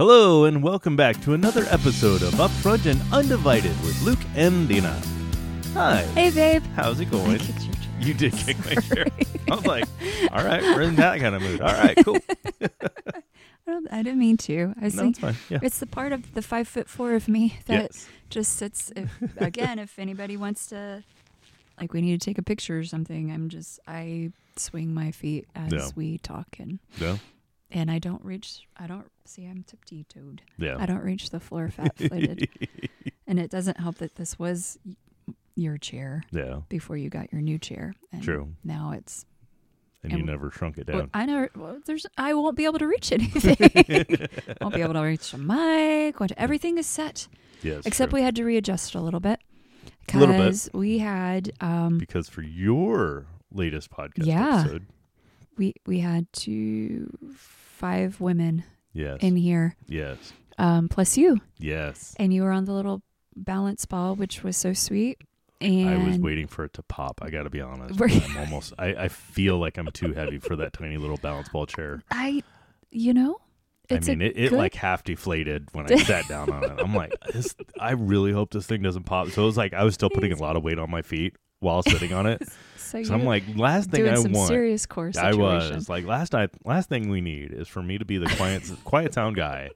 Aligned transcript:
Hello, 0.00 0.46
and 0.46 0.62
welcome 0.62 0.96
back 0.96 1.20
to 1.24 1.34
another 1.34 1.66
episode 1.68 2.22
of 2.22 2.32
Upfront 2.36 2.86
and 2.90 2.98
Undivided 3.12 3.78
with 3.82 4.00
Luke 4.00 4.18
and 4.34 4.66
Dina. 4.66 4.98
Hi. 5.74 5.96
Hey, 6.14 6.30
babe. 6.30 6.62
How's 6.74 7.00
it 7.00 7.10
going? 7.10 7.38
kicked 7.38 7.64
your 7.64 7.74
chair. 7.74 7.84
You 8.00 8.14
did 8.14 8.32
kick 8.32 8.56
my 8.64 8.76
chair. 8.76 9.08
I 9.50 9.54
was 9.56 9.66
like, 9.66 9.84
all 10.32 10.42
right, 10.42 10.62
we're 10.62 10.80
in 10.80 10.96
that 10.96 11.20
kind 11.20 11.34
of 11.34 11.42
mood. 11.42 11.60
All 11.60 11.74
right, 11.74 11.94
cool. 12.02 12.16
I, 12.62 13.20
don't, 13.66 13.92
I 13.92 14.02
didn't 14.02 14.20
mean 14.20 14.38
to. 14.38 14.72
I 14.80 14.84
was 14.84 14.94
No, 14.94 15.04
it's 15.08 15.18
fine. 15.18 15.36
Yeah. 15.50 15.58
it's 15.62 15.80
the 15.80 15.86
part 15.86 16.12
of 16.14 16.32
the 16.32 16.40
five 16.40 16.66
foot 16.66 16.88
four 16.88 17.12
of 17.12 17.28
me 17.28 17.58
that 17.66 17.90
Yes. 17.92 18.08
just 18.30 18.56
sits. 18.56 18.90
If, 18.96 19.10
again, 19.36 19.78
if 19.78 19.98
anybody 19.98 20.38
wants 20.38 20.68
to, 20.68 21.04
like, 21.78 21.92
we 21.92 22.00
need 22.00 22.18
to 22.18 22.24
take 22.24 22.38
a 22.38 22.42
picture 22.42 22.78
or 22.78 22.84
something, 22.84 23.30
I'm 23.30 23.50
just 23.50 23.78
I 23.86 24.32
swing 24.56 24.94
my 24.94 25.10
feet 25.10 25.46
as 25.54 25.72
Yeah. 25.74 25.88
we 25.94 26.16
talk 26.16 26.56
and 26.58 26.78
Yeah. 26.98 27.18
And 27.70 27.90
I 27.90 27.98
don't 27.98 28.24
reach. 28.24 28.62
I 28.76 28.86
don't 28.86 29.10
see. 29.24 29.46
I'm 29.46 29.62
tipsy 29.64 30.04
toed. 30.04 30.42
Yeah. 30.58 30.76
I 30.78 30.86
don't 30.86 31.02
reach 31.02 31.30
the 31.30 31.40
floor 31.40 31.68
fat 31.68 31.96
footed, 31.96 32.48
and 33.26 33.38
it 33.38 33.50
doesn't 33.50 33.78
help 33.78 33.96
that 33.98 34.16
this 34.16 34.38
was 34.38 34.78
your 35.56 35.76
chair 35.78 36.22
yeah. 36.30 36.60
before 36.68 36.96
you 36.96 37.10
got 37.10 37.32
your 37.32 37.42
new 37.42 37.58
chair. 37.58 37.94
And 38.12 38.22
True. 38.22 38.48
Now 38.64 38.92
it's 38.96 39.26
And, 40.02 40.12
And 40.12 40.20
you 40.20 40.26
never 40.26 40.50
shrunk 40.50 40.78
it 40.78 40.88
Well, 40.88 41.00
down. 41.00 41.10
I 41.12 41.26
know. 41.26 41.48
Well, 41.54 41.78
there's. 41.86 42.06
I 42.16 42.32
won't 42.34 42.56
be 42.56 42.64
able 42.64 42.78
to 42.78 42.86
reach 42.86 43.12
anything. 43.18 43.56
won't 44.60 44.74
be 44.74 44.80
able 44.82 44.94
to 44.94 45.00
reach 45.02 45.30
the 45.32 45.38
mic. 45.38 46.16
Everything 46.36 46.78
is 46.78 46.86
set, 46.86 47.28
yes. 47.62 47.84
except 47.86 48.10
true. 48.10 48.20
we 48.20 48.24
had 48.24 48.34
to 48.36 48.44
readjust 48.44 48.94
a 48.94 49.00
little 49.00 49.20
bit 49.20 49.40
A 50.14 50.18
little 50.18 50.34
bit. 50.34 50.44
because 50.44 50.70
we 50.72 50.98
had 50.98 51.52
um 51.60 51.98
because 51.98 52.28
for 52.28 52.42
your 52.42 53.26
latest 53.52 53.90
podcast 53.90 54.24
Yeah. 54.26 54.60
episode, 54.60 54.86
we 55.58 55.74
we 55.84 55.98
had 56.00 56.32
two 56.32 57.10
five 57.80 58.20
women 58.20 58.62
yes, 58.92 59.18
in 59.20 59.36
here 59.36 59.74
yes, 59.86 60.32
um 60.58 60.88
plus 60.88 61.16
you 61.16 61.40
yes. 61.58 62.14
and 62.18 62.32
you 62.34 62.42
were 62.42 62.52
on 62.52 62.66
the 62.66 62.72
little 62.72 63.02
balance 63.34 63.86
ball 63.86 64.14
which 64.14 64.42
was 64.44 64.56
so 64.56 64.72
sweet 64.72 65.18
and 65.62 65.88
I 65.88 66.08
was 66.08 66.18
waiting 66.18 66.46
for 66.46 66.64
it 66.64 66.72
to 66.74 66.82
pop. 66.82 67.20
I 67.22 67.28
got 67.28 67.42
to 67.42 67.50
be 67.50 67.60
honest. 67.60 68.00
I'm 68.00 68.36
almost. 68.38 68.72
I, 68.78 68.94
I 68.94 69.08
feel 69.08 69.58
like 69.58 69.76
I'm 69.76 69.88
too 69.88 70.14
heavy 70.14 70.38
for 70.38 70.56
that 70.56 70.72
tiny 70.72 70.96
little 70.96 71.18
balance 71.18 71.50
ball 71.50 71.66
chair. 71.66 72.02
I 72.10 72.42
you 72.90 73.12
know 73.12 73.42
it's 73.90 74.08
I 74.08 74.12
mean, 74.12 74.22
it, 74.22 74.36
it 74.36 74.50
good- 74.50 74.58
like 74.58 74.74
half 74.74 75.04
deflated 75.04 75.68
when 75.72 75.92
I 75.92 75.96
sat 76.04 76.28
down 76.28 76.50
on 76.50 76.64
it. 76.64 76.78
I'm 76.78 76.94
like, 76.94 77.12
this, 77.32 77.54
I 77.78 77.92
really 77.92 78.32
hope 78.32 78.52
this 78.52 78.66
thing 78.66 78.82
doesn't 78.82 79.04
pop. 79.04 79.28
So 79.30 79.42
it 79.42 79.46
was 79.46 79.56
like 79.56 79.74
I 79.74 79.84
was 79.84 79.94
still 79.94 80.10
putting 80.10 80.32
a 80.32 80.36
lot 80.36 80.56
of 80.56 80.62
weight 80.62 80.78
on 80.78 80.90
my 80.90 81.02
feet 81.02 81.36
while 81.60 81.82
sitting 81.82 82.12
on 82.12 82.26
it. 82.26 82.42
so 82.76 82.98
I'm 83.12 83.24
like, 83.24 83.44
last 83.54 83.90
thing 83.90 84.00
doing 84.04 84.12
I 84.12 84.16
some 84.22 84.32
want. 84.32 84.48
serious 84.48 84.86
core 84.86 85.08
I 85.16 85.30
situation. 85.30 85.76
was 85.76 85.88
like 85.88 86.04
last 86.04 86.32
night. 86.32 86.50
Last 86.64 86.88
thing 86.88 87.08
we 87.08 87.20
need 87.20 87.52
is 87.52 87.68
for 87.68 87.82
me 87.82 87.98
to 87.98 88.04
be 88.04 88.18
the 88.18 88.26
quiet, 88.36 88.62
quiet 88.84 89.14
sound 89.14 89.36
guy 89.36 89.70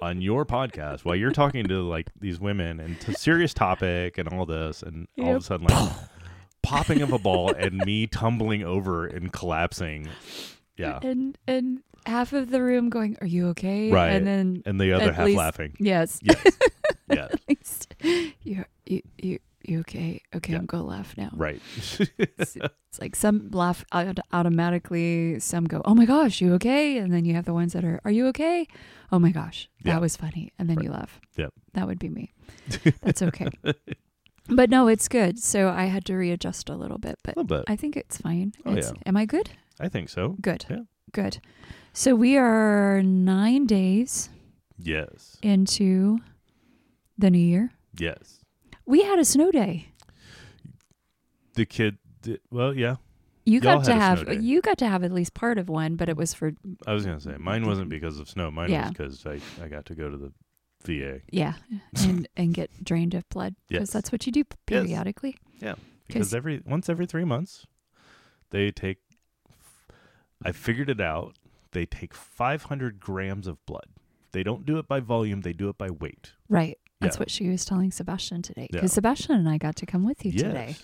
on 0.00 0.20
your 0.20 0.44
podcast 0.44 1.04
while 1.04 1.16
you're 1.16 1.32
talking 1.32 1.66
to 1.66 1.82
like 1.82 2.08
these 2.20 2.38
women 2.38 2.78
and 2.78 3.00
to 3.00 3.14
serious 3.14 3.52
topic 3.54 4.18
and 4.18 4.28
all 4.28 4.46
this, 4.46 4.82
and 4.82 5.08
all 5.18 5.30
of 5.36 5.42
a 5.42 5.44
sudden 5.44 5.66
like 5.66 5.92
popping 6.62 7.02
of 7.02 7.12
a 7.12 7.18
ball 7.18 7.52
and 7.52 7.78
me 7.78 8.06
tumbling 8.06 8.62
over 8.62 9.06
and 9.06 9.32
collapsing. 9.32 10.08
Yeah, 10.76 10.98
and 11.02 11.38
and 11.46 11.82
half 12.04 12.32
of 12.32 12.50
the 12.50 12.60
room 12.62 12.90
going, 12.90 13.16
"Are 13.20 13.26
you 13.26 13.48
okay?" 13.50 13.90
Right. 13.90 14.10
and 14.10 14.26
then 14.26 14.62
and 14.66 14.80
the 14.80 14.92
other 14.92 15.12
half 15.12 15.26
least- 15.26 15.38
laughing. 15.38 15.76
yes, 15.78 16.18
Yes, 16.22 16.44
yes, 17.08 17.30
at 17.32 17.40
least 17.48 17.94
you 18.42 18.64
you 18.84 19.02
you 19.16 19.38
you 19.68 19.80
okay? 19.80 20.20
Okay, 20.34 20.52
Yeah. 20.52 20.58
I'm 20.58 20.66
gonna 20.66 20.84
laugh 20.84 21.16
now. 21.16 21.30
right. 21.34 21.60
It's, 22.18 22.56
it's 22.56 23.00
like 23.00 23.16
some 23.16 23.50
laugh 23.50 23.84
automatically, 23.92 25.40
some 25.40 25.64
go, 25.64 25.82
"Oh 25.84 25.94
my 25.94 26.04
gosh, 26.06 26.40
you 26.40 26.52
okay?" 26.54 26.98
And 26.98 27.12
then 27.12 27.24
you 27.24 27.34
have 27.34 27.44
the 27.44 27.54
ones 27.54 27.72
that 27.72 27.84
are, 27.84 28.00
"Are 28.04 28.10
you 28.10 28.26
okay?" 28.28 28.66
Oh 29.10 29.18
my 29.18 29.30
gosh, 29.32 29.68
that 29.84 29.90
Yeah. 29.94 29.98
was 29.98 30.16
funny, 30.16 30.52
and 30.58 30.68
then 30.68 30.76
Right. 30.76 30.84
you 30.86 30.90
laugh. 30.92 31.20
Yep. 31.36 31.52
that 31.74 31.86
would 31.86 31.98
be 31.98 32.08
me. 32.08 32.32
That's 33.02 33.22
okay. 33.22 33.48
but 34.48 34.70
no, 34.70 34.86
it's 34.88 35.08
good. 35.08 35.38
So 35.38 35.68
I 35.70 35.86
had 35.86 36.04
to 36.06 36.14
readjust 36.14 36.68
a 36.70 36.76
little 36.76 36.98
bit, 36.98 37.18
but 37.24 37.36
little 37.36 37.44
bit. 37.58 37.64
I 37.66 37.76
think 37.76 37.96
it's 37.96 38.18
fine. 38.18 38.52
Oh, 38.64 38.72
It's- 38.72 38.92
yeah. 38.94 39.02
Am 39.06 39.16
I 39.16 39.26
good? 39.26 39.50
I 39.80 39.88
think 39.88 40.08
so. 40.08 40.36
Good. 40.40 40.66
Yeah. 40.70 40.82
Good. 41.12 41.38
So 41.92 42.14
we 42.14 42.36
are 42.36 43.02
nine 43.02 43.66
days 43.66 44.28
Yes. 44.78 45.36
into 45.42 46.18
the 47.18 47.30
new 47.30 47.38
year. 47.38 47.70
Yes. 47.98 48.43
We 48.86 49.02
had 49.02 49.18
a 49.18 49.24
snow 49.24 49.50
day. 49.50 49.88
The 51.54 51.64
kid. 51.66 51.98
Did, 52.22 52.40
well, 52.50 52.74
yeah. 52.74 52.96
You 53.46 53.60
Y'all 53.60 53.76
got 53.76 53.84
to 53.84 53.94
had 53.94 54.18
a 54.18 54.20
snow 54.22 54.32
have 54.34 54.42
you 54.42 54.60
got 54.62 54.78
to 54.78 54.88
have 54.88 55.04
at 55.04 55.12
least 55.12 55.34
part 55.34 55.58
of 55.58 55.68
one, 55.68 55.96
but 55.96 56.08
it 56.08 56.16
was 56.16 56.32
for 56.32 56.52
I 56.86 56.92
was 56.94 57.04
gonna 57.04 57.20
say 57.20 57.36
mine 57.38 57.66
wasn't 57.66 57.90
because 57.90 58.18
of 58.18 58.28
snow. 58.28 58.50
Mine 58.50 58.70
Yeah. 58.70 58.88
was 58.88 58.90
because 58.90 59.26
I 59.26 59.64
I 59.64 59.68
got 59.68 59.84
to 59.86 59.94
go 59.94 60.08
to 60.10 60.16
the 60.16 60.32
VA. 60.84 61.20
yeah, 61.30 61.54
and 61.98 62.26
and 62.36 62.54
get 62.54 62.70
drained 62.82 63.14
of 63.14 63.28
blood 63.28 63.54
because 63.68 63.88
Yes. 63.88 63.92
that's 63.92 64.12
what 64.12 64.24
you 64.26 64.32
do 64.32 64.44
periodically. 64.66 65.36
Yeah, 65.60 65.74
because 66.06 66.32
every 66.34 66.62
once 66.64 66.88
every 66.88 67.06
three 67.06 67.24
months 67.24 67.66
they 68.50 68.70
take 68.70 68.98
i 70.44 70.52
figured 70.52 70.88
it 70.90 71.00
out 71.00 71.34
they 71.72 71.86
take 71.86 72.12
500 72.14 73.00
grams 73.00 73.46
of 73.46 73.64
blood 73.66 73.86
they 74.32 74.42
don't 74.42 74.64
do 74.66 74.78
it 74.78 74.86
by 74.86 75.00
volume 75.00 75.40
they 75.40 75.52
do 75.54 75.68
it 75.70 75.78
by 75.78 75.90
weight 75.90 76.32
Right. 76.48 76.78
That's 77.04 77.16
Yeah. 77.16 77.20
what 77.20 77.30
she 77.30 77.48
was 77.48 77.64
telling 77.64 77.90
Sebastian 77.92 78.42
today. 78.42 78.62
Yeah. 78.70 78.78
Because 78.80 78.92
Sebastian 78.92 79.36
and 79.36 79.48
I 79.48 79.58
got 79.58 79.76
to 79.76 79.86
come 79.86 80.04
with 80.04 80.24
you 80.24 80.32
today 80.32 80.76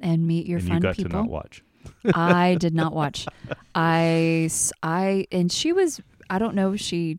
and 0.00 0.26
meet 0.26 0.46
your 0.46 0.58
and 0.58 0.68
fun 0.68 0.76
you 0.76 0.82
got 0.82 0.96
people. 0.96 1.10
to 1.10 1.16
not 1.16 1.28
watch 1.28 1.62
I 2.14 2.56
did 2.60 2.74
not 2.74 2.92
watch. 3.00 3.26
I, 3.74 4.48
I, 4.82 5.26
and 5.32 5.50
she 5.50 5.72
was, 5.72 6.00
I 6.30 6.38
don't 6.38 6.54
know 6.54 6.72
if 6.74 6.80
she 6.80 7.18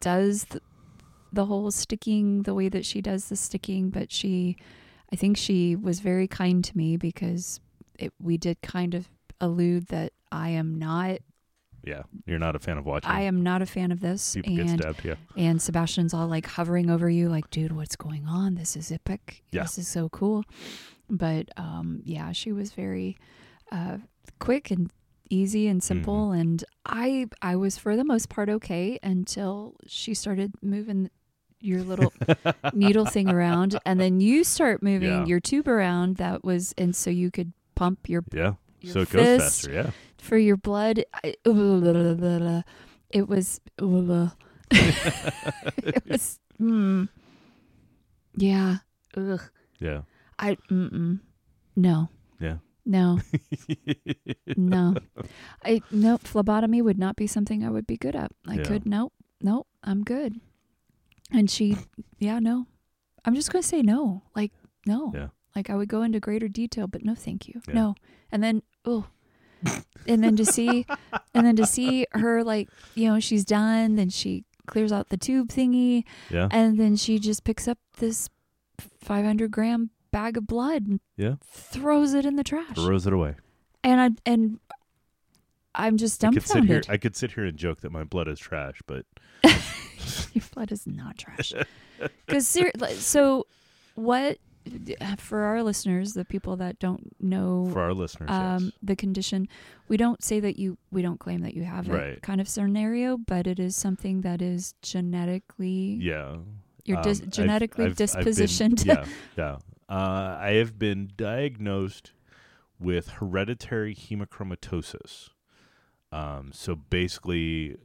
does 0.00 0.44
the, 0.44 0.60
the 1.32 1.46
whole 1.46 1.70
sticking 1.70 2.42
the 2.44 2.54
way 2.54 2.68
that 2.68 2.84
she 2.86 3.00
does 3.00 3.28
the 3.28 3.36
sticking, 3.36 3.90
but 3.90 4.10
she, 4.12 4.56
I 5.12 5.16
think 5.16 5.36
she 5.36 5.74
was 5.76 6.00
very 6.00 6.26
kind 6.28 6.62
to 6.64 6.76
me 6.76 6.96
because 6.96 7.60
it, 7.98 8.12
we 8.20 8.36
did 8.36 8.60
kind 8.62 8.94
of 8.94 9.08
allude 9.40 9.86
that 9.88 10.12
I 10.30 10.50
am 10.50 10.78
not, 10.78 11.18
yeah 11.88 12.02
you're 12.26 12.38
not 12.46 12.54
a 12.54 12.58
fan 12.58 12.76
of 12.78 12.84
watching 12.86 13.10
I 13.10 13.22
am 13.22 13.42
not 13.42 13.62
a 13.62 13.66
fan 13.66 13.90
of 13.92 14.00
this. 14.00 14.34
people 14.34 14.56
get 14.56 14.66
and, 14.68 14.80
stabbed 14.80 15.04
yeah 15.04 15.14
and 15.36 15.60
Sebastian's 15.60 16.12
all 16.14 16.28
like 16.28 16.46
hovering 16.46 16.90
over 16.90 17.08
you, 17.08 17.28
like, 17.28 17.48
dude, 17.50 17.72
what's 17.72 17.96
going 17.96 18.26
on? 18.26 18.54
This 18.56 18.76
is 18.76 18.92
epic. 18.92 19.42
Yeah. 19.52 19.62
This 19.62 19.78
is 19.78 19.88
so 19.88 20.08
cool. 20.08 20.44
But 21.08 21.44
um, 21.56 22.00
yeah, 22.04 22.32
she 22.32 22.52
was 22.52 22.72
very 22.72 23.16
uh, 23.72 23.98
quick 24.38 24.70
and 24.70 24.90
easy 25.30 25.66
and 25.68 25.82
simple, 25.82 26.30
Mm-hmm. 26.30 26.40
and 26.40 26.64
I 26.86 27.26
I 27.42 27.56
was 27.56 27.78
for 27.78 27.96
the 27.96 28.04
most 28.04 28.28
part 28.28 28.48
okay 28.50 28.98
until 29.02 29.74
she 29.86 30.12
started 30.14 30.52
moving 30.62 31.10
your 31.60 31.82
little 31.82 32.12
needle 32.74 33.06
thing 33.06 33.28
around, 33.30 33.78
and 33.86 33.98
then 34.00 34.20
you 34.20 34.44
start 34.44 34.82
moving 34.82 35.10
Yeah. 35.10 35.26
your 35.26 35.40
tube 35.40 35.68
around. 35.68 36.16
That 36.16 36.44
was 36.44 36.74
and 36.78 36.94
so 36.94 37.10
you 37.10 37.30
could 37.30 37.52
pump 37.74 38.08
your 38.08 38.22
yeah 38.32 38.54
your 38.80 38.92
so 38.92 39.00
it 39.00 39.10
goes 39.10 39.40
faster 39.40 39.72
yeah 39.72 39.90
for 40.20 40.36
your 40.38 40.56
blood. 40.56 41.04
I, 41.24 41.34
it 43.10 43.28
was. 43.28 43.60
it 44.70 46.02
was. 46.08 46.40
Mm, 46.60 47.08
yeah. 48.36 48.76
Ugh. 49.16 49.40
yeah 49.78 50.02
I. 50.38 50.56
Mm-mm. 50.70 51.20
No. 51.76 52.08
yeah 52.40 52.58
No. 52.84 53.18
No. 54.56 54.94
I 55.64 55.82
nope. 55.90 56.22
Phlebotomy 56.22 56.82
would 56.82 56.98
not 56.98 57.16
be 57.16 57.26
something 57.26 57.64
I 57.64 57.70
would 57.70 57.86
be 57.86 57.96
good 57.96 58.16
at. 58.16 58.32
I 58.46 58.54
Yeah. 58.56 58.64
could. 58.64 58.86
Nope. 58.86 59.12
Nope. 59.40 59.66
I'm 59.82 60.02
good. 60.04 60.40
And 61.32 61.50
she. 61.50 61.76
Yeah. 62.18 62.38
No. 62.40 62.66
I'm 63.24 63.34
just 63.34 63.52
gonna 63.52 63.62
say 63.62 63.82
no. 63.82 64.22
Like 64.34 64.52
no. 64.86 65.12
Yeah. 65.14 65.28
Like 65.56 65.70
I 65.70 65.76
would 65.76 65.88
go 65.88 66.02
into 66.02 66.20
greater 66.20 66.48
detail, 66.48 66.86
but 66.88 67.04
no, 67.04 67.14
thank 67.14 67.46
you. 67.48 67.60
Yeah. 67.68 67.74
No. 67.74 67.94
And 68.32 68.42
then 68.42 68.62
oh. 68.84 69.06
And 70.06 70.22
then 70.24 70.36
to 70.36 70.44
see, 70.44 70.86
and 71.34 71.46
then 71.46 71.56
to 71.56 71.66
see 71.66 72.06
her 72.12 72.42
like 72.44 72.68
you 72.94 73.08
know 73.08 73.20
she's 73.20 73.44
done, 73.44 73.96
then 73.96 74.08
she 74.10 74.44
clears 74.66 74.92
out 74.92 75.08
the 75.08 75.16
tube 75.16 75.48
thingy, 75.48 76.04
yeah 76.30 76.48
and 76.50 76.78
then 76.78 76.94
she 76.96 77.18
just 77.18 77.42
picks 77.44 77.66
up 77.66 77.78
this 77.98 78.28
500 79.00 79.50
gram 79.50 79.90
bag 80.10 80.36
of 80.36 80.46
blood 80.46 80.86
and 80.86 81.00
Yeah. 81.16 81.36
throws 81.44 82.12
it 82.14 82.24
in 82.26 82.36
the 82.36 82.44
trash. 82.44 82.74
throws 82.74 83.06
it 83.06 83.12
away 83.12 83.34
And 83.84 84.00
I 84.00 84.10
and 84.30 84.60
I'm 85.74 85.96
just 85.96 86.22
I 86.24 86.30
could 86.30 86.42
sit 86.46 86.64
here 86.64 86.80
dumbfounded. 86.80 86.90
I 86.90 86.96
could 86.96 87.16
sit 87.16 87.32
here 87.32 87.44
and 87.44 87.56
joke 87.56 87.80
that 87.82 87.92
my 87.92 88.04
blood 88.04 88.28
is 88.28 88.38
trash 88.38 88.80
but 88.86 89.04
Your 90.34 90.44
blood 90.54 90.70
is 90.72 90.86
not 90.86 91.16
trash. 91.18 91.52
Because 92.26 92.46
so, 92.98 93.46
what 93.94 94.38
for 95.18 95.40
our 95.42 95.62
listeners, 95.62 96.14
the 96.14 96.24
people 96.24 96.56
that 96.56 96.78
don't 96.78 97.14
know 97.20 97.68
for 97.72 97.80
our 97.80 97.94
listeners 97.94 98.30
um, 98.30 98.64
yes. 98.64 98.72
the 98.82 98.96
condition, 98.96 99.48
we 99.88 99.96
don't 99.96 100.22
say 100.22 100.40
that 100.40 100.58
you 100.58 100.76
we 100.90 101.02
don't 101.02 101.18
claim 101.20 101.40
that 101.42 101.54
you 101.54 101.64
have 101.64 101.88
Right. 101.88 102.14
it 102.18 102.22
kind 102.22 102.40
of 102.40 102.48
scenario, 102.48 103.16
but 103.16 103.46
it 103.46 103.58
is 103.58 103.74
something 103.76 104.22
that 104.22 104.40
is 104.42 104.74
genetically 104.82 105.98
yeah 106.00 106.36
you're 106.84 107.02
dis- 107.02 107.20
Um, 107.20 107.24
I've- 107.26 107.30
genetically 107.30 107.84
I've- 107.84 107.90
I've 108.04 108.24
been- 108.24 108.34
dispositioned. 108.34 108.84
yeah, 108.86 109.04
yeah. 109.36 109.56
Uh, 109.88 110.36
I 110.40 110.50
have 110.52 110.78
been 110.78 111.10
diagnosed 111.16 112.12
with 112.78 113.08
hereditary 113.08 113.94
hemochromatosis. 113.94 115.30
Um, 116.12 116.50
so 116.52 116.74
basically, 116.74 117.76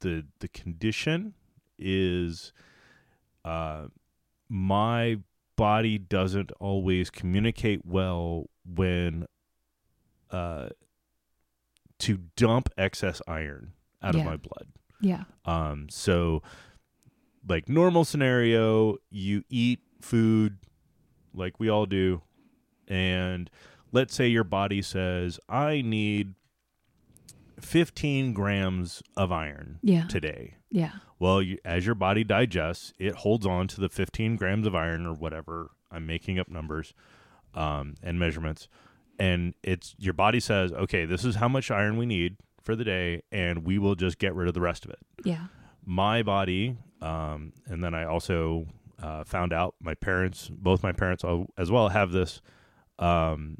the 0.00 0.26
the 0.40 0.48
condition 0.48 1.34
is 1.78 2.52
uh, 3.44 3.86
my 4.48 5.18
body 5.56 5.98
doesn't 5.98 6.50
always 6.60 7.10
communicate 7.10 7.84
well 7.84 8.48
when 8.64 9.26
uh, 10.30 10.68
to 12.00 12.18
dump 12.36 12.68
excess 12.76 13.20
iron 13.28 13.72
out 14.02 14.14
Yeah. 14.14 14.20
of 14.20 14.26
my 14.26 14.36
blood. 14.36 14.68
Yeah. 15.00 15.24
Um, 15.44 15.88
so 15.90 16.42
like 17.46 17.68
normal 17.68 18.04
scenario, 18.04 18.96
you 19.10 19.44
eat 19.48 19.80
food 20.00 20.58
like 21.34 21.58
we 21.60 21.68
all 21.68 21.86
do, 21.86 22.22
and 22.88 23.50
let's 23.92 24.14
say 24.14 24.28
your 24.28 24.44
body 24.44 24.80
says, 24.82 25.38
I 25.48 25.82
need 25.82 26.34
15 27.64 28.32
grams 28.32 29.02
of 29.16 29.32
iron 29.32 29.78
Yeah. 29.82 30.06
today. 30.06 30.56
Yeah. 30.70 30.90
Well, 31.18 31.40
you, 31.42 31.58
as 31.64 31.86
your 31.86 31.94
body 31.94 32.24
digests, 32.24 32.92
it 32.98 33.14
holds 33.16 33.46
on 33.46 33.68
to 33.68 33.80
the 33.80 33.88
15 33.88 34.36
grams 34.36 34.66
of 34.66 34.74
iron 34.74 35.06
or 35.06 35.14
whatever. 35.14 35.70
I'm 35.90 36.06
making 36.06 36.38
up 36.38 36.48
numbers 36.48 36.92
um, 37.54 37.94
and 38.02 38.18
measurements, 38.18 38.68
and 39.18 39.54
it's 39.62 39.94
your 39.98 40.12
body 40.14 40.40
says, 40.40 40.72
okay, 40.72 41.04
this 41.04 41.24
is 41.24 41.36
how 41.36 41.46
much 41.48 41.70
iron 41.70 41.96
we 41.96 42.04
need 42.06 42.36
for 42.62 42.74
the 42.74 42.82
day, 42.84 43.22
and 43.30 43.64
we 43.64 43.78
will 43.78 43.94
just 43.94 44.18
get 44.18 44.34
rid 44.34 44.48
of 44.48 44.54
the 44.54 44.60
rest 44.60 44.84
of 44.84 44.90
it. 44.90 44.98
Yeah. 45.24 45.46
My 45.86 46.22
body, 46.22 46.76
um, 47.00 47.52
and 47.66 47.82
then 47.84 47.94
I 47.94 48.04
also 48.04 48.66
uh, 49.00 49.22
found 49.24 49.52
out 49.52 49.76
my 49.80 49.94
parents, 49.94 50.48
both 50.50 50.82
my 50.82 50.92
parents 50.92 51.24
as 51.56 51.70
well, 51.70 51.90
have 51.90 52.10
this. 52.10 52.40
Um, 52.98 53.58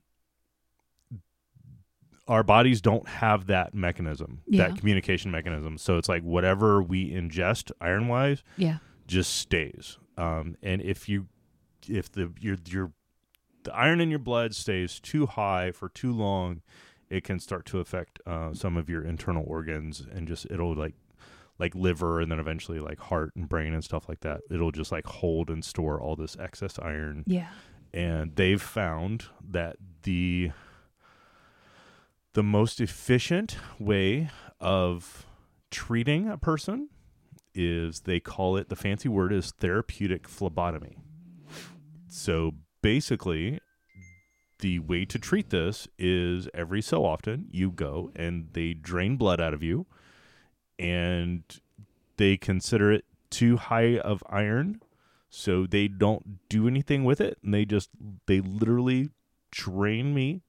our 2.27 2.43
bodies 2.43 2.81
don't 2.81 3.07
have 3.09 3.47
that 3.47 3.75
mechanism, 3.75 4.41
Yeah. 4.47 4.69
that 4.69 4.79
communication 4.79 5.31
mechanism. 5.31 5.77
So 5.79 5.99
it's 5.99 6.09
like 6.09 6.23
whatever 6.23 6.83
we 6.83 7.11
ingest 7.11 7.71
iron 7.81 8.09
wise 8.09 8.43
Yeah. 8.57 8.79
just 9.07 9.35
stays. 9.37 9.99
Um, 10.17 10.57
and 10.63 10.81
if 10.81 11.09
you, 11.09 11.27
if 11.89 12.11
the 12.11 12.33
your 12.41 12.57
your 12.67 12.93
the 13.65 13.75
iron 13.75 14.01
in 14.01 14.11
your 14.11 14.19
blood 14.19 14.55
stays 14.55 15.01
too 15.01 15.27
high 15.27 15.71
for 15.73 15.89
too 15.89 16.13
long, 16.13 16.63
it 17.11 17.25
can 17.25 17.39
start 17.39 17.65
to 17.67 17.79
affect 17.81 18.19
uh, 18.27 18.53
some 18.55 18.77
of 18.77 18.89
your 18.89 19.03
internal 19.05 19.45
organs 19.47 20.07
and 20.11 20.27
just 20.29 20.47
it'll 20.51 20.75
like 20.75 20.95
like 21.59 21.75
liver 21.75 22.21
and 22.21 22.33
then 22.33 22.39
eventually 22.41 22.81
like 22.81 22.99
heart 22.99 23.33
and 23.37 23.49
brain 23.49 23.73
and 23.75 23.85
stuff 23.85 24.09
like 24.09 24.21
that. 24.21 24.41
It'll 24.51 24.73
just 24.73 24.91
like 24.93 25.07
hold 25.07 25.51
and 25.51 25.65
store 25.65 26.01
all 26.01 26.17
this 26.17 26.37
excess 26.39 26.79
iron 26.79 27.23
Yeah. 27.27 27.49
and 27.93 28.35
they've 28.35 28.61
found 28.63 29.27
that 29.51 29.77
the 30.03 30.51
the 32.35 32.43
most 32.43 32.81
efficient 32.81 33.57
way 33.79 34.29
of 34.61 35.25
treating 35.71 36.29
a 36.29 36.37
person 36.37 36.89
is 37.55 38.01
they 38.01 38.21
call 38.21 38.57
it 38.57 38.69
the 38.69 38.77
fancy 38.77 39.09
word 39.09 39.33
is 39.33 39.53
therapeutic 39.53 40.29
phlebotomy. 40.29 40.97
So 42.09 42.53
basically 42.83 43.61
the 44.59 44.81
way 44.81 45.05
to 45.05 45.19
treat 45.19 45.51
this 45.51 45.89
is 45.99 46.49
every 46.55 46.83
so 46.83 47.05
often 47.05 47.47
you 47.51 47.71
go 47.71 48.11
and 48.17 48.49
they 48.53 48.73
drain 48.75 49.17
blood 49.17 49.41
out 49.41 49.55
of 49.55 49.63
you 49.63 49.87
and 50.79 51.43
they 52.17 52.37
consider 52.37 52.91
it 52.91 53.05
too 53.31 53.57
high 53.57 53.99
of 53.99 54.23
iron 54.29 54.81
so 55.29 55.67
they 55.67 55.89
don't 55.89 56.49
do 56.49 56.67
anything 56.69 57.05
with 57.05 57.21
it 57.21 57.37
and 57.43 57.53
they 57.53 57.65
just 57.65 57.91
they 58.27 58.41
literally 58.41 59.11
drain 59.51 60.15
me 60.15 60.43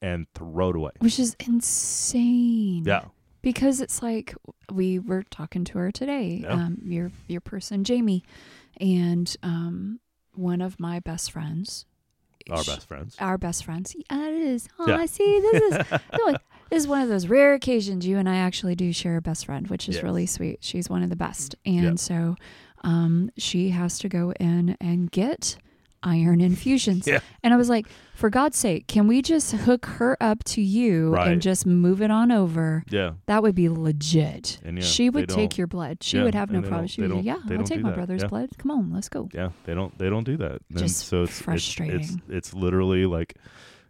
and 0.00 0.26
throw 0.34 0.70
it 0.70 0.76
away 0.76 0.90
Which 1.00 1.18
is 1.18 1.36
insane. 1.46 2.84
yeah 2.86 3.04
because 3.42 3.80
it's 3.80 4.02
like 4.02 4.34
we 4.72 4.98
were 4.98 5.22
talking 5.30 5.64
to 5.64 5.78
her 5.78 5.90
today 5.92 6.40
Yeah. 6.42 6.52
um 6.52 6.78
your 6.84 7.10
your 7.28 7.40
person 7.40 7.84
Jamie 7.84 8.24
and 8.80 9.34
um 9.42 10.00
one 10.34 10.60
of 10.60 10.78
my 10.80 11.00
best 11.00 11.32
friends 11.32 11.84
our 12.50 12.62
she- 12.64 12.70
best 12.72 12.88
friends 12.88 13.16
our 13.18 13.38
best 13.38 13.64
friends 13.64 13.94
yeah 14.10 14.26
it 14.28 14.34
is 14.34 14.68
oh 14.78 14.88
Yeah. 14.88 14.96
I 14.98 15.06
see 15.06 15.40
this 15.40 15.62
is 15.62 16.00
no, 16.18 16.32
this 16.70 16.82
is 16.82 16.86
one 16.88 17.02
of 17.02 17.08
those 17.08 17.26
rare 17.28 17.54
occasions 17.54 18.06
you 18.06 18.18
and 18.18 18.28
I 18.28 18.36
actually 18.36 18.74
do 18.74 18.92
share 18.92 19.16
a 19.16 19.22
best 19.22 19.46
friend 19.46 19.68
which 19.68 19.88
is 19.88 19.96
Yes. 19.96 20.04
really 20.04 20.26
sweet 20.26 20.58
she's 20.62 20.88
one 20.90 21.02
of 21.02 21.10
the 21.10 21.16
best 21.16 21.54
and 21.64 21.82
Yeah. 21.84 21.94
so 21.96 22.36
um 22.84 23.30
she 23.36 23.70
has 23.70 23.98
to 24.00 24.08
go 24.08 24.32
in 24.38 24.76
and 24.80 25.10
get 25.10 25.56
iron 26.02 26.40
infusions 26.40 27.06
Yeah. 27.06 27.20
and 27.42 27.52
I 27.52 27.56
was 27.56 27.68
like 27.68 27.86
for 28.14 28.30
God's 28.30 28.56
sake 28.56 28.86
can 28.86 29.06
we 29.08 29.20
just 29.22 29.52
hook 29.52 29.86
her 29.86 30.16
up 30.20 30.44
to 30.44 30.60
you 30.60 31.10
Right. 31.10 31.28
and 31.32 31.42
just 31.42 31.66
move 31.66 32.00
it 32.02 32.10
on 32.10 32.30
over 32.32 32.84
yeah 32.90 33.12
that 33.26 33.42
would 33.42 33.54
be 33.54 33.68
legit. 33.68 34.60
And 34.64 34.78
yeah, 34.78 34.84
she 34.84 35.10
would 35.10 35.28
take 35.28 35.58
your 35.58 35.66
blood. 35.66 36.02
She 36.02 36.16
yeah, 36.18 36.24
would 36.24 36.34
have 36.34 36.50
no 36.50 36.62
problem. 36.62 36.86
She 36.86 37.02
would, 37.02 37.24
yeah, 37.24 37.38
I'll 37.50 37.62
take 37.64 37.80
my 37.80 37.90
that. 37.90 37.96
brother's 37.96 38.22
Yeah. 38.22 38.28
blood. 38.28 38.50
Come 38.58 38.70
on, 38.70 38.92
let's 38.92 39.08
go. 39.08 39.28
yeah 39.32 39.50
they 39.64 39.74
don't 39.74 39.96
they 39.98 40.08
don't 40.08 40.24
do 40.24 40.36
that 40.38 40.60
And 40.70 40.78
Just 40.78 41.06
so 41.08 41.22
it's 41.24 41.40
it's- 41.42 41.76
it's 41.80 42.16
it's 42.28 42.54
literally 42.54 43.04
like 43.06 43.36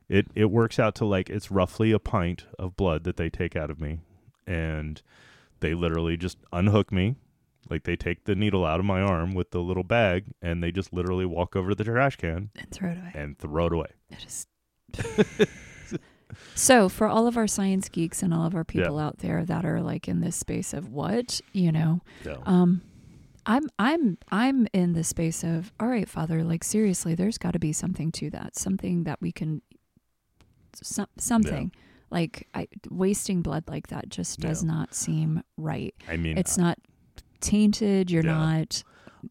it 0.09 0.27
it 0.35 0.51
works 0.51 0.79
out 0.79 0.95
to 0.97 1.05
like 1.05 1.29
it's 1.29 1.51
roughly 1.51 1.93
a 1.93 1.99
pint 1.99 2.47
of 2.59 2.77
blood 2.77 3.05
that 3.05 3.17
they 3.19 3.29
take 3.29 3.55
out 3.57 3.71
of 3.71 3.81
me 3.81 4.01
and 4.47 5.03
they 5.61 5.75
literally 5.75 6.17
just 6.17 6.39
unhook 6.53 6.91
me 6.91 7.17
like 7.71 7.85
they 7.85 7.97
take 7.97 8.25
the 8.25 8.35
needle 8.35 8.65
out 8.65 8.81
of 8.81 8.87
my 8.87 9.01
arm 9.01 9.35
with 9.35 9.51
the 9.51 9.61
little 9.61 9.83
bag 9.85 10.25
and 10.41 10.63
they 10.63 10.71
just 10.73 10.93
literally 10.93 11.27
walk 11.27 11.55
over 11.57 11.69
to 11.71 11.75
the 11.75 11.85
trash 11.85 12.17
can 12.17 12.51
And 12.57 12.71
throw 12.71 12.91
it 12.91 12.99
away. 12.99 13.13
and 13.15 13.39
throw 13.39 13.67
it 13.67 13.73
away 13.73 13.91
It 14.11 14.25
is. 14.25 14.47
so, 16.55 16.89
for 16.89 17.07
all 17.07 17.27
of 17.27 17.37
our 17.37 17.47
science 17.47 17.89
geeks 17.89 18.23
and 18.23 18.33
all 18.35 18.45
of 18.47 18.55
our 18.55 18.65
people 18.65 18.99
out 18.99 19.19
there 19.19 19.45
that 19.45 19.65
are 19.65 19.81
like 19.81 20.09
in 20.09 20.21
this 20.21 20.37
space 20.37 20.73
of 20.75 20.91
what, 20.93 21.41
you 21.53 21.73
know, 21.73 22.01
so 22.25 22.43
um, 22.47 22.83
I'm 23.47 23.65
I'm 23.79 24.19
I'm 24.31 24.67
in 24.73 24.93
the 24.93 25.05
space 25.05 25.43
of 25.45 25.73
all 25.81 25.89
right, 25.89 26.09
Father. 26.09 26.43
Like 26.45 26.65
seriously, 26.65 27.15
there's 27.15 27.39
got 27.39 27.53
to 27.53 27.59
be 27.59 27.73
something 27.73 28.13
to 28.13 28.31
that. 28.31 28.57
Something 28.57 29.05
that 29.05 29.21
we 29.23 29.33
can, 29.33 29.63
some, 30.83 31.07
something 31.17 31.73
like 32.11 32.47
I, 32.55 32.69
wasting 32.91 33.43
blood 33.43 33.65
like 33.69 33.89
that 33.89 34.09
just 34.11 34.41
does 34.41 34.63
Yeah. 34.63 34.71
not 34.73 34.95
seem 34.95 35.43
right. 35.59 35.95
i 36.09 36.17
mean 36.17 36.39
it's 36.39 36.57
not 36.57 36.79
tainted 37.41 38.11
you're 38.11 38.25
Yeah. 38.25 38.33
not 38.39 38.83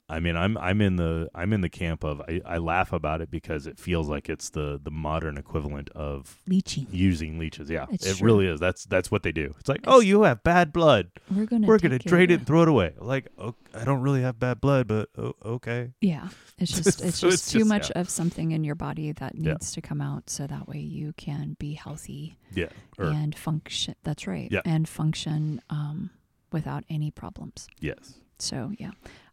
I 0.10 0.20
mean, 0.20 0.36
I'm 0.36 0.58
I'm 0.58 0.82
in 0.82 0.98
the 0.98 1.30
I'm 1.34 1.54
in 1.54 1.62
the 1.62 1.70
camp 1.70 2.04
of 2.04 2.20
I, 2.28 2.42
I 2.46 2.58
laugh 2.58 2.92
about 2.92 3.22
it 3.22 3.32
because 3.32 3.66
it 3.66 3.80
feels 3.80 4.10
like 4.10 4.28
it's 4.28 4.50
the 4.50 4.78
the 4.84 4.92
modern 4.92 5.38
equivalent 5.38 5.90
of 5.92 6.42
leechy 6.48 6.88
using 6.92 7.40
leeches. 7.40 7.70
Yeah, 7.70 7.86
It's 7.90 8.06
it 8.06 8.18
true. 8.18 8.26
really 8.26 8.48
is. 8.48 8.60
That's 8.60 8.84
that's 8.84 9.10
what 9.10 9.24
they 9.24 9.32
do. 9.32 9.56
It's 9.62 9.70
like, 9.70 9.80
oh, 9.88 10.02
you 10.02 10.24
have 10.24 10.44
bad 10.44 10.74
blood. 10.74 11.10
we're 11.34 11.46
gonna 11.46 11.66
We're 11.68 11.78
gonna 11.80 12.00
drain 12.00 12.30
it 12.32 12.40
and 12.40 12.46
throw 12.48 12.64
it 12.64 12.68
away. 12.68 12.96
Like, 13.00 13.28
oh, 13.38 13.56
I 13.74 13.86
don't 13.86 14.02
really 14.02 14.22
have 14.24 14.38
bad 14.38 14.60
blood, 14.60 14.88
but 14.90 15.08
oh, 15.18 15.34
okay. 15.46 15.92
yeah 16.02 16.28
it's 16.60 16.72
just 16.84 17.02
it's 17.02 17.20
So 17.20 17.30
just 17.30 17.44
it's 17.46 17.52
too 17.54 17.60
just- 17.60 17.70
much 17.70 17.90
yeah. 17.96 18.02
of 18.02 18.10
something 18.10 18.52
in 18.52 18.66
your 18.66 18.76
body 18.76 19.14
that 19.14 19.36
Yeah. 19.36 19.54
needs 19.54 19.72
to 19.72 19.82
come 19.82 20.02
out 20.02 20.30
so 20.30 20.48
that 20.48 20.68
way 20.68 20.80
you 20.80 21.14
can 21.14 21.56
be 21.60 21.74
healthy 21.76 22.38
Yeah, 22.54 22.68
or 22.98 23.06
and 23.06 23.34
function 23.34 23.96
that's 24.04 24.28
right 24.28 24.50
Yeah. 24.52 24.62
and 24.66 24.88
function 24.88 25.62
um 25.70 26.10
without 26.52 26.84
any 26.90 27.12
problems 27.12 27.68
yes, 27.80 28.16
so 28.40 28.72
yeah 28.78 28.92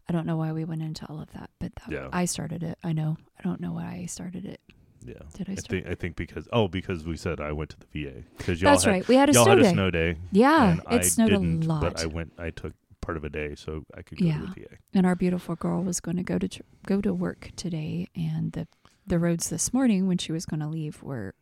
i 0.09 0.13
don't 0.13 0.27
know 0.27 0.37
why 0.37 0.53
we 0.53 0.65
went 0.65 0.83
into 0.83 1.07
all 1.09 1.21
of 1.21 1.31
that 1.33 1.51
but 1.59 1.73
that, 1.77 1.91
Yeah. 1.91 2.09
i 2.13 2.25
started 2.25 2.63
it 2.63 2.79
i 2.85 2.93
know 2.93 3.17
i 3.39 3.43
don't 3.43 3.61
know 3.61 3.73
why 3.73 4.01
i 4.03 4.07
started 4.07 4.45
it 4.45 4.61
yeah. 5.07 5.15
did 5.35 5.49
i 5.49 5.53
I 5.53 5.55
start 5.57 5.71
think 5.71 5.87
I 5.87 5.95
think 5.95 6.17
because 6.17 6.49
oh 6.53 6.67
because 6.69 7.05
we 7.05 7.17
said 7.17 7.39
I 7.41 7.53
went 7.53 7.71
to 7.71 7.77
the 7.79 7.87
VA 8.05 8.23
because 8.39 8.61
y'all 8.63 8.73
that's 8.73 8.85
had 8.85 8.91
right 8.91 9.09
we 9.09 9.17
had 9.17 9.29
a 9.29 9.33
y'all 9.33 9.45
snow 9.45 9.57
had 9.57 9.63
day 9.63 9.69
a 9.69 9.73
snow 9.73 9.91
day. 9.91 10.17
yeah 10.33 10.75
it 10.77 10.81
I 10.87 11.01
snowed 11.03 11.33
a 11.33 11.39
lot 11.39 11.81
But 11.83 12.01
I 12.03 12.07
went. 12.07 12.33
I 12.39 12.49
took 12.51 12.73
part 13.03 13.19
of 13.19 13.25
a 13.25 13.29
day 13.29 13.55
so 13.55 13.85
I 13.95 14.01
could 14.01 14.17
go 14.19 14.25
Yeah. 14.25 14.41
to 14.41 14.47
the 14.47 14.61
VA. 14.63 14.77
and 14.95 15.05
our 15.05 15.15
beautiful 15.15 15.57
girl 15.57 15.83
was 15.83 16.01
going 16.01 16.17
to 16.17 16.23
go 16.23 16.39
to 16.39 16.49
tr- 16.49 16.63
go 16.87 17.03
to 17.03 17.13
work 17.13 17.51
today 17.55 18.09
and 18.17 18.53
the 18.53 18.67
the 19.07 19.19
roads 19.19 19.51
this 19.51 19.75
morning 19.75 20.07
when 20.09 20.17
she 20.17 20.33
was 20.33 20.47
going 20.47 20.61
to 20.61 20.67
leave 20.69 21.03
were 21.03 21.35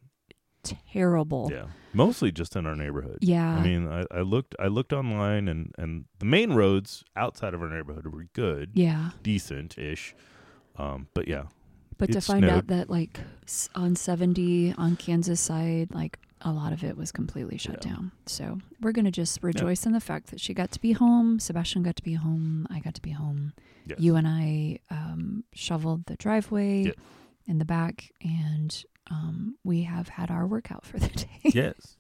terrible 0.63 1.49
Yeah, 1.53 1.67
mostly 1.93 2.31
just 2.33 2.57
in 2.57 2.67
our 2.67 2.77
neighborhood. 2.77 3.19
Yeah. 3.21 3.57
I 3.57 3.63
mean, 3.63 3.89
I, 3.89 4.05
I 4.11 4.21
looked 4.21 4.55
I 4.59 4.67
looked 4.69 4.93
online 4.93 5.49
and 5.49 5.75
and 5.79 6.05
the 6.19 6.25
main 6.27 6.53
roads 6.53 7.05
outside 7.17 7.55
of 7.55 7.63
our 7.63 7.69
neighborhood 7.69 8.07
were 8.07 8.27
good, 8.33 8.71
yeah 8.75 9.11
decent 9.23 9.77
ish. 9.79 10.15
Um, 10.77 11.09
but 11.15 11.29
yeah, 11.29 11.45
but 11.99 12.11
to 12.13 12.21
find 12.21 12.45
out 12.47 12.69
that 12.69 12.89
like 12.89 13.21
on 13.75 13.95
70 13.97 14.75
on 14.79 14.97
kansas 14.97 15.41
side 15.41 15.89
like 15.95 16.19
a 16.41 16.51
lot 16.51 16.73
of 16.73 16.83
it 16.83 16.97
was 16.97 17.13
completely 17.13 17.57
shut 17.59 17.85
Yeah. 17.85 17.93
down 17.93 18.13
so 18.27 18.59
we're 18.81 18.91
going 18.93 19.05
to 19.05 19.11
just 19.13 19.43
rejoice 19.43 19.87
in 19.87 19.93
the 19.93 20.01
fact 20.01 20.29
that 20.31 20.41
she 20.41 20.55
got 20.55 20.73
to 20.73 20.81
be 20.81 20.93
home 20.93 21.39
sebastian 21.39 21.83
got 21.85 21.95
to 21.97 22.03
be 22.03 22.15
home 22.15 22.67
i 22.71 22.81
got 22.81 22.95
to 22.95 23.03
be 23.03 23.11
home 23.13 23.53
yes. 23.87 24.01
you 24.01 24.17
and 24.17 24.27
i 24.27 24.79
um, 24.91 25.45
shoveled 25.55 26.07
the 26.07 26.17
driveway 26.17 26.85
Yep. 26.85 26.97
in 27.47 27.59
the 27.59 27.65
back 27.65 28.11
and 28.23 28.85
um, 29.11 29.57
we 29.65 29.83
have 29.83 30.09
had 30.09 30.31
our 30.31 30.47
workout 30.47 30.85
for 30.85 30.99
the 30.99 31.09
day 31.25 31.41
yes, 31.45 31.97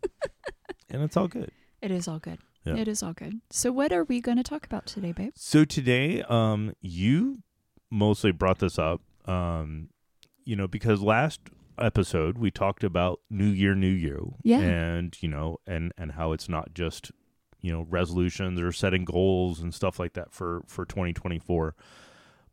and 0.90 1.02
it's 1.02 1.16
all 1.16 1.28
good. 1.28 1.50
It 1.80 1.90
is 1.90 2.06
all 2.08 2.18
good. 2.18 2.38
Yeah. 2.64 2.76
It 2.76 2.86
is 2.86 3.02
all 3.02 3.12
good. 3.12 3.40
So, 3.50 3.72
what 3.72 3.92
are 3.92 4.04
we 4.04 4.20
going 4.20 4.36
to 4.36 4.44
talk 4.44 4.64
about 4.64 4.86
today, 4.86 5.10
babe? 5.12 5.32
So 5.34 5.64
today, 5.64 6.22
um, 6.28 6.74
you 6.80 7.38
mostly 7.90 8.30
brought 8.30 8.60
this 8.60 8.78
up, 8.78 9.00
um, 9.26 9.88
you 10.44 10.54
know, 10.54 10.68
because 10.68 11.02
last 11.02 11.40
episode 11.78 12.38
we 12.38 12.50
talked 12.52 12.84
about 12.84 13.18
New 13.30 13.48
Year, 13.48 13.74
New 13.74 13.88
You, 13.90 14.36
Yeah. 14.44 14.60
and 14.60 15.16
you 15.20 15.28
know, 15.28 15.58
and 15.66 15.92
and 15.98 16.12
how 16.12 16.30
it's 16.32 16.48
not 16.48 16.72
just 16.72 17.10
you 17.60 17.72
know 17.72 17.86
resolutions 17.90 18.60
or 18.60 18.70
setting 18.72 19.04
goals 19.04 19.60
and 19.60 19.74
stuff 19.74 19.98
like 19.98 20.12
that 20.14 20.32
for 20.32 20.62
for 20.66 20.84
2024 20.84 21.76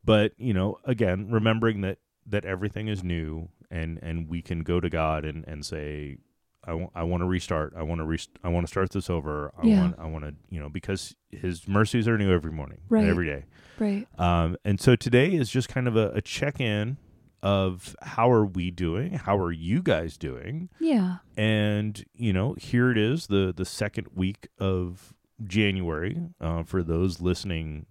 but 0.05 0.33
you 0.37 0.53
know 0.53 0.77
again 0.85 1.27
remembering 1.31 1.81
that 1.81 1.97
that 2.27 2.45
everything 2.45 2.87
is 2.87 3.03
new 3.03 3.49
and 3.71 3.99
and 4.01 4.29
we 4.29 4.41
can 4.41 4.63
go 4.63 4.79
to 4.79 4.89
god 4.89 5.25
and 5.25 5.45
and 5.47 5.65
say 5.65 6.17
I 6.65 6.73
want 6.73 6.91
I 6.93 7.03
want 7.03 7.21
to 7.21 7.25
restart. 7.27 7.73
I 7.77 7.83
want 7.83 7.99
to 7.99 8.05
rest- 8.05 8.37
I 8.43 8.49
want 8.49 8.65
to 8.67 8.69
start 8.69 8.91
this 8.91 9.09
over. 9.09 9.51
I 9.57 9.65
Yeah. 9.65 9.81
want 9.81 9.95
I 9.99 10.05
want 10.07 10.25
to, 10.25 10.35
you 10.49 10.59
know, 10.59 10.67
because 10.69 11.15
his 11.31 11.67
mercies 11.69 12.05
are 12.07 12.17
new 12.17 12.31
every 12.33 12.51
morning, 12.51 12.79
Right. 12.89 13.05
every 13.05 13.25
day. 13.27 13.45
Right. 13.79 14.05
Um, 14.19 14.57
and 14.65 14.79
so 14.79 14.97
today 14.97 15.33
is 15.33 15.49
just 15.49 15.69
kind 15.69 15.87
of 15.87 15.95
a, 15.95 16.09
a 16.09 16.21
check 16.21 16.59
in 16.59 16.97
of 17.41 17.95
how 18.01 18.29
are 18.29 18.45
we 18.45 18.71
doing? 18.71 19.13
How 19.13 19.37
are 19.37 19.53
you 19.53 19.81
guys 19.81 20.17
doing? 20.17 20.67
Yeah. 20.81 21.19
And 21.37 22.03
you 22.13 22.33
know, 22.33 22.55
here 22.59 22.91
it 22.91 22.97
is, 22.97 23.27
the 23.27 23.53
the 23.55 23.65
second 23.65 24.07
week 24.13 24.49
of 24.59 25.13
January. 25.41 26.17
Uh, 26.41 26.63
for 26.63 26.83
those 26.83 27.21
listening, 27.21 27.85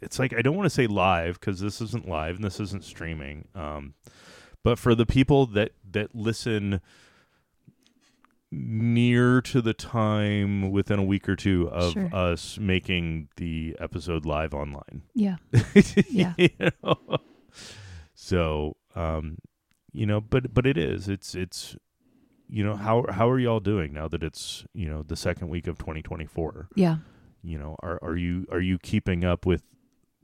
it's 0.00 0.18
like 0.18 0.32
I 0.32 0.42
don't 0.42 0.56
want 0.56 0.66
to 0.66 0.70
say 0.70 0.86
live 0.86 1.40
because 1.40 1.60
this 1.60 1.80
isn't 1.80 2.08
live 2.08 2.36
and 2.36 2.44
this 2.44 2.60
isn't 2.60 2.84
streaming. 2.84 3.48
Um, 3.54 3.94
but 4.62 4.78
for 4.78 4.94
the 4.94 5.06
people 5.06 5.46
that 5.46 5.72
that 5.90 6.14
listen 6.14 6.80
near 8.50 9.40
to 9.40 9.60
the 9.60 9.74
time 9.74 10.70
within 10.70 10.98
a 10.98 11.02
week 11.02 11.28
or 11.28 11.34
two 11.34 11.68
of 11.70 11.92
Sure. 11.92 12.08
us 12.14 12.56
making 12.58 13.28
the 13.36 13.76
episode 13.80 14.24
live 14.24 14.54
online. 14.54 15.02
Yeah. 15.14 15.36
Yeah. 16.08 16.34
You 16.38 16.50
know? 16.82 16.96
So, 18.14 18.76
um, 18.94 19.38
you 19.92 20.06
know, 20.06 20.20
but 20.20 20.54
but 20.54 20.66
it 20.66 20.78
is. 20.78 21.08
It's 21.08 21.34
it's 21.34 21.76
you 22.48 22.62
know, 22.64 22.76
how 22.76 23.06
how 23.10 23.28
are 23.28 23.38
y'all 23.40 23.58
doing 23.60 23.92
now 23.92 24.06
that 24.08 24.22
it's, 24.22 24.64
you 24.72 24.88
know, 24.88 25.02
the 25.02 25.16
second 25.16 25.48
week 25.48 25.66
of 25.66 25.78
2024? 25.78 26.68
Yeah. 26.76 26.98
You 27.44 27.58
know, 27.58 27.76
are 27.82 27.98
are 28.02 28.16
you 28.16 28.46
are 28.50 28.60
you 28.60 28.78
keeping 28.78 29.24
up 29.24 29.44
with 29.46 29.62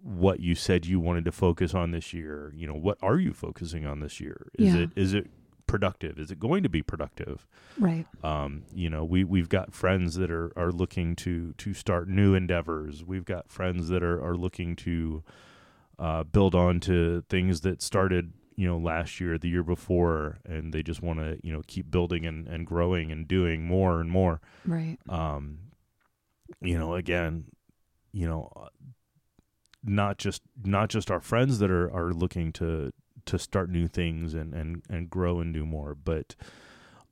what 0.02 0.40
you 0.40 0.54
said 0.54 0.86
you 0.86 0.98
wanted 0.98 1.24
to 1.26 1.32
focus 1.32 1.74
on 1.74 1.90
this 1.90 2.14
year? 2.14 2.52
You 2.56 2.66
know, 2.66 2.74
what 2.74 2.96
are 3.02 3.18
you 3.18 3.32
focusing 3.34 3.84
on 3.84 4.00
this 4.00 4.18
year? 4.20 4.48
Is 4.58 4.74
Yeah. 4.74 4.80
it 4.82 4.90
is 4.96 5.12
it 5.14 5.30
productive? 5.66 6.18
Is 6.18 6.30
it 6.30 6.40
going 6.40 6.62
to 6.62 6.68
be 6.68 6.82
productive? 6.82 7.46
Right. 7.78 8.06
Um, 8.24 8.62
you 8.74 8.88
know, 8.90 9.04
we 9.04 9.22
we've 9.24 9.48
got 9.50 9.74
friends 9.74 10.14
that 10.14 10.30
are 10.30 10.50
are 10.56 10.72
looking 10.72 11.14
to 11.16 11.52
to 11.58 11.74
start 11.74 12.08
new 12.08 12.34
endeavors. 12.34 13.04
We've 13.04 13.24
got 13.26 13.50
friends 13.50 13.88
that 13.88 14.02
are 14.02 14.20
are 14.24 14.34
looking 14.36 14.74
to 14.76 15.22
uh, 15.98 16.24
build 16.24 16.54
on 16.54 16.80
to 16.80 17.22
things 17.28 17.60
that 17.60 17.82
started 17.82 18.32
you 18.56 18.66
know 18.66 18.78
last 18.78 19.20
year, 19.20 19.36
the 19.38 19.48
year 19.50 19.62
before, 19.62 20.38
and 20.46 20.72
they 20.72 20.82
just 20.82 21.02
want 21.02 21.18
to 21.18 21.38
you 21.42 21.52
know 21.52 21.60
keep 21.66 21.90
building 21.90 22.24
and 22.24 22.48
and 22.48 22.66
growing 22.66 23.12
and 23.12 23.28
doing 23.28 23.66
more 23.66 24.00
and 24.00 24.10
more. 24.10 24.40
Right. 24.64 24.96
Um, 25.08 25.58
you 26.60 26.78
know, 26.78 26.94
again, 26.94 27.46
you 28.12 28.26
know, 28.26 28.52
uh, 28.56 28.68
not 29.82 30.18
just 30.18 30.42
not 30.62 30.90
just 30.90 31.10
our 31.10 31.20
friends 31.20 31.58
that 31.58 31.70
are 31.70 31.90
are 31.92 32.12
looking 32.12 32.52
to 32.52 32.92
to 33.26 33.38
start 33.38 33.70
new 33.70 33.88
things 33.88 34.34
and 34.34 34.54
and 34.54 34.82
and 34.90 35.08
grow 35.10 35.40
and 35.40 35.54
do 35.54 35.64
more, 35.64 35.94
but 35.94 36.34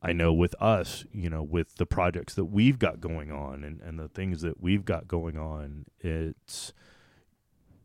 I 0.03 0.13
know 0.13 0.33
with 0.33 0.55
us, 0.61 1.05
you 1.13 1.29
know, 1.29 1.43
with 1.43 1.77
the 1.77 1.87
projects 1.87 2.35
that 2.35 2.47
we've 2.47 2.79
got 2.79 3.01
going 3.01 3.33
on 3.33 3.65
and 3.65 3.81
and 3.81 3.99
the 3.99 4.09
things 4.09 4.43
that 4.43 4.61
we've 4.61 4.85
got 4.85 5.09
going 5.09 5.39
on, 5.39 5.87
it's 6.01 6.73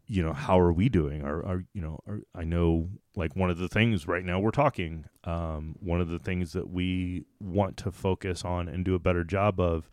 you 0.05 0.21
know 0.21 0.33
how 0.33 0.59
are 0.59 0.73
we 0.73 0.89
doing? 0.89 1.23
Are, 1.23 1.43
are 1.45 1.63
you 1.73 1.81
know 1.81 1.99
are, 2.05 2.19
i 2.35 2.43
know 2.43 2.89
like 3.15 3.35
one 3.35 3.49
of 3.49 3.57
the 3.57 3.69
things 3.69 4.07
right 4.07 4.25
now 4.25 4.39
we're 4.39 4.51
talking 4.51 5.05
um, 5.23 5.75
one 5.79 6.01
of 6.01 6.09
the 6.09 6.19
things 6.19 6.53
that 6.53 6.69
we 6.69 7.25
want 7.39 7.77
to 7.77 7.91
focus 7.91 8.43
on 8.43 8.67
and 8.67 8.83
do 8.83 8.95
a 8.95 8.99
better 8.99 9.23
job 9.23 9.59
of 9.59 9.89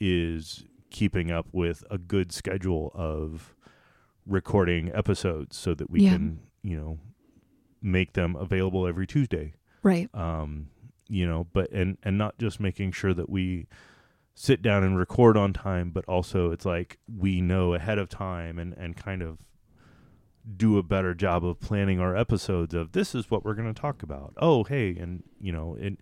is 0.00 0.64
keeping 0.90 1.30
up 1.30 1.46
with 1.52 1.84
a 1.90 1.98
good 1.98 2.32
schedule 2.32 2.90
of 2.94 3.54
recording 4.26 4.90
episodes 4.94 5.56
so 5.56 5.74
that 5.74 5.90
we 5.90 6.02
Yeah. 6.02 6.12
can 6.12 6.40
you 6.62 6.76
know 6.76 6.98
make 7.80 8.12
them 8.14 8.34
available 8.36 8.86
every 8.86 9.06
tuesday 9.06 9.54
Right. 9.82 10.12
um, 10.14 10.68
you 11.08 11.26
know, 11.26 11.46
but 11.52 11.70
and 11.70 11.96
and 12.02 12.18
not 12.18 12.36
just 12.38 12.60
making 12.60 12.92
sure 12.92 13.14
that 13.14 13.30
we 13.30 13.66
sit 14.34 14.60
down 14.60 14.84
and 14.84 14.98
record 14.98 15.36
on 15.36 15.52
time, 15.52 15.90
but 15.90 16.04
also 16.04 16.50
it's 16.50 16.66
like 16.66 16.98
we 17.08 17.40
know 17.40 17.72
ahead 17.74 17.98
of 17.98 18.08
time 18.08 18.58
and 18.58 18.74
and 18.74 18.96
kind 18.96 19.22
of 19.22 19.38
do 20.56 20.78
a 20.78 20.82
better 20.82 21.14
job 21.14 21.44
of 21.44 21.60
planning 21.60 22.00
our 22.00 22.16
episodes 22.16 22.74
of 22.74 22.92
this 22.92 23.14
is 23.14 23.30
what 23.30 23.44
we're 23.44 23.54
going 23.54 23.72
to 23.72 23.80
talk 23.80 24.02
about. 24.02 24.32
Oh, 24.38 24.64
hey, 24.64 24.96
and 24.96 25.22
you 25.40 25.52
know, 25.52 25.74
in 25.76 25.96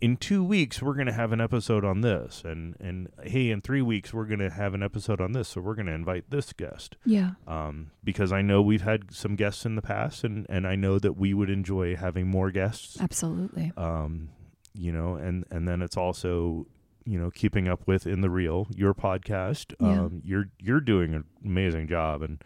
in 0.00 0.16
2 0.16 0.44
weeks 0.44 0.80
we're 0.80 0.94
going 0.94 1.06
to 1.06 1.12
have 1.12 1.32
an 1.32 1.40
episode 1.40 1.84
on 1.84 2.00
this 2.02 2.42
and 2.44 2.76
and 2.80 3.08
hey, 3.24 3.50
in 3.50 3.60
3 3.60 3.82
weeks 3.82 4.14
we're 4.14 4.26
going 4.26 4.38
to 4.40 4.50
have 4.50 4.74
an 4.74 4.82
episode 4.82 5.20
on 5.20 5.32
this, 5.32 5.48
so 5.48 5.60
we're 5.60 5.74
going 5.74 5.86
to 5.86 5.92
invite 5.92 6.30
this 6.30 6.52
guest 6.52 6.96
Yeah. 7.04 7.32
um, 7.46 7.90
because 8.04 8.32
I 8.32 8.42
know 8.42 8.62
we've 8.62 8.82
had 8.82 9.12
some 9.12 9.34
guests 9.36 9.64
in 9.66 9.74
the 9.74 9.82
past, 9.82 10.22
and, 10.24 10.46
and 10.48 10.66
I 10.66 10.76
know 10.76 10.98
that 10.98 11.14
we 11.16 11.34
would 11.34 11.50
enjoy 11.50 11.96
having 11.96 12.28
more 12.28 12.50
guests. 12.50 13.00
Absolutely. 13.00 13.72
Um, 13.76 14.30
you 14.74 14.92
know, 14.92 15.14
and 15.16 15.44
and 15.50 15.66
then 15.66 15.82
it's 15.82 15.96
also 15.96 16.66
you 17.04 17.18
know 17.18 17.30
keeping 17.30 17.66
up 17.66 17.86
with 17.86 18.06
in 18.06 18.20
the 18.20 18.30
real 18.30 18.68
your 18.74 18.94
podcast. 18.94 19.74
Yeah. 19.80 20.02
Um, 20.02 20.20
you're 20.24 20.50
you're 20.60 20.80
doing 20.80 21.14
an 21.14 21.24
amazing 21.44 21.88
job, 21.88 22.22
and 22.22 22.42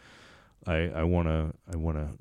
I 0.66 0.88
I 0.88 1.02
want 1.02 1.28
to 1.28 1.52
I 1.71 1.76
want 1.76 1.99
to 1.99 2.16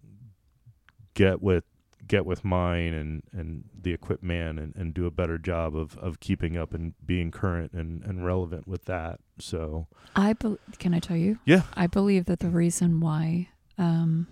get 1.13 1.41
with 1.41 1.63
get 2.07 2.25
with 2.25 2.43
mine 2.43 2.93
and 2.93 3.23
and 3.31 3.63
the 3.79 3.93
equip 3.93 4.21
man 4.21 4.57
and, 4.59 4.75
and 4.75 4.93
do 4.93 5.05
a 5.05 5.11
better 5.11 5.37
job 5.37 5.75
of 5.75 5.97
of 5.97 6.19
keeping 6.19 6.57
up 6.57 6.73
and 6.73 6.93
being 7.05 7.31
current 7.31 7.71
and 7.73 8.03
and 8.03 8.25
relevant 8.25 8.67
with 8.67 8.85
that 8.85 9.19
so 9.39 9.87
I 10.15 10.33
bel 10.33 10.57
can 10.79 10.93
I 10.93 10.99
tell 10.99 11.17
you? 11.17 11.39
Yeah. 11.45 11.63
I 11.73 11.87
believe 11.87 12.25
that 12.25 12.39
the 12.39 12.49
reason 12.49 12.99
why 12.99 13.49
um, 13.77 14.27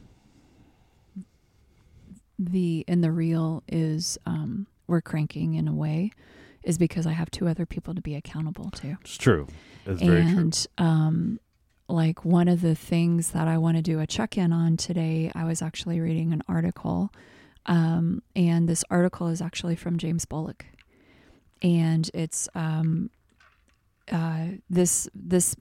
the 2.37 2.83
in 2.87 3.01
the 3.01 3.11
real 3.11 3.63
is 3.67 4.17
um, 4.25 4.67
we're 4.87 5.01
cranking 5.01 5.55
in 5.55 5.67
a 5.67 5.73
way 5.73 6.11
is 6.63 6.77
because 6.77 7.07
I 7.07 7.13
have 7.13 7.31
two 7.31 7.47
other 7.47 7.65
people 7.65 7.95
to 7.95 8.01
be 8.01 8.15
accountable 8.15 8.69
to. 8.71 8.97
it's 9.01 9.17
true 9.17 9.47
it's 9.85 10.01
very 10.01 10.23
true 10.23 10.37
and 10.37 10.67
um, 10.77 11.39
like 11.89 12.23
one 12.23 12.47
of 12.47 12.61
the 12.61 12.75
things 12.75 13.31
that 13.31 13.47
I 13.47 13.57
want 13.57 13.77
to 13.77 13.83
do 13.83 13.99
a 13.99 14.07
check 14.07 14.37
in 14.37 14.53
on 14.53 14.77
today, 14.77 15.31
I 15.33 15.45
was 15.45 15.61
actually 15.61 15.99
reading 15.99 16.31
an 16.31 16.43
article, 16.47 17.11
um, 17.69 18.23
and 18.35 18.67
this 18.67 18.83
article 18.89 19.27
is 19.27 19.41
actually 19.41 19.75
from 19.75 19.97
James 19.97 20.25
Bullock, 20.25 20.65
and 21.61 22.09
it's 22.13 22.49
um, 22.55 23.11
uh, 24.11 24.47
this 24.69 25.07
this 25.13 25.55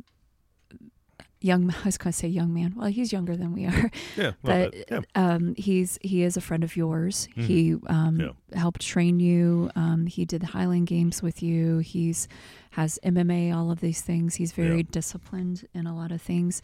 young 1.40 1.70
I 1.70 1.84
was 1.84 1.98
going 1.98 2.12
to 2.12 2.18
say 2.18 2.28
young 2.28 2.52
man. 2.52 2.74
Well, 2.76 2.88
he's 2.88 3.12
younger 3.12 3.36
than 3.36 3.52
we 3.52 3.66
are, 3.66 3.90
yeah, 4.16 4.32
but 4.42 4.74
yeah. 4.90 5.00
um, 5.14 5.54
he's 5.56 5.98
he 6.02 6.22
is 6.22 6.36
a 6.36 6.40
friend 6.40 6.64
of 6.64 6.76
yours. 6.76 7.28
Mhm. 7.36 7.44
He 7.44 7.74
um, 7.86 8.20
Yeah. 8.20 8.58
helped 8.58 8.80
train 8.80 9.20
you. 9.20 9.70
Um, 9.76 10.06
he 10.06 10.24
did 10.24 10.40
the 10.42 10.48
Highland 10.48 10.86
Games 10.88 11.22
with 11.22 11.42
you. 11.42 11.78
He's 11.78 12.28
has 12.72 12.98
MMA, 13.02 13.52
all 13.56 13.70
of 13.70 13.80
these 13.80 14.02
things. 14.02 14.36
He's 14.36 14.52
very 14.52 14.78
Yeah. 14.78 14.90
disciplined 14.90 15.66
in 15.74 15.86
a 15.86 15.94
lot 15.96 16.12
of 16.12 16.20
things. 16.22 16.62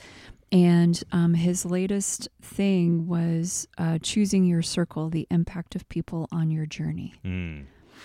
And 0.52 1.02
um, 1.10 1.34
his 1.34 1.64
latest 1.64 2.28
thing 2.40 3.08
was 3.08 3.66
uh, 3.78 3.98
choosing 4.00 4.44
your 4.44 4.62
circle, 4.62 5.10
the 5.10 5.26
impact 5.30 5.74
of 5.74 5.88
people 5.88 6.28
on 6.30 6.50
your 6.50 6.66
journey. 6.66 7.14
Mm. 7.24 7.64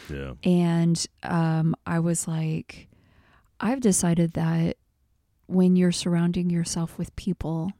Yeah. 0.10 0.34
And 0.44 1.06
um, 1.24 1.76
I 1.86 2.00
was 2.00 2.28
like, 2.28 2.88
I've 3.60 3.82
decided 3.82 4.34
that 4.34 4.78
when 5.50 5.76
you're 5.76 5.92
surrounding 5.92 6.50
yourself 6.50 6.98
with 6.98 7.16
people 7.16 7.72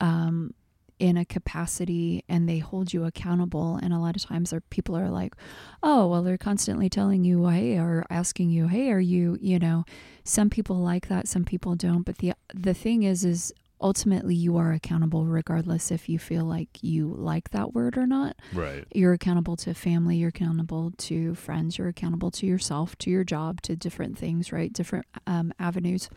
um, 0.00 0.54
in 0.98 1.16
a 1.16 1.24
capacity 1.24 2.24
and 2.28 2.48
they 2.48 2.58
hold 2.58 2.92
you 2.92 3.04
accountable, 3.04 3.76
and 3.76 3.92
a 3.92 3.98
lot 3.98 4.16
of 4.16 4.22
times 4.22 4.50
there, 4.50 4.60
people 4.62 4.96
are 4.96 5.10
like, 5.10 5.34
oh, 5.82 6.06
well, 6.08 6.22
they're 6.22 6.38
constantly 6.38 6.88
telling 6.88 7.24
you, 7.24 7.46
hey, 7.48 7.76
or 7.78 8.04
asking 8.10 8.50
you, 8.50 8.66
hey, 8.66 8.90
are 8.90 8.98
you, 9.00 9.38
you 9.40 9.58
know, 9.58 9.84
some 10.24 10.50
people 10.50 10.76
like 10.76 11.08
that, 11.08 11.28
some 11.28 11.44
people 11.44 11.74
don't. 11.76 12.02
But 12.02 12.18
the 12.18 12.32
the 12.54 12.74
thing 12.74 13.02
is, 13.04 13.24
is 13.24 13.52
ultimately 13.80 14.34
you 14.34 14.56
are 14.56 14.72
accountable 14.72 15.24
regardless 15.24 15.92
if 15.92 16.08
you 16.08 16.18
feel 16.18 16.44
like 16.44 16.68
you 16.82 17.14
like 17.16 17.50
that 17.50 17.74
word 17.74 17.96
or 17.96 18.08
not 18.08 18.34
Right. 18.52 18.84
you're 18.92 19.12
accountable 19.12 19.54
to 19.58 19.72
family 19.72 20.16
you're 20.16 20.30
accountable 20.30 20.90
to 20.98 21.36
friends 21.36 21.78
you're 21.78 21.86
accountable 21.86 22.32
to 22.32 22.44
yourself 22.44 22.98
to 22.98 23.08
your 23.08 23.22
job 23.22 23.62
to 23.62 23.76
different 23.76 24.18
things 24.18 24.50
right 24.50 24.72
different 24.72 25.06
um, 25.28 25.52
avenues 25.60 26.10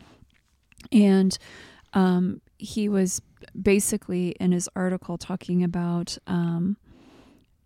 and 0.90 1.38
um, 1.94 2.40
he 2.58 2.88
was 2.88 3.20
basically 3.60 4.30
in 4.40 4.52
his 4.52 4.68
article 4.74 5.18
talking 5.18 5.62
about 5.62 6.16
um, 6.26 6.76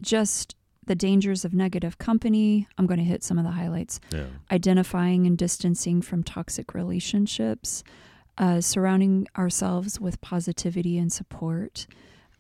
just 0.03 0.57
the 0.85 0.95
dangers 0.95 1.45
of 1.45 1.53
negative 1.53 1.99
company 1.99 2.67
i'm 2.79 2.87
going 2.87 2.99
to 2.99 3.05
hit 3.05 3.23
some 3.25 3.39
of 3.39 3.45
the 3.45 3.51
highlights 3.51 4.01
Yeah. 4.13 4.27
identifying 4.53 5.27
and 5.27 5.37
distancing 5.39 6.03
from 6.03 6.23
toxic 6.23 6.75
relationships, 6.75 7.83
uh, 8.39 8.61
surrounding 8.61 9.27
ourselves 9.37 9.99
with 10.01 10.21
positivity 10.21 10.99
and 10.99 11.13
support, 11.13 11.87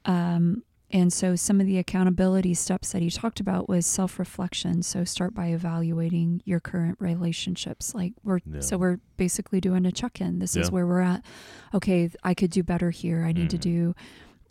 um, 0.05 0.63
and 0.91 1.13
so 1.13 1.35
some 1.37 1.61
of 1.61 1.67
the 1.67 1.79
accountability 1.79 2.55
steps 2.55 2.93
that 2.93 3.03
he 3.03 3.11
talked 3.11 3.41
about 3.41 3.69
was 3.69 3.87
self-reflection. 3.87 4.83
So 4.83 5.05
start 5.05 5.35
by 5.35 5.49
evaluating 5.49 6.43
your 6.45 6.61
current 6.61 6.97
relationships. 7.01 7.95
Like 7.95 8.13
we're 8.23 8.41
Yeah. 8.51 8.61
so 8.61 8.79
we're 8.79 8.99
basically 9.17 9.61
doing 9.61 9.85
a 9.85 9.93
check-in. 9.93 10.39
This 10.39 10.55
is 10.57 10.71
where 10.71 10.87
we're 10.87 11.01
at. 11.01 11.25
Okay, 11.75 12.11
I 12.23 12.35
could 12.35 12.51
do 12.51 12.63
better 12.63 12.91
here. 12.91 13.25
I 13.25 13.33
need 13.33 13.51
to 13.51 13.59
Mhm. 13.59 13.61
do 13.61 13.95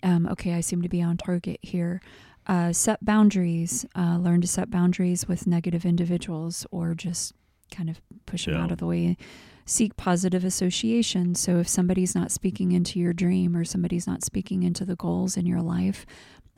um, 0.04 0.28
okay, 0.28 0.54
I 0.54 0.62
seem 0.62 0.84
to 0.84 0.90
be 0.90 1.02
on 1.02 1.18
target 1.18 1.58
here. 1.64 2.00
Uh, 2.46 2.72
set 2.74 3.04
boundaries. 3.04 3.86
Uh, 3.96 4.18
learn 4.20 4.40
to 4.42 4.48
set 4.48 4.70
boundaries 4.70 5.28
with 5.28 5.48
negative 5.48 5.84
individuals 5.84 6.64
or 6.70 6.94
just 6.94 7.34
kind 7.72 7.90
of 7.90 8.00
push 8.28 8.46
them 8.46 8.54
out 8.56 8.72
of 8.72 8.78
the 8.78 8.86
way. 8.86 9.18
Seek 9.66 9.96
positive 9.98 10.44
association. 10.46 11.34
So 11.36 11.58
if 11.60 11.68
somebody's 11.68 12.14
not 12.14 12.32
speaking 12.32 12.72
into 12.72 13.00
your 13.00 13.14
dream 13.14 13.58
or 13.58 13.66
somebody's 13.66 14.06
not 14.06 14.24
speaking 14.24 14.64
into 14.64 14.86
the 14.86 14.96
goals 14.96 15.38
in 15.38 15.46
your 15.46 15.62
life, 15.62 16.06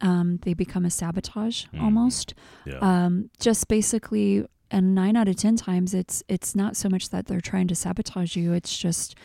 um, 0.01 0.39
they 0.43 0.53
become 0.53 0.85
a 0.85 0.89
sabotage 0.89 1.65
Mhm. 1.73 1.81
almost. 1.81 2.33
Yeah. 2.65 2.79
Um, 2.81 3.29
just 3.39 3.67
basically, 3.67 4.45
and 4.69 4.93
nine 4.93 5.15
out 5.15 5.27
of 5.29 5.37
ten 5.37 5.55
times, 5.55 5.93
it's 5.93 6.21
it's 6.27 6.53
not 6.55 6.75
so 6.75 6.89
much 6.89 7.09
that 7.09 7.27
they're 7.27 7.39
trying 7.41 7.67
to 7.69 7.75
sabotage 7.75 8.35
you. 8.35 8.51
It's 8.53 8.77
just 8.77 9.15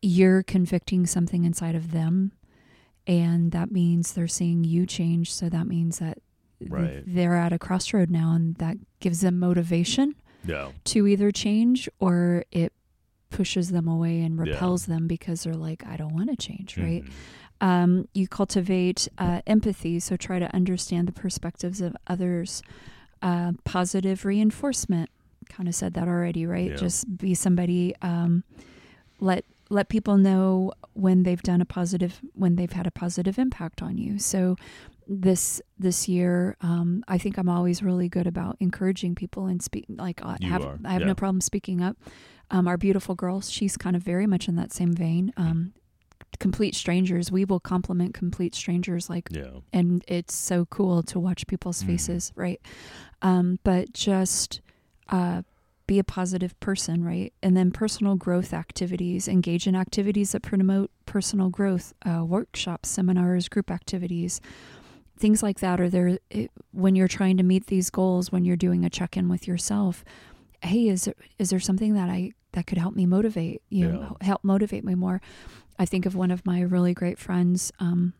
you're 0.00 0.42
convicting 0.42 1.04
something 1.06 1.44
inside 1.44 1.74
of 1.74 1.90
them, 1.90 2.32
and 3.06 3.52
that 3.52 3.70
means 3.70 4.12
they're 4.12 4.26
seeing 4.28 4.64
you 4.64 4.86
change. 4.86 5.32
So 5.32 5.48
that 5.50 5.66
means 5.66 5.98
that 5.98 6.18
Right. 6.66 7.02
they're 7.06 7.36
at 7.36 7.52
a 7.52 7.58
crossroad 7.58 8.10
now, 8.10 8.32
and 8.32 8.54
that 8.56 8.78
gives 9.00 9.20
them 9.20 9.38
motivation 9.38 10.14
yeah. 10.46 10.70
to 10.84 11.06
either 11.06 11.30
change 11.30 11.88
or 12.00 12.44
it 12.50 12.72
pushes 13.30 13.70
them 13.70 13.86
away 13.88 14.20
and 14.22 14.36
Yeah. 14.36 14.44
repels 14.44 14.86
them 14.86 15.06
because 15.06 15.42
they're 15.44 15.54
like, 15.54 15.86
I 15.86 15.96
don't 15.96 16.14
want 16.14 16.30
to 16.30 16.36
change, 16.36 16.76
right? 16.78 17.04
Mhm. 17.04 17.10
um, 17.60 18.08
you 18.14 18.28
cultivate 18.28 19.08
uh, 19.18 19.40
empathy 19.44 19.98
so 19.98 20.16
try 20.16 20.38
to 20.38 20.54
understand 20.54 21.08
the 21.08 21.12
perspectives 21.12 21.80
of 21.80 21.96
others 22.06 22.62
uh, 23.20 23.50
positive 23.64 24.24
reinforcement 24.24 25.10
kind 25.48 25.68
of 25.68 25.74
said 25.74 25.92
that 25.94 26.06
already 26.06 26.46
right 26.46 26.70
Yeah. 26.70 26.76
just 26.76 27.18
be 27.18 27.34
somebody 27.34 27.94
um, 28.00 28.44
let 29.18 29.44
let 29.70 29.88
people 29.88 30.16
know 30.18 30.72
when 30.94 31.24
they've 31.24 31.42
done 31.42 31.60
a 31.60 31.64
positive 31.64 32.20
when 32.34 32.54
they've 32.54 32.70
had 32.72 32.86
a 32.86 32.92
positive 32.92 33.40
impact 33.40 33.82
on 33.82 33.98
you 33.98 34.20
so 34.20 34.54
this 35.10 35.60
this 35.78 36.06
year 36.08 36.56
um, 36.60 37.02
i 37.08 37.16
think 37.16 37.38
i'm 37.38 37.48
always 37.48 37.82
really 37.82 38.08
good 38.08 38.26
about 38.26 38.56
encouraging 38.60 39.14
people 39.14 39.46
and 39.46 39.62
speak 39.62 39.86
like 39.88 40.22
i 40.24 40.36
You 40.40 40.48
have 40.50 40.64
are, 40.64 40.78
i 40.84 40.92
have 40.92 41.00
yeah. 41.00 41.06
no 41.08 41.14
problem 41.14 41.40
speaking 41.40 41.80
up 41.82 41.96
um, 42.50 42.68
our 42.68 42.76
beautiful 42.76 43.14
girl 43.14 43.40
she's 43.40 43.76
kind 43.76 43.96
of 43.96 44.02
very 44.02 44.26
much 44.26 44.48
in 44.48 44.56
that 44.56 44.72
same 44.72 44.92
vein 44.92 45.32
um, 45.38 45.72
complete 46.38 46.74
strangers 46.74 47.32
we 47.32 47.44
will 47.46 47.60
compliment 47.60 48.12
complete 48.12 48.54
strangers 48.54 49.08
like 49.08 49.28
Yeah. 49.30 49.60
and 49.72 50.04
it's 50.06 50.34
so 50.34 50.66
cool 50.66 51.02
to 51.04 51.18
watch 51.18 51.46
people's 51.46 51.82
Mhm. 51.82 51.86
faces 51.86 52.32
right 52.36 52.60
um, 53.22 53.58
but 53.64 53.92
just 53.94 54.60
uh, 55.08 55.42
be 55.86 55.98
a 55.98 56.04
positive 56.04 56.58
person 56.60 57.02
right 57.02 57.32
and 57.42 57.56
then 57.56 57.70
personal 57.70 58.14
growth 58.14 58.52
activities 58.52 59.26
engage 59.26 59.66
in 59.66 59.74
activities 59.74 60.32
that 60.32 60.42
promote 60.42 60.90
personal 61.06 61.48
growth 61.48 61.94
uh, 62.04 62.22
workshops 62.22 62.90
seminars 62.90 63.48
group 63.48 63.70
activities 63.70 64.38
things 65.18 65.42
like 65.42 65.60
that 65.60 65.80
are 65.80 65.88
there 65.90 66.18
it, 66.30 66.50
when 66.72 66.94
you're 66.94 67.08
trying 67.08 67.36
to 67.36 67.42
meet 67.42 67.66
these 67.66 67.90
goals 67.90 68.30
when 68.32 68.44
you're 68.44 68.56
doing 68.56 68.84
a 68.84 68.90
check-in 68.90 69.28
with 69.28 69.46
yourself 69.48 70.04
hey 70.62 70.88
is 70.88 71.04
there, 71.04 71.14
is 71.38 71.50
there 71.50 71.60
something 71.60 71.94
that 71.94 72.08
i 72.08 72.32
that 72.52 72.66
could 72.66 72.78
help 72.78 72.94
me 72.94 73.04
motivate 73.06 73.60
you 73.68 73.86
know 73.86 74.16
help 74.20 74.42
motivate 74.42 74.84
me 74.84 74.94
more? 74.94 75.20
I 75.78 75.84
think 75.86 76.06
of 76.06 76.14
one 76.16 76.30
of 76.30 76.44
my 76.46 76.60
really 76.62 76.94
great 76.94 77.18
friends 77.18 77.70
um, 77.78 78.14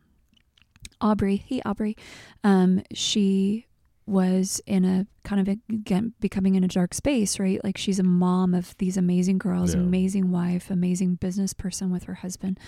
aubrey 1.01 1.37
hey 1.47 1.61
aubrey 1.65 1.95
um, 2.43 2.81
she 2.93 3.65
was 4.05 4.61
in 4.65 4.85
a 4.85 5.05
kind 5.23 5.39
of 5.41 5.47
again 5.69 6.13
becoming 6.19 6.55
in 6.55 6.63
a 6.63 6.67
dark 6.67 6.93
space 6.93 7.39
right? 7.39 7.63
Like 7.63 7.77
she's 7.77 7.99
a 7.99 8.03
mom 8.03 8.53
of 8.53 8.75
these 8.77 8.97
amazing 8.97 9.37
girls 9.39 9.73
Yeah. 9.73 9.81
amazing 9.81 10.31
wife 10.31 10.69
amazing 10.71 11.15
business 11.15 11.53
person 11.53 11.91
with 11.91 12.03
her 12.03 12.15
husband 12.15 12.59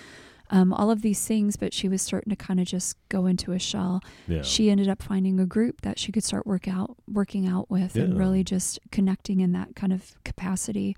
um, 0.52 0.72
all 0.74 0.92
of 0.92 1.02
these 1.02 1.26
things 1.26 1.56
but 1.56 1.74
she 1.74 1.88
was 1.90 2.02
starting 2.02 2.30
to 2.30 2.36
kind 2.36 2.60
of 2.60 2.68
just 2.68 2.98
go 3.10 3.26
into 3.26 3.52
a 3.54 3.60
shell 3.60 4.02
Yeah. 4.28 4.42
she 4.44 4.70
ended 4.70 4.88
up 4.90 5.02
finding 5.02 5.40
a 5.40 5.46
group 5.46 5.82
that 5.82 5.98
she 5.98 6.12
could 6.12 6.24
start 6.24 6.46
work 6.46 6.68
out 6.68 6.96
working 7.12 7.48
out 7.48 7.70
with 7.72 7.96
and 7.96 8.18
really 8.20 8.44
just 8.44 8.80
connecting 8.92 9.40
in 9.40 9.52
that 9.54 9.76
kind 9.76 9.94
of 9.94 10.14
capacity 10.24 10.96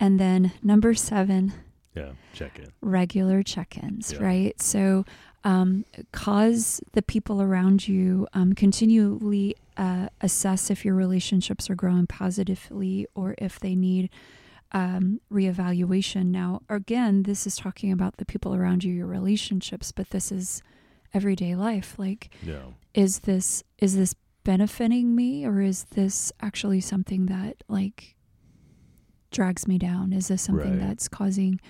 and 0.00 0.18
then 0.20 0.52
number 0.62 0.94
seven 0.94 1.52
yeah. 1.94 2.10
Check 2.32 2.58
in. 2.58 2.72
regular 2.80 3.42
check-ins 3.42 4.12
Yeah. 4.12 4.22
right 4.24 4.60
so 4.62 5.04
um, 5.44 5.84
cause 6.10 6.80
the 6.92 7.02
people 7.02 7.42
around 7.42 7.86
you 7.86 8.26
um, 8.32 8.52
continually 8.54 9.54
uh, 9.76 10.08
assess 10.20 10.70
if 10.70 10.84
your 10.84 10.94
relationships 10.94 11.68
are 11.68 11.74
growing 11.74 12.06
positively 12.06 13.06
or 13.14 13.34
if 13.38 13.60
they 13.60 13.74
need 13.74 14.08
um, 14.72 15.20
reevaluation 15.32 16.26
now 16.26 16.60
again 16.68 17.22
this 17.24 17.46
is 17.46 17.56
talking 17.56 17.92
about 17.92 18.16
the 18.16 18.24
people 18.24 18.54
around 18.54 18.82
you 18.84 18.92
your 18.92 19.06
relationships 19.06 19.92
but 19.92 20.10
this 20.10 20.32
is 20.32 20.62
everyday 21.12 21.54
life 21.54 21.96
like 21.98 22.30
Yeah. 22.42 22.72
is 22.92 23.20
this 23.20 23.62
is 23.78 23.94
this 23.96 24.14
benefiting 24.42 25.14
me 25.14 25.46
or 25.46 25.60
is 25.60 25.84
this 25.94 26.32
actually 26.40 26.80
something 26.80 27.26
that 27.26 27.62
like 27.68 28.16
drags 29.30 29.66
me 29.66 29.78
down 29.78 30.12
is 30.12 30.28
this 30.28 30.42
something 30.42 30.78
Right. 30.78 30.80
that's 30.88 31.08
causing 31.08 31.60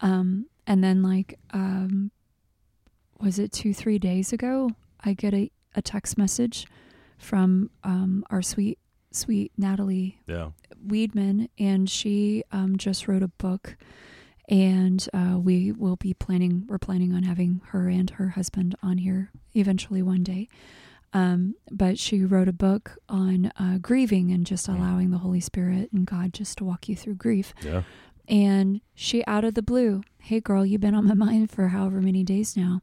um 0.00 0.46
and 0.66 0.82
then 0.84 1.02
like 1.02 1.38
um 1.52 2.10
was 3.20 3.38
it 3.38 3.52
two 3.52 3.72
three 3.74 3.98
days 3.98 4.32
ago 4.32 4.70
i 5.04 5.12
get 5.12 5.34
a, 5.34 5.50
a 5.74 5.82
text 5.82 6.16
message 6.18 6.66
from 7.18 7.70
um 7.84 8.24
our 8.30 8.42
sweet 8.42 8.78
sweet 9.12 9.50
natalie 9.56 10.18
Yeah. 10.26 10.50
Weedman, 10.86 11.48
and 11.58 11.88
she 11.88 12.42
um, 12.52 12.76
just 12.78 13.06
wrote 13.08 13.22
a 13.22 13.28
book, 13.28 13.76
and 14.48 15.06
uh, 15.14 15.38
we 15.38 15.72
will 15.72 15.96
be 15.96 16.14
planning. 16.14 16.64
We're 16.68 16.78
planning 16.78 17.12
on 17.14 17.22
having 17.24 17.60
her 17.68 17.88
and 17.88 18.10
her 18.10 18.30
husband 18.30 18.74
on 18.82 18.98
here 18.98 19.30
eventually 19.54 20.02
one 20.02 20.22
day. 20.22 20.48
Um, 21.12 21.54
but 21.70 21.98
she 21.98 22.24
wrote 22.24 22.46
a 22.48 22.52
book 22.52 22.96
on 23.08 23.50
uh, 23.58 23.78
grieving 23.82 24.30
and 24.30 24.46
just 24.46 24.68
Mm. 24.68 24.76
allowing 24.76 25.10
the 25.10 25.18
Holy 25.18 25.40
Spirit 25.40 25.90
and 25.92 26.06
God 26.06 26.32
just 26.32 26.58
to 26.58 26.64
walk 26.64 26.88
you 26.88 26.94
through 26.94 27.14
grief. 27.16 27.52
Yeah. 27.62 27.82
And 28.28 28.80
she 28.94 29.24
out 29.26 29.44
of 29.44 29.54
the 29.54 29.62
blue, 29.62 30.02
hey 30.20 30.38
girl, 30.40 30.64
you've 30.64 30.80
been 30.80 30.94
on 30.94 31.06
my 31.08 31.14
mind 31.26 31.50
for 31.50 31.68
however 31.68 32.00
many 32.00 32.22
days 32.22 32.56
now. 32.56 32.80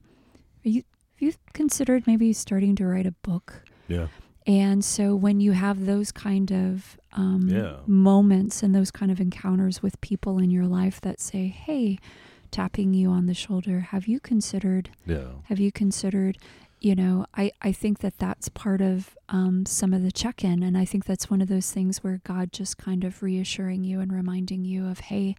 Are 0.65 0.69
you 0.69 0.83
have 1.19 1.21
you 1.29 1.33
considered 1.53 2.05
maybe 2.05 2.31
starting 2.33 2.75
to 2.75 2.85
write 2.85 3.05
a 3.07 3.11
book? 3.23 3.63
Yeah. 3.87 4.07
And 4.47 4.83
so 4.83 5.13
when 5.13 5.39
you 5.41 5.51
have 5.51 5.85
those 5.85 6.11
kind 6.11 6.51
of 6.51 6.97
um, 7.13 7.47
Yeah. 7.49 7.77
moments 7.85 8.63
and 8.63 8.73
those 8.73 8.91
kind 8.91 9.11
of 9.11 9.19
encounters 9.19 9.83
with 9.83 9.99
people 10.01 10.39
in 10.39 10.49
your 10.49 10.65
life 10.65 11.01
that 11.01 11.19
say, 11.19 11.47
hey, 11.47 11.99
tapping 12.49 12.93
you 12.93 13.09
on 13.09 13.25
the 13.25 13.33
shoulder, 13.33 13.81
have 13.91 14.07
you 14.07 14.19
considered, 14.21 14.89
Yeah. 15.05 15.25
have 15.43 15.59
you 15.59 15.71
considered, 15.71 16.37
you 16.79 16.95
know, 16.95 17.25
I, 17.35 17.51
I 17.61 17.71
think 17.73 17.99
that 17.99 18.19
that's 18.19 18.47
part 18.49 18.79
of 18.81 19.17
um, 19.29 19.65
some 19.65 19.93
of 19.93 20.01
the 20.03 20.11
check 20.11 20.43
in. 20.45 20.63
And 20.63 20.77
I 20.77 20.85
think 20.85 21.03
that's 21.05 21.29
one 21.29 21.41
of 21.41 21.49
those 21.49 21.71
things 21.71 22.03
where 22.03 22.21
God 22.23 22.53
just 22.53 22.77
kind 22.77 23.03
of 23.03 23.21
reassuring 23.21 23.83
you 23.83 23.99
and 23.99 24.13
reminding 24.13 24.63
you 24.63 24.87
of, 24.87 24.99
hey, 25.01 25.35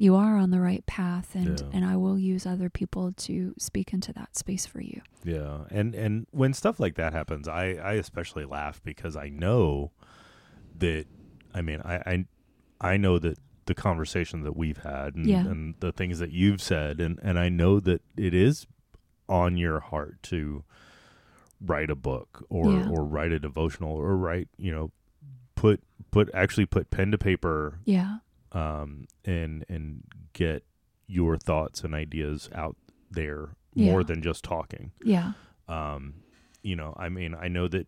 you 0.00 0.14
are 0.14 0.36
on 0.38 0.50
the 0.50 0.60
right 0.60 0.86
path 0.86 1.34
and, 1.34 1.58
Yeah. 1.60 1.66
and 1.72 1.84
I 1.84 1.96
will 1.96 2.18
use 2.18 2.46
other 2.46 2.70
people 2.70 3.12
to 3.12 3.54
speak 3.58 3.92
into 3.92 4.12
that 4.14 4.36
space 4.36 4.64
for 4.64 4.80
you. 4.80 5.00
Yeah, 5.24 5.64
and 5.70 5.94
and 5.94 6.26
when 6.30 6.54
stuff 6.54 6.78
like 6.80 6.94
that 6.94 7.12
happens, 7.12 7.48
I 7.48 7.72
I 7.74 7.92
especially 7.94 8.44
laugh 8.44 8.80
because 8.84 9.16
I 9.16 9.28
know 9.28 9.90
that 10.78 11.06
I 11.52 11.62
mean 11.62 11.80
I 11.84 11.96
I, 11.96 12.24
I 12.92 12.96
know 12.96 13.18
that 13.18 13.38
the 13.66 13.74
conversation 13.74 14.44
that 14.44 14.56
we've 14.56 14.78
had 14.78 15.14
and, 15.16 15.26
Yeah. 15.26 15.44
and 15.46 15.74
the 15.80 15.92
things 15.92 16.20
that 16.20 16.30
you've 16.30 16.62
said 16.62 17.00
and 17.00 17.18
and 17.22 17.38
I 17.38 17.48
know 17.48 17.80
that 17.80 18.00
it 18.16 18.32
is 18.34 18.66
on 19.28 19.56
your 19.58 19.80
heart 19.80 20.22
to 20.24 20.64
write 21.60 21.90
a 21.90 21.96
book 21.96 22.46
or 22.48 22.70
Yeah. 22.72 22.88
or 22.88 23.04
write 23.04 23.32
a 23.32 23.38
devotional 23.40 23.92
or 23.96 24.16
write 24.16 24.48
you 24.56 24.70
know 24.72 24.92
put 25.56 25.82
put 26.12 26.30
actually 26.32 26.66
put 26.66 26.90
pen 26.90 27.10
to 27.10 27.18
paper 27.18 27.80
Yeah. 27.84 28.18
Um, 28.52 29.06
and 29.24 29.64
and 29.68 30.02
get 30.32 30.64
your 31.06 31.36
thoughts 31.36 31.82
and 31.84 31.94
ideas 31.94 32.48
out 32.54 32.76
there 33.10 33.56
Yeah. 33.74 33.90
more 33.92 34.04
than 34.04 34.22
just 34.22 34.44
talking. 34.44 34.92
Yeah. 35.02 35.32
Um, 35.68 36.14
you 36.62 36.76
know, 36.76 36.94
I 36.96 37.08
mean, 37.08 37.34
I 37.34 37.48
know 37.48 37.68
that 37.68 37.86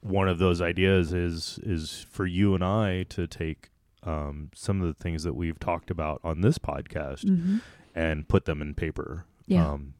one 0.00 0.28
of 0.28 0.38
those 0.38 0.60
ideas 0.60 1.12
is 1.12 1.58
is 1.62 2.04
for 2.10 2.26
you 2.26 2.54
and 2.54 2.64
I 2.64 3.04
to 3.10 3.26
take 3.26 3.70
um, 4.02 4.50
some 4.54 4.80
of 4.80 4.88
the 4.88 5.00
things 5.02 5.22
that 5.22 5.34
we've 5.34 5.60
talked 5.60 5.90
about 5.90 6.20
on 6.24 6.40
this 6.40 6.58
podcast 6.58 7.28
hmm 7.28 7.58
and 7.94 8.26
put 8.26 8.46
them 8.46 8.62
in 8.62 8.74
paper. 8.74 9.26
Yeah. 9.46 9.70
Um, 9.72 9.94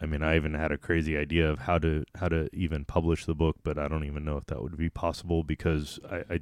I 0.00 0.06
mean, 0.06 0.22
I 0.22 0.36
even 0.36 0.54
had 0.54 0.72
a 0.72 0.78
crazy 0.78 1.16
idea 1.16 1.48
of 1.50 1.60
how 1.60 1.78
to 1.78 2.04
how 2.16 2.28
to 2.28 2.48
even 2.54 2.84
publish 2.84 3.24
the 3.26 3.34
book, 3.34 3.56
but 3.62 3.78
I 3.78 3.86
don't 3.88 4.04
even 4.04 4.24
know 4.24 4.36
if 4.38 4.46
that 4.46 4.62
would 4.62 4.76
be 4.76 4.88
possible 4.90 5.42
because 5.42 6.00
I, 6.10 6.16
I 6.34 6.40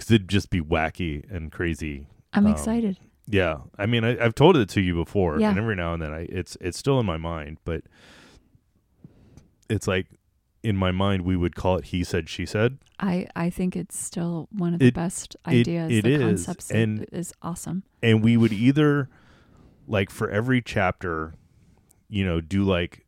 cause 0.00 0.10
it'd 0.10 0.28
just 0.28 0.50
be 0.50 0.60
wacky 0.60 1.30
and 1.30 1.52
crazy. 1.52 2.06
I'm 2.32 2.46
Um, 2.46 2.52
excited. 2.52 2.98
Yeah, 3.26 3.58
I 3.78 3.86
mean, 3.86 4.02
I, 4.04 4.18
I've 4.24 4.34
told 4.34 4.56
it 4.56 4.68
to 4.70 4.80
you 4.80 4.94
before, 4.94 5.38
Yeah. 5.38 5.50
and 5.50 5.58
every 5.58 5.76
now 5.76 5.92
and 5.94 6.02
then, 6.02 6.12
I 6.12 6.20
it's 6.30 6.56
it's 6.60 6.76
still 6.78 6.98
in 6.98 7.06
my 7.06 7.16
mind, 7.18 7.58
but 7.64 7.84
it's 9.68 9.86
like 9.86 10.06
in 10.62 10.76
my 10.76 10.90
mind 10.90 11.22
we 11.22 11.36
would 11.36 11.54
call 11.54 11.76
it 11.76 11.86
he 11.86 12.04
said 12.04 12.28
she 12.28 12.44
said 12.44 12.76
I 12.98 13.26
I 13.34 13.48
think 13.48 13.76
it's 13.76 13.96
still 13.96 14.46
one 14.50 14.74
of 14.74 14.80
the 14.80 14.86
It- 14.88 14.94
best 14.94 15.34
ideas. 15.46 15.90
it 15.90 16.02
the 16.04 16.12
is, 16.14 16.20
concepts 16.20 16.70
and- 16.70 17.06
is 17.12 17.32
awesome. 17.40 17.84
and 18.02 18.22
we 18.22 18.36
would 18.36 18.52
either 18.52 19.08
like 19.86 20.10
for 20.10 20.28
every 20.28 20.60
chapter 20.60 21.34
you 22.08 22.24
know 22.26 22.40
do 22.42 22.62
like 22.62 23.06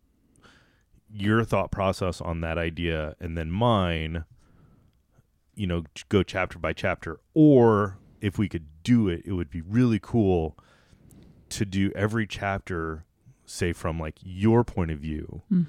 your 1.11 1.45
thought 1.45 1.71
process 1.71 2.21
on 2.23 2.41
that 2.41 2.57
idea 2.57 3.17
and 3.21 3.37
then 3.37 3.51
mine 3.51 4.25
you 5.55 5.67
know 5.67 5.83
go 6.09 6.23
chapter 6.23 6.59
by 6.59 6.73
chapter 6.73 7.21
or 7.35 7.99
if 8.21 8.38
we 8.38 8.49
could 8.49 8.67
do 8.83 9.09
it 9.09 9.23
it 9.25 9.33
would 9.33 9.51
be 9.51 9.61
really 9.61 9.99
cool 10.01 10.57
to 11.51 11.65
do 11.67 11.91
every 11.95 12.27
chapter 12.27 13.05
say 13.45 13.73
from 13.73 13.99
like 14.01 14.15
your 14.23 14.65
point 14.65 14.91
of 14.91 14.99
view 14.99 15.43
hmm 15.49 15.62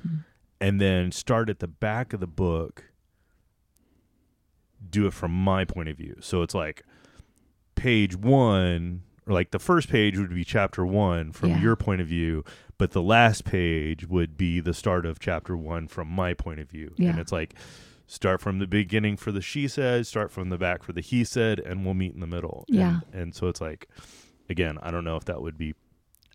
and 0.62 0.80
then 0.80 1.12
start 1.12 1.50
at 1.50 1.60
the 1.60 1.68
back 1.68 2.14
of 2.14 2.22
the 2.22 2.28
book 2.28 2.86
do 4.90 5.06
it 5.08 5.14
from 5.14 5.32
my 5.32 5.66
point 5.66 5.90
of 5.90 5.98
view 5.98 6.16
so 6.22 6.42
it's 6.42 6.54
like 6.56 6.84
page 7.76 8.16
one 8.16 9.02
or 9.28 9.34
like 9.34 9.52
the 9.52 9.60
first 9.60 9.90
page 9.90 10.18
would 10.18 10.34
be 10.34 10.44
chapter 10.44 10.86
one 10.86 11.32
from 11.32 11.50
Yeah. 11.50 11.62
your 11.62 11.76
point 11.76 12.02
of 12.02 12.08
view 12.08 12.44
but 12.78 12.92
the 12.92 13.02
last 13.02 13.46
page 13.46 14.06
would 14.08 14.38
be 14.38 14.60
the 14.60 14.74
start 14.74 15.06
of 15.06 15.20
chapter 15.20 15.56
one 15.58 15.88
from 15.88 16.08
my 16.08 16.34
point 16.34 16.60
of 16.60 16.70
view 16.70 16.94
Yeah. 16.98 17.10
and 17.12 17.20
it's 17.20 17.32
like 17.32 17.56
start 18.08 18.42
from 18.42 18.60
the 18.60 18.68
beginning 18.68 19.16
for 19.18 19.32
the 19.32 19.42
she 19.42 19.68
said 19.68 20.06
start 20.06 20.30
from 20.32 20.50
the 20.50 20.58
back 20.58 20.84
for 20.84 20.94
the 20.94 21.02
he 21.02 21.24
said 21.24 21.60
and 21.60 21.86
we'll 21.86 21.94
meet 21.94 22.14
in 22.14 22.20
the 22.20 22.28
middle 22.28 22.66
Yeah. 22.68 23.00
and, 23.12 23.34
so 23.34 23.48
it's 23.48 23.62
like 23.62 23.88
again 24.50 24.78
i 24.84 24.92
don't 24.92 25.04
know 25.06 25.16
if 25.16 25.26
that 25.26 25.42
would 25.42 25.58
be 25.58 25.74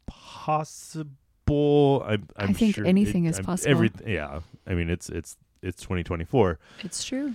possible 0.06 2.02
i'm, 2.06 2.26
I'm 2.36 2.50
I 2.50 2.52
think 2.52 2.74
sure 2.74 2.86
anything 2.86 3.26
is 3.26 3.36
I'm- 3.36 3.44
possible. 3.44 3.86
yeah 4.06 4.40
i 4.66 4.74
mean 4.74 4.90
it's 4.90 5.08
it's 5.08 5.36
it's 5.62 5.82
2024 5.82 6.58
It's 6.84 7.04
true. 7.04 7.34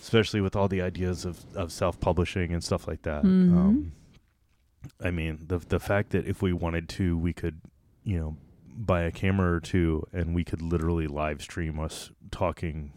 especially 0.00 0.40
with 0.40 0.54
all 0.56 0.68
the 0.68 0.80
ideas 0.82 1.24
of, 1.24 1.44
of 1.56 1.72
self-publishing 1.72 2.52
and 2.52 2.62
stuff 2.62 2.86
like 2.88 3.02
that 3.02 3.24
Mhm. 3.24 3.56
um, 3.56 3.92
i 5.02 5.10
mean 5.10 5.44
the 5.46 5.58
the 5.58 5.80
fact 5.80 6.10
that 6.10 6.26
if 6.26 6.42
we 6.42 6.52
wanted 6.52 6.88
to 6.90 7.16
we 7.18 7.32
could 7.32 7.60
you 8.04 8.18
know 8.18 8.36
buy 8.78 9.02
a 9.02 9.10
camera 9.10 9.52
or 9.54 9.60
two 9.60 10.06
and 10.12 10.34
we 10.34 10.44
could 10.44 10.60
literally 10.62 11.06
live 11.06 11.42
stream 11.42 11.78
us 11.80 12.10
talking 12.30 12.92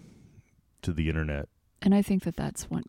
to 0.81 0.93
the 0.93 1.09
internet 1.09 1.47
And 1.81 1.93
I 1.95 2.01
think 2.01 2.23
that 2.23 2.35
that's 2.35 2.69
one, 2.69 2.83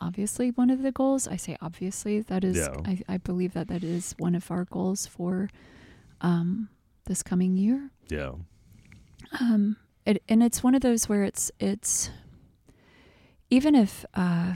obviously 0.00 0.50
one 0.50 0.70
of 0.70 0.82
the 0.82 0.92
goals. 0.92 1.26
I 1.28 1.36
say 1.36 1.56
obviously 1.60 2.20
that 2.20 2.44
is. 2.44 2.56
Yeah. 2.56 2.74
I, 2.84 3.00
I 3.08 3.16
believe 3.16 3.52
that 3.54 3.68
that 3.68 3.82
is 3.84 4.14
one 4.18 4.34
of 4.34 4.50
our 4.50 4.64
goals 4.64 5.06
for 5.06 5.48
um, 6.20 6.68
this 7.06 7.22
coming 7.22 7.56
year. 7.56 7.90
yeah 8.08 8.32
Um, 9.40 9.76
it, 10.04 10.22
and 10.28 10.42
it's 10.42 10.62
one 10.62 10.74
of 10.74 10.82
those 10.82 11.08
where 11.08 11.24
it's 11.24 11.50
it's 11.58 12.10
even 13.50 13.74
if 13.74 14.04
uh, 14.14 14.54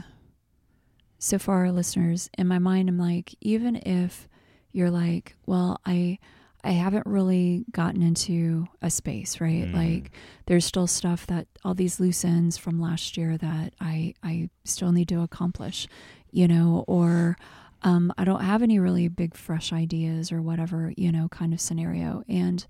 so 1.19 1.39
far 1.39 1.65
our 1.65 1.71
listeners 1.71 2.29
in 2.37 2.47
my 2.47 2.59
mind 2.59 2.89
I'm 2.89 2.97
like 2.97 3.35
even 3.41 3.75
if 3.77 4.27
you're 4.71 4.91
like 4.91 5.35
well 5.45 5.79
I 5.85 6.19
I 6.63 6.71
haven't 6.71 7.05
really 7.05 7.65
gotten 7.71 8.01
into 8.01 8.67
a 8.81 8.89
space 8.89 9.39
right 9.39 9.65
Mhm. 9.67 9.73
like 9.73 10.11
there's 10.47 10.65
still 10.65 10.87
stuff 10.87 11.25
that 11.27 11.47
all 11.63 11.73
these 11.73 11.99
loose 11.99 12.25
ends 12.25 12.57
from 12.57 12.79
last 12.81 13.15
year 13.17 13.37
that 13.37 13.73
I 13.79 14.13
I 14.23 14.49
still 14.65 14.91
need 14.91 15.07
to 15.09 15.21
accomplish 15.21 15.87
you 16.31 16.47
know 16.47 16.83
or 16.87 17.37
um, 17.83 18.11
I 18.17 18.23
don't 18.25 18.41
have 18.43 18.63
any 18.63 18.79
really 18.79 19.07
big 19.07 19.35
fresh 19.35 19.71
ideas 19.71 20.31
or 20.31 20.41
whatever 20.41 20.93
you 20.97 21.11
know 21.11 21.27
kind 21.29 21.53
of 21.53 21.61
scenario 21.61 22.23
and 22.27 22.65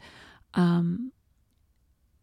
um, 0.54 1.12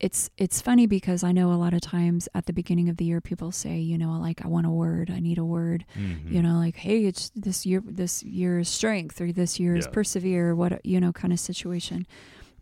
it's 0.06 0.28
it's 0.36 0.60
funny 0.60 0.86
because 0.86 1.24
I 1.24 1.32
know 1.32 1.48
a 1.52 1.60
lot 1.64 1.72
of 1.74 1.80
times 1.80 2.28
at 2.34 2.44
the 2.46 2.52
beginning 2.52 2.88
of 2.90 2.96
the 2.98 3.04
year 3.06 3.20
people 3.20 3.50
say, 3.52 3.76
you 3.78 3.96
know, 3.96 4.12
like 4.28 4.44
I 4.44 4.48
want 4.48 4.66
a 4.66 4.70
word, 4.70 5.10
I 5.10 5.20
need 5.20 5.38
a 5.38 5.44
word, 5.44 5.84
Mhm. 5.96 6.30
you 6.34 6.42
know, 6.42 6.56
like 6.64 6.76
hey, 6.76 7.04
it's 7.10 7.30
this 7.34 7.64
year 7.64 7.82
this 8.02 8.22
year's 8.22 8.68
strength 8.68 9.20
or 9.22 9.32
this 9.32 9.58
year's 9.58 9.86
Yeah. 9.86 9.92
persevere, 9.92 10.54
what 10.54 10.84
you 10.84 11.00
know, 11.00 11.12
kind 11.12 11.32
of 11.32 11.40
situation. 11.40 12.06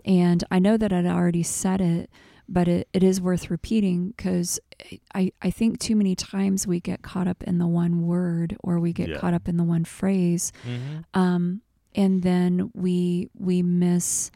And 0.05 0.44
I 0.50 0.59
know 0.59 0.76
that 0.76 0.92
I'd 0.92 1.07
already 1.07 1.42
said 1.42 1.81
it, 1.81 2.11
but 2.48 2.66
it, 2.68 2.88
it 2.92 3.02
is 3.02 3.20
worth 3.20 3.50
repeating 3.50 4.12
because 4.16 4.61
I, 5.14 5.33
I 5.40 5.50
think 5.50 5.78
too 5.78 5.96
many 5.96 6.14
times 6.14 6.66
we 6.66 6.81
get 6.81 7.02
caught 7.02 7.28
up 7.28 7.42
in 7.44 7.59
the 7.59 7.68
one 7.68 8.02
word 8.07 8.57
or 8.62 8.78
we 8.81 8.92
get 8.92 9.09
Yeah. 9.09 9.18
caught 9.18 9.35
up 9.35 9.48
in 9.48 9.57
the 9.57 9.64
one 9.64 9.85
phrase 9.85 10.52
Mhm. 10.64 11.05
um, 11.14 11.62
and 11.94 12.22
then 12.22 12.70
we 12.74 13.28
we 13.38 13.62
miss 13.62 14.31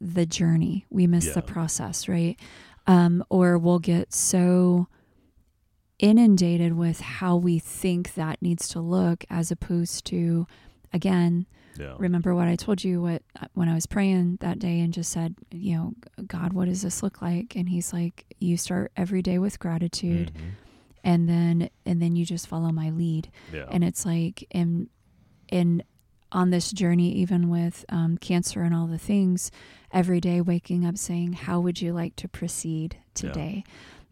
the 0.00 0.26
journey. 0.26 0.84
We 0.90 1.06
miss 1.06 1.32
the 1.34 1.42
process 1.42 2.08
right? 2.08 2.36
Um, 2.86 3.24
or 3.30 3.58
we'll 3.58 3.78
get 3.80 4.12
so 4.14 4.86
inundated 5.98 6.74
with 6.74 7.00
how 7.00 7.36
we 7.36 7.58
think 7.58 8.14
that 8.14 8.40
needs 8.42 8.68
to 8.68 8.80
look 8.80 9.24
as 9.30 9.50
opposed 9.50 10.04
to 10.04 10.46
again 10.92 11.46
yeah. 11.78 11.94
remember 11.98 12.34
what 12.34 12.46
i 12.48 12.54
told 12.54 12.84
you 12.84 13.00
what 13.00 13.22
when 13.54 13.66
i 13.66 13.74
was 13.74 13.86
praying 13.86 14.36
that 14.42 14.58
day 14.58 14.78
and 14.80 14.92
just 14.92 15.10
said 15.10 15.34
you 15.50 15.74
know 15.74 15.94
god 16.26 16.52
what 16.52 16.66
does 16.66 16.82
this 16.82 17.02
look 17.02 17.22
like? 17.22 17.56
And 17.56 17.68
he's 17.70 17.92
like 17.94 18.26
you 18.38 18.56
start 18.58 18.92
every 18.96 19.22
day 19.22 19.38
with 19.38 19.58
gratitude 19.58 20.32
Mhm. 20.34 20.50
and 21.02 21.28
then 21.28 21.70
and 21.86 22.00
then 22.02 22.14
you 22.14 22.26
just 22.26 22.46
follow 22.46 22.70
my 22.72 22.90
lead. 22.90 23.30
Yeah. 23.52 23.66
And 23.70 23.82
it's 23.82 24.04
like 24.04 24.46
in 24.50 24.88
in 25.48 25.82
on 26.32 26.50
this 26.50 26.72
journey 26.72 27.12
even 27.12 27.48
with 27.48 27.84
um, 27.88 28.18
cancer 28.18 28.62
and 28.62 28.74
all 28.74 28.86
the 28.86 28.98
things 28.98 29.50
every 29.96 30.20
day 30.20 30.40
waking 30.40 30.84
up 30.84 30.96
saying 30.98 31.32
how 31.32 31.58
would 31.60 31.80
you 31.80 31.92
like 31.92 32.14
to 32.16 32.28
proceed 32.28 32.96
today? 33.14 33.64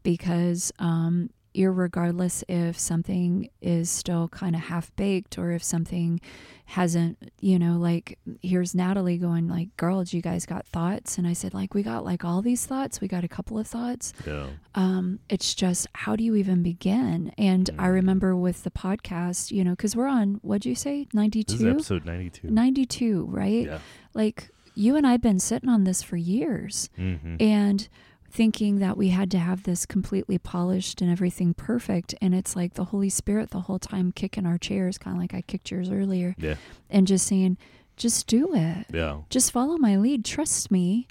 Because 0.02 0.72
um, 0.78 1.30
irregardless 1.54 2.42
if 2.48 2.78
something 2.78 3.48
is 3.60 3.88
still 3.90 4.28
kind 4.28 4.54
of 4.56 4.62
half 4.62 4.94
baked 4.96 5.38
or 5.38 5.52
if 5.52 5.62
something 5.62 6.20
hasn't 6.66 7.18
you 7.40 7.58
know 7.58 7.74
like 7.76 8.18
here's 8.40 8.74
natalie 8.74 9.18
going 9.18 9.46
like 9.46 9.68
girls 9.76 10.14
you 10.14 10.22
guys 10.22 10.46
got 10.46 10.66
thoughts? 10.66 11.18
And 11.18 11.26
i 11.26 11.32
said 11.34 11.52
like 11.54 11.74
we 11.74 11.82
got 11.82 12.04
like 12.04 12.24
all 12.24 12.40
these 12.42 12.64
thoughts. 12.66 13.00
We 13.00 13.06
got 13.08 13.22
a 13.24 13.28
couple 13.28 13.58
of 13.58 13.66
thoughts. 13.66 14.12
Yeah. 14.26 14.46
Um, 14.74 15.20
it's 15.28 15.54
just 15.54 15.86
how 15.94 16.16
do 16.16 16.24
you 16.24 16.34
even 16.36 16.62
begin? 16.62 17.32
And 17.38 17.68
I 17.78 17.86
Mm. 17.88 17.92
remember 17.94 18.34
with 18.34 18.64
the 18.64 18.70
podcast, 18.70 19.50
you 19.52 19.62
know, 19.64 19.72
because 19.72 19.94
we're 19.94 20.08
on 20.08 20.40
what'd 20.42 20.64
you 20.66 20.74
say, 20.74 21.06
ninety 21.12 21.42
this 21.46 21.60
is 21.60 21.64
episode 21.66 22.04
92 22.06 22.50
ninety 22.50 22.86
two, 22.86 23.26
right? 23.30 23.66
yeah. 23.66 23.78
Like 24.14 24.48
you 24.74 24.96
and 24.96 25.06
I've 25.06 25.20
been 25.22 25.38
sitting 25.38 25.68
on 25.68 25.84
this 25.84 26.02
for 26.02 26.16
years, 26.16 26.88
Mhm. 26.98 27.40
and 27.40 27.88
thinking 28.30 28.80
that 28.80 28.96
we 28.96 29.10
had 29.10 29.30
to 29.30 29.38
have 29.38 29.62
this 29.62 29.87
completely 29.87 30.38
polished 30.38 31.00
and 31.00 31.08
everything 31.10 31.54
perfect, 31.54 32.14
and 32.20 32.34
it's 32.34 32.56
like 32.56 32.74
the 32.74 32.87
Holy 32.87 33.08
Spirit 33.08 33.50
the 33.50 33.60
whole 33.62 33.78
time 33.78 34.10
kicking 34.10 34.44
our 34.46 34.58
chairs, 34.58 34.98
kind 34.98 35.16
of 35.16 35.20
like 35.20 35.32
I 35.34 35.42
kicked 35.42 35.70
yours 35.70 35.88
earlier, 35.90 36.34
yeah. 36.38 36.56
and 36.90 37.06
just 37.06 37.26
saying, 37.28 37.56
just 37.96 38.26
do 38.26 38.52
it. 38.54 38.87
Yeah. 38.92 39.18
Just 39.30 39.52
follow 39.52 39.76
my 39.76 39.96
lead. 39.96 40.24
Trust 40.24 40.70
me. 40.70 41.06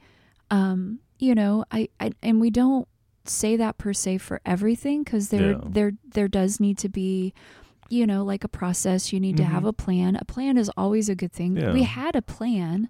Um 0.51 0.99
you 1.19 1.33
know 1.35 1.63
i, 1.71 1.87
I 2.01 2.11
and 2.21 2.41
we 2.41 2.49
don't 2.49 2.85
say 3.23 3.55
that 3.55 3.77
per 3.77 3.93
se 3.93 4.17
for 4.17 4.41
everything 4.45 5.03
because 5.03 5.29
there 5.29 5.51
Yeah. 5.51 5.57
there 5.65 5.91
there 6.05 6.27
does 6.27 6.59
need 6.59 6.77
to 6.79 6.89
be 6.89 7.33
you 7.89 8.05
know 8.05 8.25
like 8.25 8.43
a 8.43 8.49
process. 8.49 9.13
You 9.13 9.21
need 9.21 9.37
to 9.37 9.45
have 9.45 9.63
Mhm. 9.63 9.67
a 9.69 9.73
plan. 9.73 10.15
A 10.17 10.25
plan 10.25 10.57
is 10.57 10.69
always 10.75 11.07
a 11.07 11.15
good 11.15 11.31
thing. 11.31 11.55
Yeah. 11.55 11.71
we 11.71 11.83
had 11.83 12.17
a 12.17 12.21
plan 12.21 12.89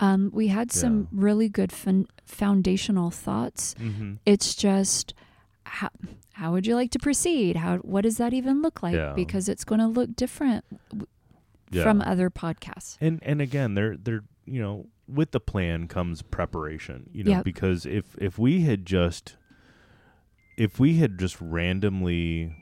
um 0.00 0.30
we 0.32 0.48
had 0.48 0.72
some 0.72 1.06
really 1.12 1.48
good 1.48 1.70
fun, 1.72 2.06
foundational 2.24 3.10
thoughts. 3.10 3.74
Hmm 3.78 4.14
it's 4.26 4.54
just 4.54 5.14
how 5.64 5.90
how 6.32 6.52
would 6.52 6.66
you 6.66 6.74
like 6.74 6.90
to 6.92 6.98
proceed? 6.98 7.56
How 7.56 7.76
what 7.78 8.02
does 8.02 8.16
that 8.16 8.32
even 8.32 8.62
look 8.62 8.82
like? 8.82 8.94
Yeah. 8.94 9.12
because 9.14 9.48
it's 9.48 9.64
going 9.64 9.78
to 9.80 9.86
look 9.86 10.16
different 10.16 10.64
w- 10.88 11.06
yeah. 11.70 11.82
from 11.82 12.00
other 12.00 12.30
podcasts. 12.30 12.96
And 13.00 13.20
and 13.22 13.40
again 13.40 13.74
they're 13.74 13.96
they're 13.96 14.24
you 14.46 14.60
know 14.60 14.86
with 15.06 15.30
the 15.32 15.40
plan 15.40 15.86
comes 15.88 16.22
preparation 16.22 17.10
you 17.12 17.24
know 17.24 17.30
Yep. 17.32 17.44
because 17.44 17.84
if 17.86 18.16
if 18.18 18.38
we 18.38 18.62
had 18.62 18.86
just 18.86 19.36
if 20.56 20.78
we 20.80 20.96
had 20.96 21.18
just 21.18 21.40
randomly 21.40 22.54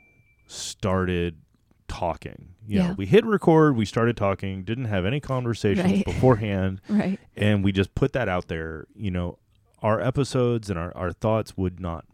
started 0.46 1.40
talking 1.88 2.50
you 2.66 2.78
know 2.78 2.84
Yeah. 2.88 2.94
we 2.98 3.06
hit 3.06 3.24
record 3.24 3.76
we 3.76 3.84
started 3.84 4.16
talking 4.16 4.62
didn't 4.62 4.84
have 4.86 5.04
any 5.06 5.20
conversations 5.20 5.90
Right. 5.90 6.04
beforehand 6.12 6.80
right 6.88 7.18
and 7.36 7.64
we 7.64 7.72
just 7.72 7.94
put 7.94 8.12
that 8.12 8.28
out 8.28 8.48
there 8.48 8.86
you 8.94 9.10
know 9.10 9.38
our 9.82 10.00
episodes 10.00 10.68
and 10.70 10.78
our, 10.78 10.94
our 10.96 11.12
thoughts 11.12 11.56
would 11.56 11.80
not 11.80 12.04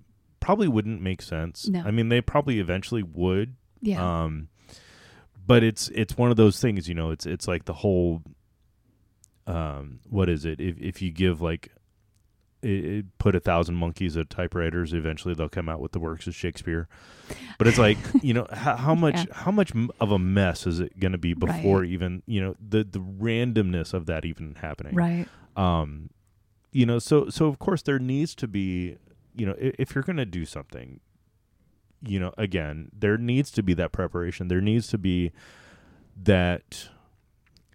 probably 0.41 0.69
wouldn't 0.69 1.01
make 1.03 1.21
sense 1.23 1.67
No. 1.69 1.83
i 1.85 1.91
mean 1.91 2.09
they 2.09 2.21
probably 2.21 2.61
eventually 2.61 3.03
would 3.03 3.57
yeah 3.81 4.23
um, 4.25 4.49
but 5.47 5.63
it's 5.63 5.89
it's 5.89 6.17
one 6.17 6.31
of 6.31 6.39
those 6.39 6.59
things, 6.59 6.89
you 6.89 6.95
know. 6.95 7.11
It's 7.11 7.27
it's 7.27 7.47
like 7.47 7.67
the 7.67 7.75
whole. 7.75 8.23
Um, 9.47 10.01
what 10.09 10.31
is 10.31 10.47
it? 10.47 10.59
If 10.59 10.81
if 10.81 11.03
you 11.03 11.11
give 11.11 11.43
like, 11.43 11.71
it, 12.65 12.85
it 12.85 13.19
put 13.19 13.37
a 13.37 13.41
thousand 13.41 13.75
monkeys 13.77 14.17
at 14.17 14.31
typewriters, 14.31 14.93
eventually 14.93 15.35
they'll 15.35 15.49
come 15.49 15.69
out 15.69 15.81
with 15.81 15.93
the 15.93 16.01
works 16.01 16.27
of 16.27 16.35
Shakespeare. 16.35 16.89
But 17.59 17.67
it's 17.69 17.79
like 17.79 17.99
you 18.23 18.35
know 18.35 18.47
how, 18.53 18.77
how 18.77 18.95
much 18.95 19.17
Yeah. 19.17 19.25
how 19.33 19.51
much 19.51 19.73
of 20.01 20.11
a 20.11 20.19
mess 20.19 20.67
is 20.67 20.81
it 20.81 20.99
going 20.99 21.13
to 21.13 21.19
be 21.19 21.35
before 21.35 21.81
Right. 21.81 21.91
even 21.91 22.23
you 22.27 22.41
know 22.41 22.55
the 22.61 22.85
the 22.85 22.99
randomness 23.01 23.93
of 23.95 24.07
that 24.07 24.25
even 24.25 24.57
happening 24.61 24.95
right 24.95 25.27
um 25.57 26.11
you 26.73 26.85
know 26.87 26.99
so 26.99 27.29
so 27.31 27.47
of 27.47 27.59
course 27.59 27.83
there 27.83 27.99
needs 28.01 28.35
to 28.37 28.49
be 28.49 28.97
you 29.37 29.47
know, 29.47 29.55
if, 29.59 29.75
if 29.81 29.95
you're 29.95 30.05
going 30.05 30.17
to 30.17 30.25
do 30.25 30.45
something, 30.45 31.01
you 32.07 32.21
know, 32.21 32.33
again, 32.39 32.89
there 32.97 33.19
needs 33.19 33.51
to 33.51 33.65
be 33.65 33.75
that 33.75 33.91
preparation. 33.91 34.47
There 34.47 34.61
needs 34.61 34.87
to 34.89 34.99
be 34.99 35.33
that. 36.23 36.89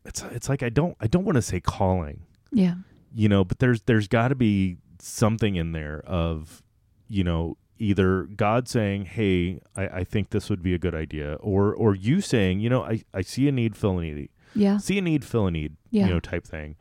It's 0.06 0.24
it's 0.32 0.48
like 0.48 0.64
I 0.64 0.70
don't 0.70 0.96
I 1.02 1.08
don't 1.08 1.26
want 1.26 1.36
to 1.36 1.42
say 1.42 1.60
calling, 1.60 2.22
Yeah. 2.52 2.76
You 3.14 3.30
know, 3.30 3.44
but 3.44 3.60
there's 3.60 3.82
there's 3.84 4.08
got 4.08 4.30
to 4.30 4.36
be 4.36 4.78
something 5.00 5.56
in 5.56 5.72
there 5.72 6.02
of, 6.06 6.62
you 7.08 7.24
know, 7.24 7.58
either 7.78 8.24
God 8.24 8.68
saying, 8.68 9.06
"Hey, 9.06 9.62
I, 9.76 9.88
I 9.88 10.04
think 10.04 10.30
this 10.32 10.50
would 10.50 10.62
be 10.62 10.74
a 10.74 10.78
good 10.80 10.96
idea," 10.96 11.36
or 11.36 11.74
or 11.74 11.96
you 11.96 12.22
saying, 12.22 12.60
you 12.60 12.70
know, 12.70 12.84
I 12.84 13.04
I 13.14 13.22
see 13.22 13.48
a 13.48 13.52
need, 13.52 13.76
fill 13.78 14.00
a 14.00 14.02
need 14.04 14.30
Yeah. 14.56 14.78
see 14.78 14.98
a 14.98 15.02
need, 15.02 15.24
fill 15.26 15.48
a 15.48 15.52
need, 15.52 15.76
Yeah. 15.92 16.08
you 16.08 16.14
know, 16.14 16.20
type 16.20 16.46
thing. 16.46 16.76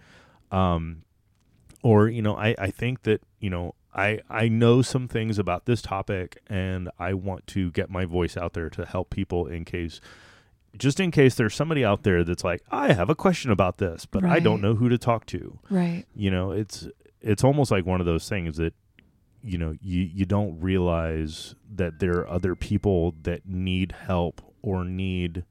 Um, 0.51 1.03
or 1.83 2.09
you 2.09 2.23
know, 2.23 2.35
I 2.37 2.55
I 2.59 2.71
think 2.71 3.03
that 3.03 3.23
you 3.41 3.51
know 3.51 3.75
I 3.95 4.21
I 4.29 4.49
know 4.49 4.83
some 4.83 5.09
things 5.09 5.39
about 5.39 5.67
this 5.67 5.81
topic, 5.83 6.39
and 6.49 6.91
I 6.99 7.15
want 7.15 7.47
to 7.49 7.71
get 7.71 7.91
my 7.91 8.05
voice 8.05 8.37
out 8.37 8.53
there 8.55 8.71
to 8.71 8.85
help 8.85 9.11
people 9.11 9.47
in 9.47 9.65
case. 9.65 10.01
Just 10.77 11.01
in 11.01 11.11
case 11.11 11.35
there's 11.35 11.55
somebody 11.55 11.85
out 11.85 12.03
there 12.03 12.23
that's 12.23 12.45
like, 12.45 12.63
I 12.71 12.93
have 12.93 13.09
a 13.09 13.15
question 13.15 13.51
about 13.51 13.79
this, 13.79 14.07
but 14.07 14.25
I 14.25 14.39
don't 14.39 14.61
know 14.61 14.75
who 14.75 14.89
to 14.89 14.99
talk 14.99 15.27
to. 15.27 15.59
Right. 15.71 16.05
You 16.15 16.31
know, 16.31 16.53
it's 16.53 16.87
it's 17.21 17.43
almost 17.43 17.71
like 17.71 17.87
one 17.87 18.01
of 18.01 18.07
those 18.07 18.29
things 18.29 18.59
that 18.59 18.75
you 19.43 19.59
know 19.59 19.77
you 19.81 20.03
you 20.03 20.25
don't 20.25 20.61
realize 20.61 21.55
that 21.75 22.01
there 22.01 22.19
are 22.19 22.29
other 22.29 22.55
people 22.55 23.15
that 23.23 23.47
need 23.47 23.93
help 23.93 24.43
or 24.63 24.85
need 24.85 25.45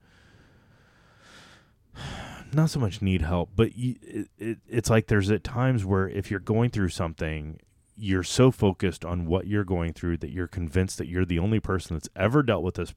not 2.53 2.69
so 2.69 2.79
much 2.79 3.01
need 3.01 3.21
help 3.21 3.49
but 3.55 3.77
you, 3.77 3.95
it, 4.01 4.27
it, 4.37 4.57
it's 4.67 4.89
like 4.89 5.07
there's 5.07 5.31
at 5.31 5.43
times 5.43 5.85
where 5.85 6.07
if 6.09 6.29
you're 6.29 6.39
going 6.39 6.69
through 6.69 6.89
something 6.89 7.59
you're 7.95 8.23
so 8.23 8.51
focused 8.51 9.03
on 9.03 9.25
what 9.25 9.47
you're 9.47 9.63
going 9.63 9.93
through 9.93 10.17
that 10.17 10.31
you're 10.31 10.47
convinced 10.47 10.97
that 10.97 11.07
you're 11.07 11.25
the 11.25 11.39
only 11.39 11.59
person 11.59 11.95
that's 11.95 12.09
ever 12.15 12.43
dealt 12.43 12.63
with 12.63 12.75
this 12.75 12.93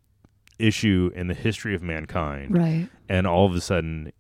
issue 0.61 1.11
in 1.15 1.27
the 1.29 1.35
history 1.35 1.75
of 1.75 1.83
mankind. 1.83 2.57
Right. 2.57 2.89
and 3.09 3.27
all 3.27 3.47
of 3.47 3.55
a 3.55 3.61
sudden 3.61 4.13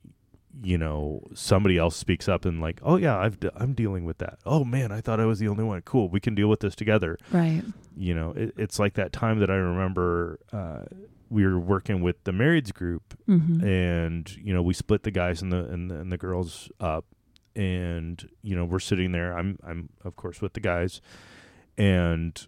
you 0.62 0.76
know 0.76 1.22
somebody 1.32 1.78
else 1.78 1.96
speaks 1.96 2.28
up 2.28 2.44
and 2.44 2.60
like 2.60 2.80
oh 2.82 2.96
yeah 2.96 3.16
I've 3.18 3.40
de- 3.40 3.52
I'm 3.62 3.72
dealing 3.72 4.04
with 4.04 4.18
that. 4.18 4.38
Oh 4.44 4.64
man 4.64 4.92
I 4.92 5.00
thought 5.00 5.18
I 5.20 5.24
was 5.24 5.38
the 5.38 5.48
only 5.48 5.64
one. 5.64 5.80
Cool 5.82 6.08
we 6.08 6.20
can 6.20 6.34
deal 6.34 6.48
with 6.48 6.60
this 6.60 6.74
together. 6.74 7.16
Right. 7.32 7.62
you 7.96 8.14
know 8.14 8.32
it, 8.36 8.54
it's 8.56 8.78
like 8.78 8.94
that 8.94 9.12
time 9.12 9.38
that 9.40 9.50
I 9.50 9.54
remember 9.54 10.38
uh, 10.52 10.82
we 11.30 11.44
were 11.46 11.58
working 11.58 12.02
with 12.02 12.22
the 12.24 12.32
marrieds 12.32 12.74
group 12.74 13.14
Mm-hmm. 13.28 13.64
and 13.64 14.36
you 14.36 14.52
know 14.52 14.62
we 14.62 14.74
split 14.74 15.04
the 15.04 15.10
guys 15.12 15.40
and 15.40 15.52
the 15.52 15.64
and 15.66 15.90
the, 15.90 15.94
and 16.00 16.10
the 16.12 16.18
girls 16.18 16.68
up. 16.80 17.04
And 17.56 18.28
you 18.42 18.54
know 18.54 18.64
we're 18.64 18.78
sitting 18.80 19.12
there. 19.12 19.36
I'm 19.36 19.58
I'm 19.64 19.88
of 20.04 20.14
course 20.16 20.40
with 20.40 20.52
the 20.52 20.60
guys. 20.60 21.00
And 21.78 22.46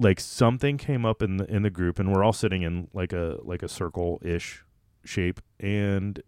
like 0.00 0.18
something 0.18 0.76
came 0.78 1.04
up 1.06 1.22
in 1.22 1.36
the 1.36 1.44
in 1.54 1.62
the 1.62 1.70
group 1.70 1.98
and 1.98 2.12
we're 2.12 2.24
all 2.24 2.32
sitting 2.32 2.62
in 2.62 2.88
like 2.92 3.12
a 3.12 3.38
like 3.42 3.62
a 3.62 3.68
circle 3.68 4.18
ish 4.22 4.64
shape 5.04 5.40
and 5.60 6.18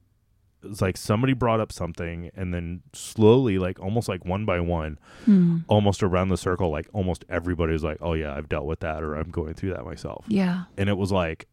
it 0.62 0.68
was 0.68 0.80
like 0.80 0.96
somebody 0.96 1.32
brought 1.32 1.58
up 1.58 1.72
something 1.72 2.30
and 2.37 2.54
then 2.54 2.82
slowly 2.92 3.58
like 3.58 3.80
almost 3.80 4.08
like 4.08 4.24
one 4.24 4.44
by 4.44 4.61
one 4.61 4.98
Hmm. 5.24 5.58
almost 5.68 6.02
around 6.02 6.28
the 6.28 6.37
circle 6.37 6.70
like 6.70 6.87
almost 6.92 7.24
everybody's 7.28 7.82
like 7.82 7.98
oh 8.00 8.12
yeah 8.14 8.35
I've 8.37 8.48
dealt 8.48 8.66
with 8.66 8.80
that 8.80 9.02
or 9.02 9.14
I'm 9.14 9.30
going 9.30 9.54
through 9.54 9.70
that 9.74 9.85
myself 9.85 10.24
Yeah. 10.28 10.64
and 10.78 10.88
it 10.88 10.96
was 10.96 11.11
like 11.11 11.48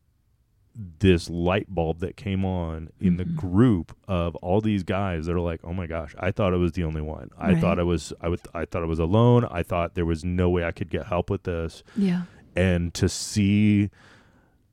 this 0.99 1.29
light 1.29 1.65
bulb 1.73 1.99
that 1.99 2.15
came 2.15 2.45
on 2.45 2.89
in 2.99 3.17
the 3.17 3.25
Mhm. 3.25 3.35
group 3.35 3.95
of 4.07 4.35
all 4.37 4.61
these 4.61 4.83
guys 4.83 5.25
that 5.25 5.35
are 5.35 5.39
like, 5.41 5.59
"Oh 5.63 5.73
my 5.73 5.87
gosh, 5.87 6.15
I 6.19 6.31
thought 6.31 6.53
I 6.53 6.57
was 6.57 6.71
the 6.73 6.83
only 6.83 7.01
one. 7.01 7.29
I 7.37 7.51
Right. 7.53 7.61
thought 7.61 7.79
I 7.79 7.83
was 7.83 8.13
I 8.21 8.29
would 8.29 8.39
I 8.53 8.65
thought 8.65 8.83
I 8.83 8.85
was 8.85 8.99
alone. 8.99 9.45
I 9.51 9.63
thought 9.63 9.95
there 9.95 10.05
was 10.05 10.23
no 10.23 10.49
way 10.49 10.63
I 10.63 10.71
could 10.71 10.89
get 10.89 11.07
help 11.07 11.29
with 11.29 11.43
this." 11.43 11.83
Yeah. 11.97 12.23
And 12.55 12.93
to 12.93 13.09
see 13.09 13.89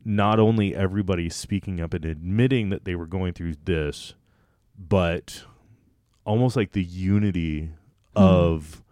not 0.05 0.39
only 0.39 0.75
everybody 0.75 1.29
speaking 1.29 1.81
up 1.81 1.93
and 1.93 2.05
admitting 2.05 2.69
that 2.71 2.85
they 2.85 2.95
were 2.95 3.07
going 3.07 3.33
through 3.33 3.55
this, 3.65 4.15
but 4.79 5.45
almost 6.25 6.55
like 6.57 6.73
the 6.73 6.85
unity 6.85 7.71
Hmm. 8.17 8.23
of 8.23 8.83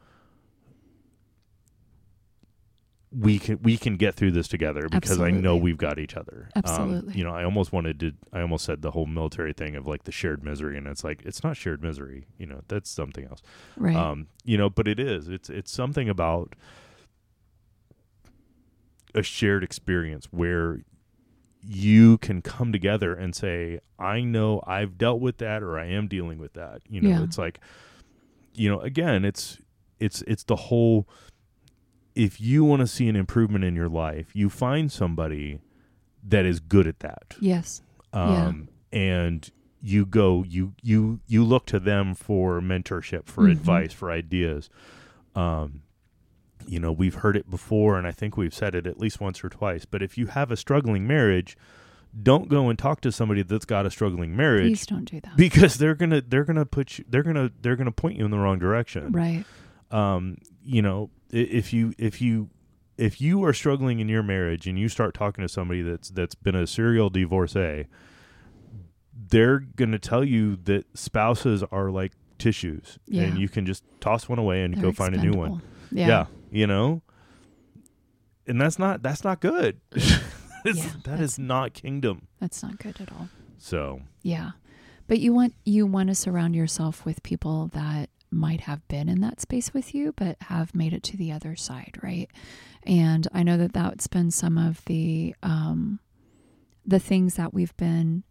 we 3.16 3.38
can 3.38 3.60
we 3.62 3.76
can 3.76 3.96
get 3.96 4.14
through 4.14 4.32
this 4.32 4.48
together 4.48 4.88
because 4.90 5.20
I 5.20 5.30
know 5.30 5.56
we've 5.56 5.76
got 5.76 5.98
each 5.98 6.16
other. 6.16 6.48
Um, 6.56 6.62
Absolutely. 6.64 7.14
you 7.14 7.22
know, 7.24 7.30
I 7.34 7.44
almost 7.44 7.72
wanted 7.72 8.00
to. 8.00 8.12
I 8.32 8.40
almost 8.40 8.64
said 8.64 8.82
the 8.82 8.90
whole 8.90 9.06
military 9.06 9.52
thing 9.52 9.76
of 9.76 9.86
like 9.86 10.04
the 10.04 10.12
shared 10.12 10.42
misery, 10.42 10.76
and 10.76 10.86
it's 10.86 11.04
like 11.04 11.22
it's 11.24 11.44
not 11.44 11.56
shared 11.56 11.82
misery. 11.82 12.26
You 12.38 12.46
know, 12.46 12.62
that's 12.68 12.90
something 12.90 13.24
else. 13.26 13.40
Right. 13.76 13.94
Um, 13.94 14.26
you 14.44 14.58
know, 14.58 14.68
but 14.68 14.88
it 14.88 14.98
is. 14.98 15.28
It's 15.28 15.48
it's 15.48 15.70
something 15.72 16.08
about 16.08 16.54
a 19.14 19.22
shared 19.22 19.62
experience 19.62 20.26
where 20.32 20.80
you 21.62 22.18
can 22.18 22.42
come 22.42 22.72
together 22.72 23.14
and 23.14 23.34
say, 23.34 23.78
I 23.98 24.20
know 24.22 24.60
I've 24.66 24.98
dealt 24.98 25.20
with 25.20 25.38
that 25.38 25.62
or 25.62 25.78
I 25.78 25.86
am 25.86 26.08
dealing 26.08 26.38
with 26.38 26.54
that. 26.54 26.82
You 26.88 27.00
know, 27.00 27.08
Yeah. 27.10 27.22
it's 27.22 27.38
like 27.38 27.60
you 28.54 28.68
know, 28.68 28.80
again, 28.80 29.24
it's 29.24 29.58
it's 30.00 30.22
it's 30.22 30.44
the 30.44 30.56
whole 30.56 31.08
if 32.14 32.40
you 32.40 32.64
want 32.64 32.80
to 32.80 32.86
see 32.86 33.08
an 33.08 33.16
improvement 33.16 33.64
in 33.64 33.74
your 33.74 33.88
life, 33.88 34.28
you 34.34 34.48
find 34.48 34.90
somebody 34.92 35.60
that 36.26 36.44
is 36.44 36.60
good 36.60 36.86
at 36.86 37.00
that. 37.00 37.34
yes. 37.40 37.82
Yeah. 38.14 38.46
Um 38.46 38.68
and 38.92 39.50
you 39.82 40.06
go 40.06 40.44
you 40.48 40.74
you 40.82 41.20
you 41.26 41.44
look 41.44 41.66
to 41.66 41.80
them 41.80 42.14
for 42.14 42.60
mentorship, 42.60 43.26
for 43.26 43.44
Mhm. 43.44 43.52
advice, 43.52 43.92
for 43.92 44.10
ideas. 44.10 44.70
Um 45.34 45.80
you 46.66 46.78
know, 46.80 46.92
we've 46.92 47.16
heard 47.16 47.36
it 47.36 47.50
before 47.50 47.98
and 47.98 48.06
I 48.06 48.12
think 48.12 48.36
we've 48.36 48.54
said 48.54 48.74
it 48.74 48.86
at 48.86 48.98
least 48.98 49.20
once 49.20 49.44
or 49.44 49.48
twice, 49.50 49.84
but 49.84 50.00
if 50.02 50.16
you 50.16 50.26
have 50.28 50.50
a 50.50 50.56
struggling 50.56 51.06
marriage, 51.06 51.58
don't 52.22 52.48
go 52.48 52.68
and 52.70 52.78
talk 52.78 53.00
to 53.02 53.10
somebody 53.12 53.42
that's 53.42 53.64
got 53.66 53.84
a 53.84 53.90
struggling 53.90 54.36
marriage 54.36 54.68
Please 54.68 54.86
don't 54.86 55.04
do 55.04 55.20
that. 55.20 55.36
because 55.36 55.76
they're 55.78 55.96
going 55.96 56.10
to 56.10 56.20
they're 56.20 56.44
going 56.44 56.56
to 56.56 56.64
put 56.64 56.98
you 56.98 57.04
they're 57.08 57.24
going 57.24 57.34
to 57.36 57.52
they're 57.60 57.76
going 57.76 57.86
to 57.86 57.92
point 57.92 58.16
you 58.16 58.24
in 58.24 58.30
the 58.30 58.38
wrong 58.38 58.58
direction 58.60 59.10
right. 59.12 59.44
Um, 59.94 60.38
you 60.62 60.82
know, 60.82 61.10
if 61.30 61.72
you 61.72 61.94
if 61.98 62.20
you 62.20 62.50
if 62.98 63.20
you 63.20 63.44
are 63.44 63.52
struggling 63.52 64.00
in 64.00 64.08
your 64.08 64.22
marriage 64.22 64.66
and 64.66 64.78
you 64.78 64.88
start 64.88 65.14
talking 65.14 65.42
to 65.42 65.48
somebody 65.48 65.82
that's 65.82 66.10
that's 66.10 66.34
been 66.34 66.54
a 66.54 66.66
serial 66.66 67.10
divorcee, 67.10 67.86
they're 69.28 69.58
going 69.60 69.92
to 69.92 69.98
tell 69.98 70.24
you 70.24 70.56
that 70.64 70.84
spouses 70.96 71.62
are 71.70 71.90
like 71.90 72.12
tissues, 72.38 72.98
Yeah. 73.06 73.22
and 73.24 73.38
you 73.38 73.48
can 73.48 73.66
just 73.66 73.84
toss 74.00 74.28
one 74.28 74.38
away 74.38 74.62
and 74.64 74.74
They're 74.74 74.82
go 74.82 74.92
find 74.92 75.14
a 75.14 75.18
new 75.18 75.32
one. 75.32 75.52
expendable. 75.52 75.68
Yeah. 75.90 76.26
you 76.50 76.66
know, 76.66 77.02
and 78.46 78.60
that's 78.60 78.78
not 78.78 79.02
that's 79.02 79.24
not 79.24 79.40
good. 79.40 79.80
Yeah, 80.66 80.92
that 81.04 81.20
is 81.20 81.38
not 81.38 81.74
kingdom. 81.74 82.26
That's 82.40 82.62
not 82.62 82.78
good 82.78 82.98
at 82.98 83.12
all. 83.12 83.28
So 83.58 84.00
Yeah. 84.22 84.52
But 85.06 85.20
you 85.20 85.34
want 85.34 85.52
you 85.66 85.84
want 85.84 86.08
to 86.08 86.14
surround 86.14 86.56
yourself 86.56 87.04
with 87.04 87.22
people 87.22 87.66
that 87.74 88.08
might 88.30 88.62
have 88.62 88.86
been 88.88 89.08
in 89.08 89.20
that 89.20 89.40
space 89.40 89.72
with 89.72 89.94
you 89.94 90.12
but 90.16 90.36
have 90.42 90.74
made 90.74 90.92
it 90.92 91.02
to 91.04 91.16
the 91.16 91.30
other 91.32 91.56
side, 91.56 91.98
right? 92.02 92.28
And 92.82 93.26
I 93.32 93.42
know 93.42 93.56
that 93.56 93.72
that's 93.72 94.06
been 94.06 94.30
some 94.30 94.58
of 94.58 94.84
the 94.86 95.34
um 95.42 96.00
the 96.86 96.98
things 96.98 97.34
that 97.34 97.54
we've 97.54 97.76
been 97.76 98.24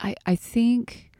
I 0.00 0.14
I 0.26 0.36
think 0.36 1.10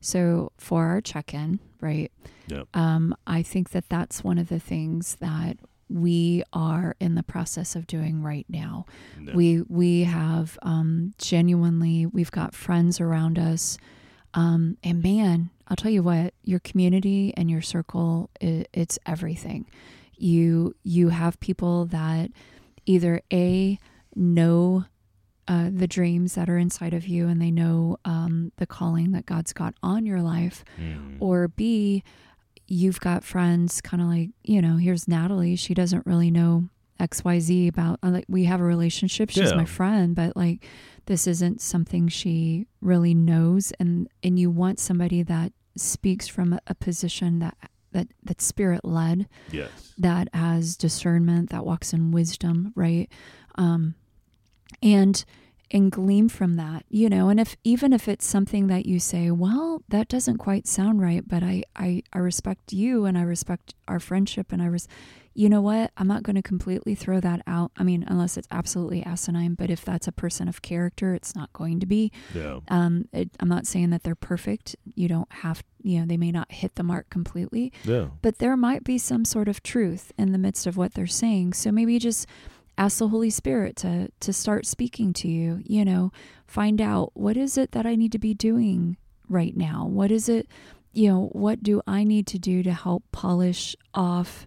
so 0.00 0.52
for 0.58 0.86
our 0.86 1.00
check-in, 1.00 1.60
right? 1.80 2.10
Yep. 2.48 2.68
Um 2.74 3.14
I 3.26 3.42
think 3.42 3.70
that 3.70 3.88
that's 3.88 4.24
one 4.24 4.38
of 4.38 4.48
the 4.48 4.60
things 4.60 5.16
that 5.16 5.58
we 5.88 6.42
are 6.52 6.96
in 7.00 7.14
the 7.14 7.22
process 7.22 7.76
of 7.76 7.86
doing 7.86 8.22
right 8.22 8.46
now 8.48 8.84
no. 9.20 9.32
we 9.34 9.62
we 9.68 10.02
have 10.02 10.58
um, 10.62 11.14
genuinely 11.18 12.06
we've 12.06 12.30
got 12.32 12.54
friends 12.54 13.00
around 13.00 13.38
us 13.38 13.78
um, 14.34 14.76
and 14.82 15.02
man 15.02 15.50
i'll 15.68 15.76
tell 15.76 15.90
you 15.90 16.02
what 16.02 16.32
your 16.44 16.60
community 16.60 17.32
and 17.36 17.50
your 17.50 17.62
circle 17.62 18.30
i 18.42 18.64
it's 18.72 18.98
everything 19.06 19.66
you 20.16 20.74
you 20.84 21.08
have 21.10 21.38
people 21.40 21.84
that 21.86 22.30
either 22.86 23.20
a 23.32 23.78
know 24.14 24.84
uh, 25.48 25.70
the 25.72 25.86
dreams 25.86 26.34
that 26.34 26.48
are 26.48 26.58
inside 26.58 26.92
of 26.94 27.06
you 27.06 27.28
and 27.28 27.40
they 27.40 27.50
know 27.50 27.96
um, 28.04 28.50
the 28.56 28.66
calling 28.66 29.12
that 29.12 29.26
god's 29.26 29.52
got 29.52 29.74
on 29.82 30.04
your 30.06 30.20
life 30.22 30.64
Mm. 30.80 31.16
or 31.20 31.48
B, 31.48 32.02
you've 32.68 32.98
got 33.00 33.22
friends 33.24 33.80
kind 33.80 34.02
of 34.02 34.08
like, 34.08 34.30
you 34.42 34.60
know, 34.60 34.76
here's 34.76 35.06
Natalie. 35.06 35.54
She 35.56 35.72
doesn't 35.72 36.04
really 36.04 36.30
know 36.32 36.68
XYZ 36.98 37.68
about, 37.68 37.98
uh, 38.02 38.08
like, 38.10 38.24
we 38.28 38.44
have 38.44 38.60
a 38.60 38.64
relationship. 38.64 39.30
She's 39.30 39.50
Yeah. 39.50 39.56
my 39.56 39.64
friend, 39.64 40.16
but 40.16 40.36
like, 40.36 40.66
this 41.06 41.26
isn't 41.26 41.60
something 41.60 42.08
she 42.08 42.66
really 42.80 43.14
knows. 43.14 43.72
And, 43.78 44.08
and 44.22 44.38
you 44.38 44.50
want 44.50 44.78
somebody 44.78 45.22
that 45.22 45.52
speaks 45.76 46.28
from 46.28 46.58
a, 46.66 46.74
position 46.74 47.38
that, 47.40 47.56
that, 47.92 48.08
that's 48.22 48.44
spirit 48.44 48.84
led, 48.84 49.28
yes. 49.50 49.94
that 49.98 50.28
has 50.34 50.76
discernment, 50.76 51.50
that 51.50 51.64
walks 51.64 51.92
in 51.92 52.10
wisdom, 52.10 52.72
right? 52.74 53.10
Um, 53.56 53.94
and 54.82 55.24
and 55.70 55.90
glean 55.90 56.28
from 56.28 56.54
that 56.54 56.84
you 56.88 57.08
know 57.08 57.28
and 57.28 57.40
if 57.40 57.56
even 57.64 57.92
if 57.92 58.06
it's 58.06 58.26
something 58.26 58.68
that 58.68 58.86
you 58.86 59.00
say 59.00 59.30
well 59.30 59.82
that 59.88 60.08
doesn't 60.08 60.38
quite 60.38 60.66
sound 60.66 61.00
right 61.00 61.26
but 61.26 61.42
i 61.42 61.62
i, 61.74 62.02
I 62.12 62.18
respect 62.18 62.72
you 62.72 63.04
and 63.04 63.18
i 63.18 63.22
respect 63.22 63.74
our 63.88 63.98
friendship 63.98 64.52
and 64.52 64.62
i 64.62 64.66
res- 64.66 64.88
you 65.38 65.48
know 65.50 65.60
what 65.60 65.90
i'm 65.98 66.08
not 66.08 66.22
going 66.22 66.34
to 66.36 66.42
completely 66.42 66.94
throw 66.94 67.20
that 67.20 67.42
out 67.46 67.70
i 67.76 67.82
mean 67.82 68.04
unless 68.08 68.36
it's 68.36 68.48
absolutely 68.50 69.02
asinine 69.04 69.54
but 69.54 69.68
if 69.70 69.84
that's 69.84 70.08
a 70.08 70.12
person 70.12 70.48
of 70.48 70.62
character 70.62 71.14
it's 71.14 71.34
not 71.36 71.52
going 71.52 71.78
to 71.78 71.86
be 71.86 72.10
Yeah. 72.34 72.60
um 72.68 73.06
it, 73.12 73.30
i'm 73.40 73.48
not 73.48 73.66
saying 73.66 73.90
that 73.90 74.02
they're 74.02 74.14
perfect 74.14 74.74
you 74.94 75.08
don't 75.08 75.30
have 75.30 75.62
you 75.82 76.00
know 76.00 76.06
they 76.06 76.16
may 76.16 76.32
not 76.32 76.50
hit 76.50 76.74
the 76.76 76.82
mark 76.82 77.10
completely 77.10 77.72
Yeah. 77.84 78.06
but 78.22 78.38
there 78.38 78.56
might 78.56 78.82
be 78.82 78.98
some 78.98 79.24
sort 79.24 79.48
of 79.48 79.62
truth 79.62 80.10
in 80.18 80.32
the 80.32 80.38
midst 80.38 80.66
of 80.66 80.76
what 80.76 80.94
they're 80.94 81.06
saying. 81.06 81.52
So 81.52 81.70
maybe 81.70 81.98
just 81.98 82.26
ask 82.78 82.98
the 82.98 83.08
Holy 83.08 83.30
Spirit 83.30 83.76
to 83.76 84.08
to 84.20 84.32
start 84.32 84.66
speaking 84.66 85.12
to 85.14 85.28
you, 85.28 85.60
you 85.64 85.84
know, 85.84 86.10
find 86.46 86.80
out 86.80 87.10
what 87.14 87.36
is 87.36 87.56
it 87.56 87.70
that 87.72 87.86
I 87.86 87.94
need 87.94 88.12
to 88.12 88.18
be 88.18 88.34
doing 88.34 88.96
right 89.28 89.56
now? 89.56 89.86
What 89.86 90.10
is 90.10 90.28
it, 90.28 90.48
you 90.92 91.08
know, 91.08 91.28
what 91.32 91.62
do 91.62 91.80
I 91.86 92.04
need 92.04 92.26
to 92.28 92.38
do 92.38 92.62
to 92.64 92.72
help 92.72 93.04
polish 93.12 93.76
off 93.94 94.44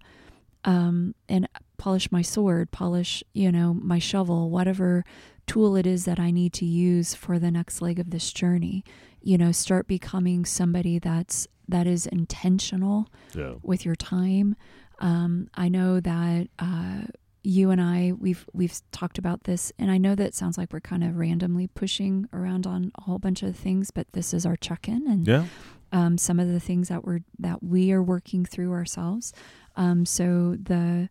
um 0.65 1.15
and 1.27 1.47
polish 1.77 2.11
my 2.11 2.21
sword, 2.21 2.71
polish, 2.71 3.23
you 3.33 3.51
know, 3.51 3.73
my 3.73 3.99
shovel, 3.99 4.49
whatever 4.49 5.05
tool 5.47 5.75
it 5.75 5.87
is 5.87 6.05
that 6.05 6.19
I 6.19 6.29
need 6.31 6.53
to 6.53 6.65
use 6.65 7.15
for 7.15 7.39
the 7.39 7.49
next 7.49 7.81
leg 7.81 7.99
of 7.99 8.09
this 8.11 8.31
journey. 8.31 8.83
You 9.21 9.37
know, 9.37 9.51
start 9.51 9.87
becoming 9.87 10.45
somebody 10.45 10.99
that's 10.99 11.47
that 11.67 11.87
is 11.87 12.05
intentional 12.07 13.07
Yeah. 13.35 13.53
with 13.63 13.85
your 13.85 13.95
time. 13.95 14.55
Um, 14.99 15.49
I 15.53 15.69
know 15.69 15.99
that 16.01 16.47
uh, 16.59 17.01
you 17.43 17.69
and 17.69 17.79
I 17.81 18.11
we've 18.19 18.45
we've 18.53 18.79
talked 18.91 19.17
about 19.17 19.45
this, 19.45 19.71
and 19.79 19.89
I 19.89 19.97
know 19.97 20.13
that 20.15 20.25
it 20.27 20.35
sounds 20.35 20.57
like 20.57 20.73
we're 20.73 20.81
kind 20.81 21.03
of 21.03 21.15
randomly 21.17 21.67
pushing 21.67 22.27
around 22.33 22.67
on 22.67 22.91
a 22.95 23.03
whole 23.03 23.19
bunch 23.19 23.41
of 23.43 23.55
things, 23.55 23.91
but 23.91 24.11
this 24.11 24.33
is 24.33 24.45
our 24.45 24.57
check-in 24.57 25.07
and 25.07 25.25
Yeah. 25.25 25.45
um, 25.93 26.17
some 26.17 26.39
of 26.39 26.49
the 26.49 26.59
things 26.59 26.89
that 26.89 27.05
we're 27.05 27.21
that 27.39 27.63
we 27.63 27.91
are 27.93 28.03
working 28.03 28.43
through 28.45 28.73
ourselves. 28.73 29.31
Um, 29.79 30.05
so 30.05 30.55
the 30.61 31.09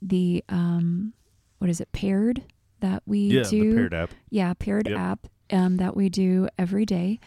the 0.00 0.44
um, 0.48 1.12
what 1.58 1.68
is 1.70 1.80
it 1.80 1.90
paired 1.92 2.42
that 2.80 3.02
we 3.06 3.18
Yeah. 3.18 3.42
do 3.44 3.70
The 3.70 3.74
paired 3.76 3.94
app. 3.94 4.10
yeah, 4.30 4.54
paired 4.54 4.88
Yep. 4.88 4.98
app 4.98 5.26
um, 5.50 5.76
that 5.78 5.96
we 5.96 6.08
do 6.08 6.48
every 6.58 6.84
day. 6.86 7.18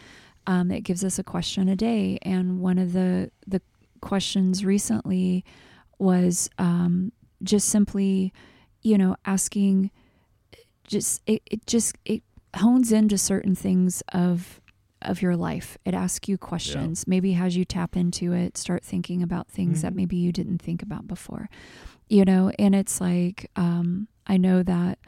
Um, 0.46 0.70
it 0.70 0.82
gives 0.82 1.02
us 1.04 1.18
a 1.18 1.24
question 1.24 1.68
a 1.68 1.76
day, 1.76 2.18
and 2.22 2.60
one 2.60 2.78
of 2.78 2.92
the 2.92 3.30
the 3.46 3.60
questions 4.00 4.64
recently 4.64 5.44
was 5.98 6.48
um, 6.58 7.10
just 7.42 7.68
simply, 7.68 8.32
you 8.82 8.96
know, 8.96 9.16
asking. 9.26 9.90
Just 10.86 11.20
it, 11.26 11.42
it 11.46 11.66
just 11.66 11.96
it 12.04 12.22
hones 12.54 12.92
into 12.92 13.18
certain 13.18 13.56
things 13.56 14.04
of 14.12 14.60
of 15.06 15.22
your 15.22 15.36
life. 15.36 15.78
It 15.84 15.94
asks 15.94 16.28
you 16.28 16.36
questions, 16.38 17.06
maybe 17.06 17.32
has 17.32 17.56
you 17.56 17.64
tap 17.64 17.96
into 17.96 18.32
it, 18.32 18.56
start 18.56 18.84
thinking 18.84 19.22
about 19.22 19.48
things 19.48 19.82
that 19.82 19.92
Mhm. 19.92 19.96
maybe 19.96 20.16
you 20.16 20.32
didn't 20.32 20.58
think 20.62 20.82
about 20.82 21.06
before. 21.06 21.48
You 22.08 22.24
know, 22.24 22.50
and 22.58 22.74
it's 22.74 23.00
like 23.00 23.50
um, 23.56 24.08
I 24.26 24.36
know 24.36 24.62
that 24.62 24.98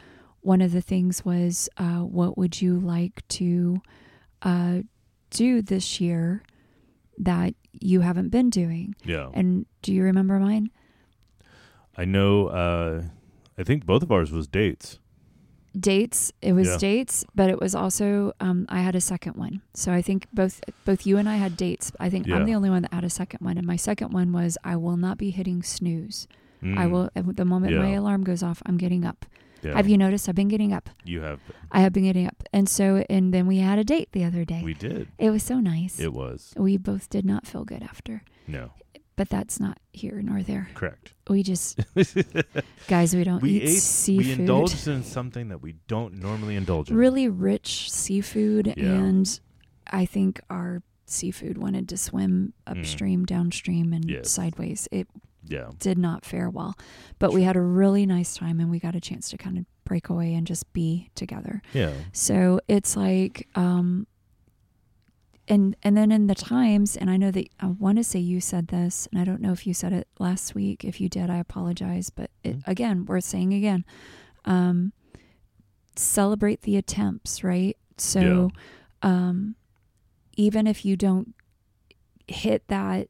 one 0.40 0.60
of 0.60 0.72
the 0.72 0.80
things 0.80 1.24
was 1.24 1.68
uh, 1.76 2.00
what 2.00 2.38
would 2.38 2.60
you 2.62 2.78
like 2.78 3.26
to 3.28 3.82
uh, 4.42 4.82
do 5.30 5.60
this 5.62 6.00
year 6.00 6.42
that 7.18 7.54
you 7.72 8.00
haven't 8.00 8.28
been 8.30 8.48
doing 8.50 8.94
Yeah. 9.04 9.30
and 9.34 9.66
do 9.82 9.92
you 9.92 10.02
remember 10.04 10.38
mine 10.38 10.70
I 11.96 12.04
know. 12.04 12.46
Uh, 12.46 13.02
I 13.58 13.64
think 13.64 13.84
both 13.84 14.02
of 14.04 14.12
ours 14.12 14.30
was 14.30 14.46
dates. 14.46 15.00
Dates 15.78 16.32
it 16.42 16.52
was 16.52 16.66
Yeah. 16.68 16.76
dates 16.78 17.24
but 17.34 17.50
it 17.50 17.60
was 17.60 17.74
also 17.74 18.32
um, 18.40 18.66
i 18.68 18.80
had 18.80 18.94
a 18.94 19.00
second 19.00 19.36
one 19.36 19.60
so 19.74 19.92
i 19.92 20.02
think 20.02 20.26
both 20.32 20.60
both 20.84 21.06
you 21.06 21.18
and 21.18 21.28
i 21.28 21.36
had 21.36 21.56
dates 21.56 21.92
i 22.00 22.08
think 22.10 22.26
Yeah. 22.26 22.36
i'm 22.36 22.46
the 22.46 22.54
only 22.54 22.70
one 22.70 22.82
that 22.82 22.92
had 22.92 23.04
a 23.04 23.10
second 23.10 23.40
one 23.40 23.56
and 23.58 23.66
my 23.66 23.76
second 23.76 24.12
one 24.12 24.32
was 24.32 24.56
i 24.64 24.74
will 24.76 24.96
not 24.96 25.18
be 25.18 25.30
hitting 25.30 25.62
snooze 25.62 26.26
i 26.62 26.66
Mm. 26.66 26.90
will 26.90 27.10
at 27.14 27.36
the 27.36 27.44
moment 27.44 27.76
my 27.76 27.90
alarm 27.92 28.24
goes 28.24 28.42
off 28.42 28.62
i'm 28.66 28.76
getting 28.78 29.04
up 29.04 29.26
Yeah. 29.62 29.76
have 29.76 29.88
you 29.88 29.96
noticed 29.98 30.28
i've 30.28 30.34
been 30.34 30.48
getting 30.48 30.72
up 30.72 30.90
You 31.04 31.20
have. 31.20 31.40
i 31.70 31.80
have 31.80 31.92
been 31.92 32.04
getting 32.04 32.26
up 32.26 32.42
and 32.52 32.68
so 32.68 33.04
and 33.08 33.32
then 33.34 33.46
we 33.46 33.58
had 33.58 33.78
a 33.78 33.84
date 33.84 34.08
the 34.12 34.24
other 34.24 34.44
day 34.44 34.62
We 34.64 34.74
did. 34.74 35.08
it 35.18 35.30
was 35.30 35.42
so 35.42 35.60
nice 35.60 36.00
It 36.00 36.12
was. 36.12 36.54
we 36.56 36.76
both 36.76 37.08
did 37.10 37.24
not 37.24 37.46
feel 37.46 37.64
good 37.64 37.82
after 37.82 38.22
No. 38.48 38.70
But 39.18 39.28
that's 39.28 39.58
not 39.60 39.78
here 39.92 40.22
nor 40.22 40.42
there 40.42 40.68
Correct. 40.74 41.12
we 41.28 41.42
just 41.42 41.78
guys 42.88 43.14
we 43.14 43.24
don't 43.24 43.42
we 43.42 43.50
eat 43.50 43.62
ate. 43.64 43.68
seafood 43.82 44.26
We 44.26 44.32
indulged 44.32 44.88
in 44.88 45.02
something 45.02 45.48
that 45.48 45.60
we 45.60 45.74
don't 45.88 46.14
normally 46.14 46.56
indulge 46.56 46.90
in. 46.90 46.96
really 46.96 47.28
rich 47.28 47.90
seafood 47.90 48.72
Yeah. 48.76 48.86
and 48.94 49.40
i 49.90 50.06
think 50.06 50.40
our 50.48 50.82
seafood 51.06 51.58
wanted 51.58 51.88
to 51.88 51.96
swim 51.96 52.52
upstream 52.66 53.24
downstream 53.24 53.92
and 53.92 54.04
Mm. 54.06 54.10
Yes. 54.10 54.30
sideways 54.30 54.88
it 54.92 55.08
Yeah. 55.44 55.70
did 55.78 55.98
not 55.98 56.24
fare 56.24 56.48
well 56.50 56.74
but 57.18 57.32
we 57.32 57.42
had 57.42 57.56
a 57.56 57.60
really 57.62 58.06
nice 58.06 58.36
time 58.36 58.60
and 58.60 58.70
we 58.70 58.78
got 58.78 58.94
a 58.94 59.00
chance 59.00 59.28
to 59.30 59.36
kind 59.38 59.58
of 59.58 59.64
break 59.84 60.08
away 60.10 60.34
and 60.34 60.46
just 60.46 60.70
be 60.72 61.10
together 61.14 61.62
Yeah. 61.72 61.92
so 62.12 62.60
it's 62.68 62.96
like 62.96 63.48
um 63.54 64.06
and 65.48 65.74
and 65.82 65.96
then 65.96 66.12
in 66.12 66.26
the 66.26 66.34
times 66.34 66.96
and 66.96 67.08
i 67.10 67.16
know 67.16 67.30
that 67.30 67.48
i 67.60 67.66
want 67.66 67.96
to 67.98 68.04
say 68.04 68.18
you 68.18 68.40
said 68.40 68.68
this 68.68 69.08
and 69.10 69.20
i 69.20 69.24
don't 69.24 69.40
know 69.40 69.52
if 69.52 69.66
you 69.66 69.72
said 69.74 69.92
it 69.92 70.06
last 70.18 70.54
week. 70.54 70.84
If 70.84 71.00
you 71.00 71.08
did 71.08 71.30
i 71.30 71.36
apologize 71.38 72.10
but 72.10 72.30
it, 72.44 72.58
Mhm. 72.58 72.68
again 72.68 73.04
worth 73.06 73.24
saying 73.24 73.52
again 73.54 73.84
um 74.44 74.92
celebrate 75.96 76.62
the 76.62 76.76
attempts 76.76 77.42
right? 77.42 77.76
So 77.96 78.20
um 79.02 79.56
even 80.36 80.66
if 80.66 80.84
you 80.84 80.96
don't 80.96 81.34
hit 82.28 82.62
that 82.68 83.08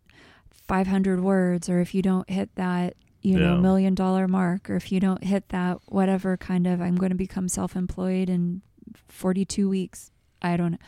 500 0.66 1.20
words 1.20 1.68
or 1.68 1.81
if 1.81 1.94
you 1.94 2.03
don't 2.03 2.29
hit 2.31 2.55
that 2.55 2.94
you 3.20 3.37
know 3.38 3.57
million 3.61 3.94
dollar 3.94 4.29
mark 4.29 4.70
or 4.70 4.77
if 4.77 4.92
you 4.92 5.01
don't 5.01 5.24
hit 5.24 5.48
that 5.48 5.79
whatever 5.87 6.37
kind 6.37 6.66
of 6.66 6.81
i'm 6.81 6.94
going 6.94 7.11
to 7.11 7.16
become 7.16 7.48
self-employed 7.48 8.31
in 8.31 8.62
42 9.09 9.68
weeks 9.68 10.11
i 10.40 10.57
don't 10.57 10.72
know 10.72 10.79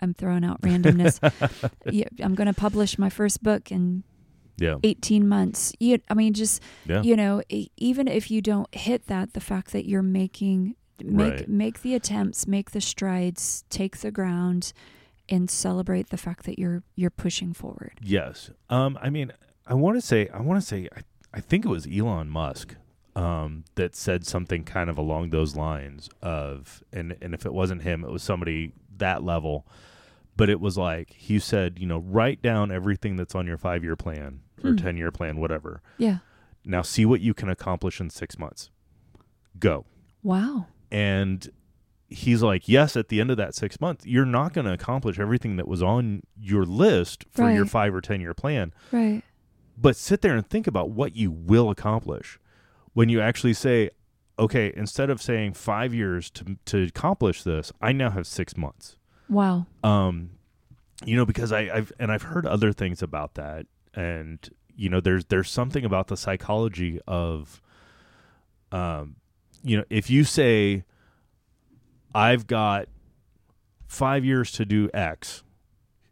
i'm 0.00 0.14
throwing 0.14 0.44
out 0.44 0.60
randomness 0.62 1.18
yeah, 1.90 2.04
i'm 2.22 2.34
going 2.34 2.46
to 2.46 2.54
publish 2.54 2.98
my 2.98 3.08
first 3.10 3.42
book 3.42 3.70
in 3.70 4.02
Yeah. 4.58 4.76
18 4.82 5.26
months 5.28 5.72
you, 5.80 5.98
i 6.08 6.14
mean 6.14 6.32
just 6.34 6.62
Yeah. 6.86 7.02
you 7.02 7.16
know 7.16 7.42
even 7.76 8.08
if 8.08 8.30
you 8.30 8.40
don't 8.42 8.72
hit 8.74 9.06
that 9.06 9.32
the 9.32 9.40
fact 9.40 9.72
that 9.72 9.86
you're 9.88 10.02
making 10.02 10.74
make 11.02 11.32
Right. 11.32 11.48
make 11.48 11.80
the 11.82 11.94
attempts 11.94 12.46
make 12.46 12.72
the 12.72 12.80
strides 12.80 13.64
take 13.70 13.98
the 13.98 14.10
ground 14.10 14.72
and 15.30 15.48
celebrate 15.50 16.10
the 16.10 16.16
fact 16.18 16.44
that 16.44 16.58
you're 16.58 16.82
you're 16.96 17.10
pushing 17.10 17.54
forward 17.54 17.92
Yes. 18.02 18.50
Um, 18.68 18.98
I 19.00 19.08
mean, 19.10 19.32
I 19.66 19.74
want 19.74 19.96
to 19.96 20.00
say, 20.00 20.28
I 20.28 20.40
want 20.40 20.60
to 20.60 20.66
say, 20.66 20.88
I, 20.96 21.00
I 21.32 21.40
think 21.40 21.64
it 21.64 21.68
was 21.68 21.86
Elon 21.86 22.28
Musk 22.28 22.74
um, 23.14 23.64
that 23.76 23.94
said 23.94 24.26
something 24.26 24.64
kind 24.64 24.90
of 24.90 24.98
along 24.98 25.30
those 25.30 25.54
lines 25.56 26.10
of, 26.22 26.82
and 26.92 27.16
and 27.22 27.32
if 27.34 27.46
it 27.46 27.52
wasn't 27.54 27.82
him, 27.82 28.04
it 28.04 28.10
was 28.10 28.22
somebody 28.24 28.72
that 28.98 29.22
level. 29.22 29.64
But 30.40 30.48
it 30.50 30.60
was 30.60 30.76
like 30.78 31.12
he 31.12 31.38
said, 31.38 31.78
you 31.78 31.86
know, 31.86 31.98
write 31.98 32.40
down 32.42 32.72
everything 32.72 33.16
that's 33.16 33.34
on 33.34 33.46
your 33.46 33.58
five 33.58 33.84
year 33.84 33.94
plan 33.96 34.40
or 34.64 34.70
Hmm. 34.70 34.76
ten 34.76 34.96
year 34.96 35.10
plan, 35.12 35.36
whatever. 35.38 35.82
yeah 35.98 36.18
Now 36.64 36.82
see 36.82 37.04
what 37.04 37.20
you 37.20 37.34
can 37.34 37.48
accomplish 37.48 38.00
in 38.00 38.08
six 38.10 38.38
months. 38.38 38.70
Go. 39.58 39.84
wow 40.22 40.66
And 40.90 41.48
he's 42.08 42.42
like, 42.42 42.68
yes, 42.68 42.96
at 42.96 43.08
the 43.08 43.20
end 43.20 43.30
of 43.30 43.36
that 43.36 43.54
six 43.54 43.80
months, 43.80 44.04
you're 44.06 44.24
not 44.26 44.52
going 44.52 44.64
to 44.66 44.72
accomplish 44.72 45.18
everything 45.18 45.56
that 45.56 45.68
was 45.68 45.82
on 45.82 46.22
your 46.36 46.64
list 46.64 47.24
for 47.30 47.42
your 47.50 47.66
five 47.66 47.94
or 47.94 48.00
10 48.00 48.20
year 48.20 48.34
plan. 48.34 48.72
right 48.90 49.22
But 49.78 49.94
sit 49.96 50.20
there 50.22 50.34
and 50.36 50.46
think 50.48 50.66
about 50.66 50.90
what 50.90 51.14
you 51.14 51.30
will 51.30 51.70
accomplish 51.70 52.38
when 52.94 53.08
you 53.08 53.20
actually 53.20 53.54
say, 53.54 53.90
okay, 54.38 54.72
instead 54.76 55.10
of 55.10 55.20
saying 55.22 55.52
five 55.54 55.92
years 55.94 56.30
to, 56.30 56.56
to 56.64 56.82
accomplish 56.84 57.42
this, 57.44 57.72
I 57.80 57.92
now 57.92 58.10
have 58.10 58.26
six 58.26 58.56
months. 58.56 58.96
Wow 59.30 59.66
Um, 59.82 60.30
you 61.06 61.16
know, 61.16 61.24
because 61.24 61.50
I, 61.52 61.60
I've, 61.72 61.92
and 61.98 62.12
I've 62.12 62.22
heard 62.24 62.44
other 62.44 62.72
things 62.72 63.02
about 63.02 63.34
that. 63.34 63.64
And, 63.94 64.38
you 64.76 64.90
know, 64.90 65.00
there's, 65.00 65.24
there's 65.26 65.50
something 65.50 65.84
about 65.84 66.08
the 66.08 66.16
psychology 66.16 67.00
of, 67.06 67.62
um, 68.70 69.16
you 69.64 69.78
know, 69.78 69.84
if 69.88 70.10
you 70.10 70.24
say, 70.24 70.84
I've 72.14 72.46
got 72.46 72.88
five 73.86 74.24
years 74.24 74.52
to 74.52 74.64
do 74.64 74.90
X, 74.92 75.42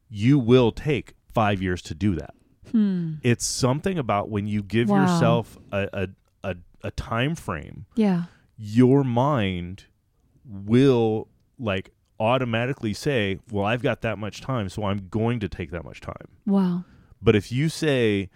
you 0.08 0.38
will 0.38 0.72
take 0.72 1.14
five 1.32 1.60
years 1.60 1.82
to 1.82 1.94
do 1.94 2.14
that. 2.16 2.34
hmm 2.72 3.14
It's 3.22 3.44
something 3.46 3.98
about 3.98 4.30
when 4.30 4.46
you 4.46 4.62
give 4.62 4.88
Wow. 4.88 5.02
yourself 5.02 5.58
a, 5.72 5.88
a, 5.92 6.08
a, 6.50 6.56
a 6.84 6.90
time 6.92 7.34
frame, 7.34 7.86
yeah 7.94 8.24
your 8.60 9.04
mind 9.04 9.84
will 10.44 11.28
like 11.60 11.92
automatically 12.20 12.92
say, 12.94 13.38
Well, 13.50 13.64
I've 13.64 13.82
got 13.82 14.00
that 14.02 14.18
much 14.18 14.40
time, 14.40 14.68
so 14.68 14.84
I'm 14.84 15.08
going 15.08 15.40
to 15.40 15.48
take 15.48 15.70
that 15.70 15.84
much 15.84 16.00
time. 16.00 16.28
wow 16.46 16.84
But 17.22 17.34
if 17.36 17.50
you 17.52 17.68
say, 17.68 18.30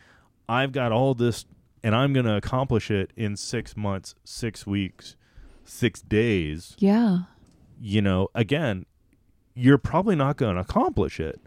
I've 0.48 0.72
got 0.72 0.92
all 0.92 1.14
this 1.14 1.44
and 1.82 1.94
I'm 1.94 2.12
going 2.12 2.26
to 2.26 2.36
accomplish 2.36 2.90
it 2.90 3.12
in 3.16 3.36
six 3.36 3.76
months, 3.76 4.14
six 4.24 4.66
weeks, 4.66 5.16
six 5.64 6.00
days, 6.00 6.74
yeah 6.78 7.18
you 7.84 8.00
know, 8.00 8.28
again, 8.34 8.86
you're 9.54 9.78
probably 9.78 10.14
not 10.14 10.36
going 10.36 10.54
to 10.54 10.60
accomplish 10.60 11.18
it, 11.18 11.40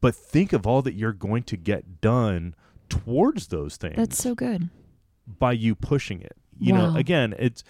but 0.00 0.14
think 0.16 0.52
of 0.52 0.66
all 0.66 0.82
that 0.82 0.94
you're 0.94 1.12
going 1.12 1.44
to 1.44 1.56
get 1.56 2.00
done 2.00 2.54
towards 2.88 3.46
those 3.48 3.76
things 3.76 3.94
That's 3.96 4.18
so 4.20 4.34
good. 4.34 4.68
by 5.38 5.52
you 5.52 5.74
pushing 5.76 6.20
it. 6.22 6.36
You 6.58 6.72
Wow. 6.72 6.88
know, 6.88 6.94
again, 6.96 7.34
it's 7.38 7.62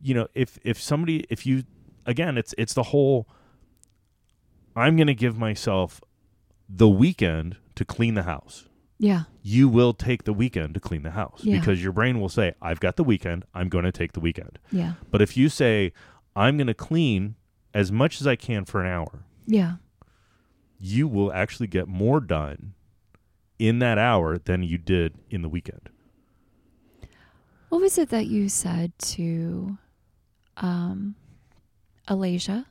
you 0.00 0.14
know, 0.14 0.28
if 0.34 0.58
if 0.62 0.80
somebody 0.80 1.24
if 1.30 1.46
you 1.46 1.64
again, 2.06 2.38
it's 2.38 2.54
it's 2.58 2.74
the 2.74 2.84
whole 2.84 3.26
I'm 4.76 4.96
going 4.96 5.06
to 5.06 5.14
give 5.14 5.38
myself 5.38 6.00
the 6.68 6.88
weekend 6.88 7.56
to 7.76 7.84
clean 7.84 8.14
the 8.14 8.22
house. 8.24 8.68
Yeah. 8.98 9.24
You 9.42 9.68
will 9.68 9.92
take 9.92 10.24
the 10.24 10.32
weekend 10.32 10.74
to 10.74 10.80
clean 10.80 11.02
the 11.02 11.10
house 11.12 11.40
Yeah. 11.44 11.58
because 11.58 11.82
your 11.82 11.92
brain 11.92 12.20
will 12.20 12.28
say, 12.28 12.54
I've 12.62 12.80
got 12.80 12.96
the 12.96 13.04
weekend, 13.04 13.44
I'm 13.54 13.68
going 13.68 13.84
to 13.84 13.92
take 13.92 14.12
the 14.12 14.20
weekend. 14.20 14.58
Yeah. 14.70 14.94
But 15.10 15.20
if 15.20 15.36
you 15.36 15.48
say, 15.48 15.92
I'm 16.36 16.56
going 16.56 16.68
to 16.68 16.74
clean 16.74 17.34
as 17.74 17.90
much 17.92 18.20
as 18.20 18.26
I 18.26 18.36
can 18.36 18.64
for 18.64 18.80
an 18.82 18.90
hour, 18.90 19.24
Yeah. 19.46 19.76
you 20.78 21.06
will 21.08 21.32
actually 21.32 21.66
get 21.66 21.88
more 21.88 22.20
done 22.20 22.74
in 23.58 23.78
that 23.80 23.98
hour 23.98 24.38
than 24.38 24.62
you 24.62 24.78
did 24.78 25.14
in 25.30 25.42
the 25.42 25.48
weekend. 25.48 25.88
What 27.68 27.80
was 27.80 27.98
it 27.98 28.08
that 28.10 28.26
you 28.26 28.48
said 28.48 28.92
to 28.98 29.76
um 30.56 31.16
Alasia? 32.08 32.66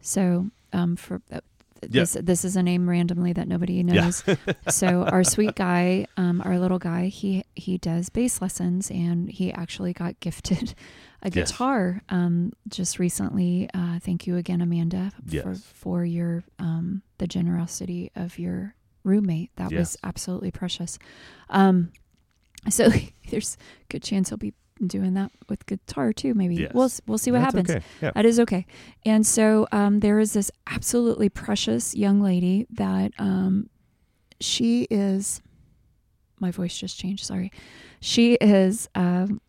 So, 0.00 0.50
um 0.74 0.96
for 0.96 1.22
uh, 1.32 1.40
this 1.86 2.16
this 2.22 2.44
is 2.46 2.56
a 2.56 2.62
name 2.62 2.88
randomly 2.88 3.32
that 3.34 3.46
nobody 3.46 3.82
knows. 3.82 4.24
so 4.68 5.02
our 5.04 5.22
sweet 5.22 5.54
guy, 5.54 6.06
um 6.16 6.40
our 6.44 6.58
little 6.58 6.78
guy, 6.78 7.06
he 7.08 7.44
he 7.54 7.76
does 7.78 8.08
bass 8.08 8.40
lessons 8.40 8.90
and 8.90 9.30
he 9.30 9.52
actually 9.52 9.92
got 9.92 10.18
gifted 10.20 10.74
a 11.22 11.30
Yes. 11.30 11.50
guitar 11.50 12.02
um 12.08 12.52
just 12.68 12.98
recently. 12.98 13.68
Uh 13.74 13.98
thank 13.98 14.26
you 14.26 14.36
again 14.36 14.60
Amanda 14.62 15.12
for 15.26 15.30
Yes. 15.30 15.62
for 15.74 16.04
your 16.04 16.42
um 16.58 17.02
the 17.18 17.26
generosity 17.26 18.10
of 18.16 18.38
your 18.38 18.74
roommate. 19.04 19.50
That 19.56 19.70
was 19.72 19.96
absolutely 20.02 20.50
precious. 20.52 20.98
Um 21.50 21.92
so 22.70 22.88
there's 23.30 23.58
a 23.82 23.84
good 23.90 24.02
chance 24.02 24.30
he'll 24.30 24.38
be 24.38 24.54
doing 24.84 25.14
that 25.14 25.30
with 25.48 25.66
guitar 25.66 26.12
too. 26.12 26.34
Maybe 26.34 26.56
Yes. 26.56 26.72
we'll 26.74 26.90
we'll 27.06 27.18
see 27.18 27.30
what 27.30 27.40
That's 27.42 27.54
happens. 27.54 27.70
Okay. 27.70 27.84
Yeah. 28.02 28.10
That 28.14 28.26
is 28.26 28.40
okay. 28.40 28.66
And 29.04 29.26
so 29.26 29.66
um, 29.72 30.00
there 30.00 30.18
is 30.18 30.32
this 30.32 30.50
absolutely 30.66 31.28
precious 31.28 31.94
young 31.94 32.20
lady 32.20 32.66
that 32.70 33.12
um, 33.18 33.68
she 34.40 34.86
is. 34.90 35.40
My 36.40 36.50
voice 36.50 36.76
just 36.76 36.98
changed. 36.98 37.24
Sorry. 37.24 37.50
She 38.00 38.34
is 38.34 38.88
um, 38.94 39.40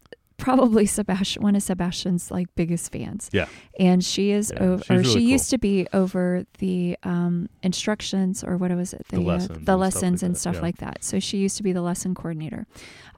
probably 0.45 0.85
Sebastian, 0.85 1.41
one 1.43 1.55
of 1.55 1.63
Sebastian's 1.63 2.29
like 2.29 2.47
biggest 2.55 2.91
fans. 2.91 3.29
Yeah. 3.33 3.47
And 3.79 4.03
she 4.05 4.31
is, 4.31 4.51
Yeah, 4.53 4.63
over, 4.63 4.83
or 4.89 4.97
really 4.97 5.03
she 5.03 5.13
cool. 5.19 5.21
used 5.35 5.49
to 5.49 5.57
be 5.57 5.87
over 5.91 6.45
the 6.59 6.97
um, 7.03 7.49
instructions 7.63 8.43
or 8.43 8.57
what 8.57 8.71
was 8.75 8.93
it? 8.93 9.05
The 9.09 9.17
uh, 9.17 9.21
lessons 9.21 9.47
the 9.49 9.55
and 9.55 9.65
stuff 9.65 9.79
lessons 9.79 10.21
like 10.21 10.25
and 10.27 10.35
that, 10.35 10.39
stuff 10.39 10.55
yeah. 10.55 10.61
like 10.61 10.77
that. 10.77 11.03
So 11.03 11.19
she 11.19 11.37
used 11.39 11.57
to 11.57 11.63
be 11.63 11.73
the 11.73 11.81
lesson 11.81 12.13
coordinator. 12.15 12.67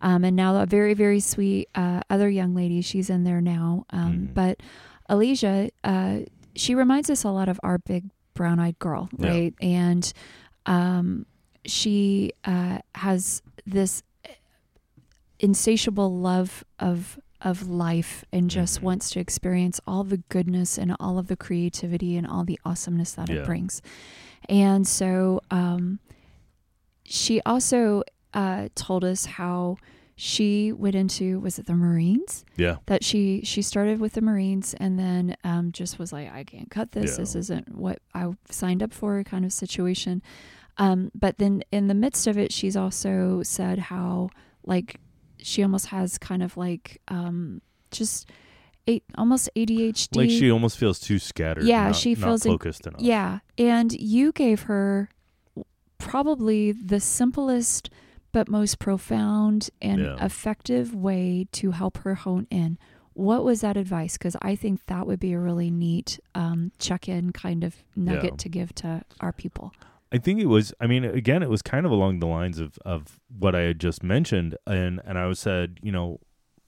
Um, 0.01 0.23
and 0.23 0.35
now 0.35 0.55
a 0.61 0.65
very, 0.65 0.93
very 0.93 1.19
sweet 1.19 1.67
uh, 1.75 2.01
other 2.09 2.29
young 2.29 2.55
lady. 2.55 2.81
She's 2.81 3.09
in 3.09 3.23
there 3.25 3.41
now. 3.41 3.85
Um, 3.91 4.13
Mhm. 4.13 4.33
But 4.33 4.59
Alicia, 5.09 5.69
uh, 5.83 6.19
she 6.55 6.75
reminds 6.75 7.09
us 7.09 7.23
a 7.23 7.29
lot 7.29 7.49
of 7.49 7.59
our 7.63 7.77
big 7.79 8.05
brown 8.33 8.59
eyed 8.59 8.79
girl, 8.79 9.09
Yeah. 9.17 9.29
right? 9.29 9.53
And 9.61 10.13
um, 10.65 11.25
she 11.65 12.31
uh, 12.45 12.79
has 12.95 13.41
this 13.65 14.03
insatiable 15.39 16.15
love 16.19 16.63
of 16.79 17.19
of 17.41 17.67
life 17.69 18.25
and 18.33 18.49
just 18.49 18.79
Mhm. 18.79 18.83
wants 18.83 19.11
to 19.11 19.19
experience 19.19 19.79
all 19.85 20.03
the 20.03 20.17
goodness 20.29 20.75
and 20.75 20.95
all 20.99 21.19
of 21.19 21.27
the 21.27 21.37
creativity 21.37 22.17
and 22.17 22.25
all 22.25 22.43
the 22.43 22.59
awesomeness 22.65 23.11
that 23.13 23.29
Yeah. 23.29 23.35
it 23.41 23.45
brings. 23.45 23.79
And 24.49 24.87
so 24.87 25.41
um, 25.51 25.99
she 27.03 27.39
also 27.45 28.01
uh, 28.33 28.69
told 28.75 29.03
us 29.03 29.25
how 29.25 29.77
she 30.15 30.71
went 30.71 30.95
into 30.95 31.39
was 31.39 31.59
it 31.59 31.67
the 31.67 31.75
Marines 31.75 32.43
Yeah. 32.57 32.77
that 32.87 33.03
she 33.03 33.41
she 33.43 33.61
started 33.61 33.99
with 33.99 34.13
the 34.13 34.21
Marines 34.21 34.73
and 34.73 34.97
then 34.97 35.35
um, 35.43 35.71
just 35.71 35.99
was 35.99 36.11
like 36.11 36.31
I 36.33 36.43
can't 36.43 36.71
cut 36.71 36.91
this 36.93 37.11
Yeah. 37.11 37.17
this 37.17 37.35
isn't 37.35 37.75
what 37.75 37.99
I 38.15 38.33
signed 38.49 38.81
up 38.81 38.91
for 38.93 39.23
kind 39.23 39.45
of 39.45 39.53
situation 39.53 40.23
um, 40.79 41.11
but 41.13 41.37
then 41.37 41.63
in 41.71 41.85
the 41.87 41.93
midst 41.93 42.25
of 42.25 42.35
it 42.37 42.51
she's 42.51 42.75
also 42.75 43.43
said 43.43 43.77
how 43.77 44.31
like 44.65 44.99
she 45.41 45.63
almost 45.63 45.87
has 45.87 46.17
kind 46.17 46.41
of 46.43 46.57
like 46.57 47.01
um, 47.07 47.61
just 47.91 48.29
a, 48.89 49.01
almost 49.17 49.49
ADHD 49.55 50.15
Like 50.15 50.29
she 50.29 50.49
almost 50.51 50.77
feels 50.77 50.99
too 50.99 51.19
scattered. 51.19 51.63
Yeah, 51.65 51.87
not- 51.87 51.95
she 51.95 52.15
feels 52.15 52.45
in- 52.45 52.51
focused 52.53 52.87
enough. 52.87 53.01
yeah, 53.01 53.39
and 53.57 53.91
you 53.93 54.31
gave 54.31 54.63
her 54.63 55.09
probably 55.97 56.71
the 56.71 56.99
simplest 56.99 57.89
but 58.31 58.47
most 58.49 58.77
profound 58.79 59.69
and 59.81 60.01
Yeah. 60.01 60.23
effective 60.23 60.93
way 60.93 61.47
to 61.53 61.71
help 61.71 61.97
her 61.99 62.15
hone 62.15 62.45
in. 62.51 62.77
What 63.13 63.43
was 63.43 63.61
that 63.61 63.77
advice? 63.77 64.15
Because 64.17 64.35
I 64.43 64.55
think 64.55 64.85
that 64.85 65.07
would 65.07 65.19
be 65.19 65.33
a 65.33 65.39
really 65.39 65.71
neat 65.71 66.19
um, 66.35 66.71
check-in 66.77 67.31
kind 67.31 67.63
of 67.63 67.77
nugget 67.95 68.23
Yeah. 68.33 68.37
to 68.37 68.49
give 68.49 68.75
to 68.75 69.01
our 69.19 69.31
people. 69.31 69.73
I 70.11 70.17
think 70.17 70.39
it 70.39 70.45
was. 70.45 70.73
I 70.79 70.87
mean, 70.87 71.03
again, 71.03 71.43
it 71.43 71.49
was 71.49 71.61
kind 71.61 71.85
of 71.85 71.91
along 71.91 72.19
the 72.19 72.27
lines 72.27 72.59
of 72.59 72.77
of 72.85 73.19
what 73.37 73.55
I 73.55 73.61
had 73.61 73.79
just 73.79 74.03
mentioned, 74.03 74.57
and 74.65 75.01
and 75.05 75.17
I 75.17 75.31
said, 75.33 75.79
you 75.81 75.91
know, 75.91 76.19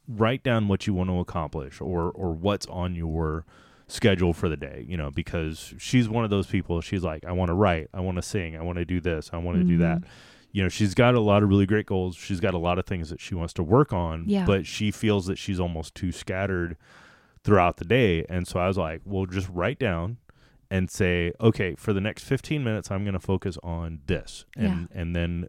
write 0.07 0.43
down 0.43 0.67
what 0.67 0.87
you 0.87 0.93
want 0.93 1.09
to 1.09 1.19
accomplish 1.19 1.79
or 1.79 2.11
or 2.11 2.33
what's 2.33 2.65
on 2.67 2.95
your 2.95 3.45
schedule 3.87 4.33
for 4.33 4.49
the 4.49 4.57
day. 4.57 4.85
You 4.87 4.97
know, 4.97 5.09
because 5.09 5.73
she's 5.77 6.09
one 6.09 6.23
of 6.23 6.29
those 6.29 6.47
people. 6.47 6.81
She's 6.81 7.03
like, 7.03 7.25
I 7.25 7.31
want 7.31 7.49
to 7.49 7.53
write, 7.53 7.87
I 7.93 8.01
want 8.01 8.17
to 8.17 8.21
sing, 8.21 8.57
I 8.57 8.61
want 8.61 8.77
to 8.77 8.85
do 8.85 8.99
this, 8.99 9.29
I 9.31 9.37
want 9.37 9.57
to 9.57 9.63
do 9.63 9.77
that. 9.77 9.99
Mm-hmm. 9.99 10.09
You 10.51 10.63
know, 10.63 10.69
she's 10.69 10.95
got 10.95 11.13
a 11.13 11.19
lot 11.19 11.43
of 11.43 11.49
really 11.49 11.67
great 11.67 11.85
goals. 11.85 12.15
She's 12.15 12.39
got 12.39 12.55
a 12.55 12.57
lot 12.57 12.79
of 12.79 12.85
things 12.87 13.11
that 13.11 13.21
she 13.21 13.35
wants 13.35 13.53
to 13.53 13.63
work 13.63 13.93
on. 13.93 14.23
Yeah. 14.27 14.45
But 14.45 14.65
she 14.65 14.89
feels 14.89 15.27
that 15.27 15.37
she's 15.37 15.59
almost 15.59 15.93
too 15.93 16.11
scattered 16.11 16.75
throughout 17.43 17.77
the 17.77 17.85
day. 17.85 18.25
And 18.27 18.47
so 18.47 18.59
I 18.59 18.67
was 18.67 18.77
like, 18.77 19.01
well, 19.05 19.27
just 19.27 19.47
write 19.49 19.77
down 19.77 20.17
and 20.71 20.89
say, 20.91 21.31
okay, 21.41 21.75
for 21.75 21.93
the 21.93 22.01
next 22.01 22.23
15 22.23 22.63
minutes, 22.63 22.91
I'm 22.91 23.03
going 23.03 23.13
to 23.13 23.19
focus 23.19 23.57
on 23.63 23.99
this. 24.05 24.45
And, 24.55 24.87
and 24.93 25.15
then 25.15 25.47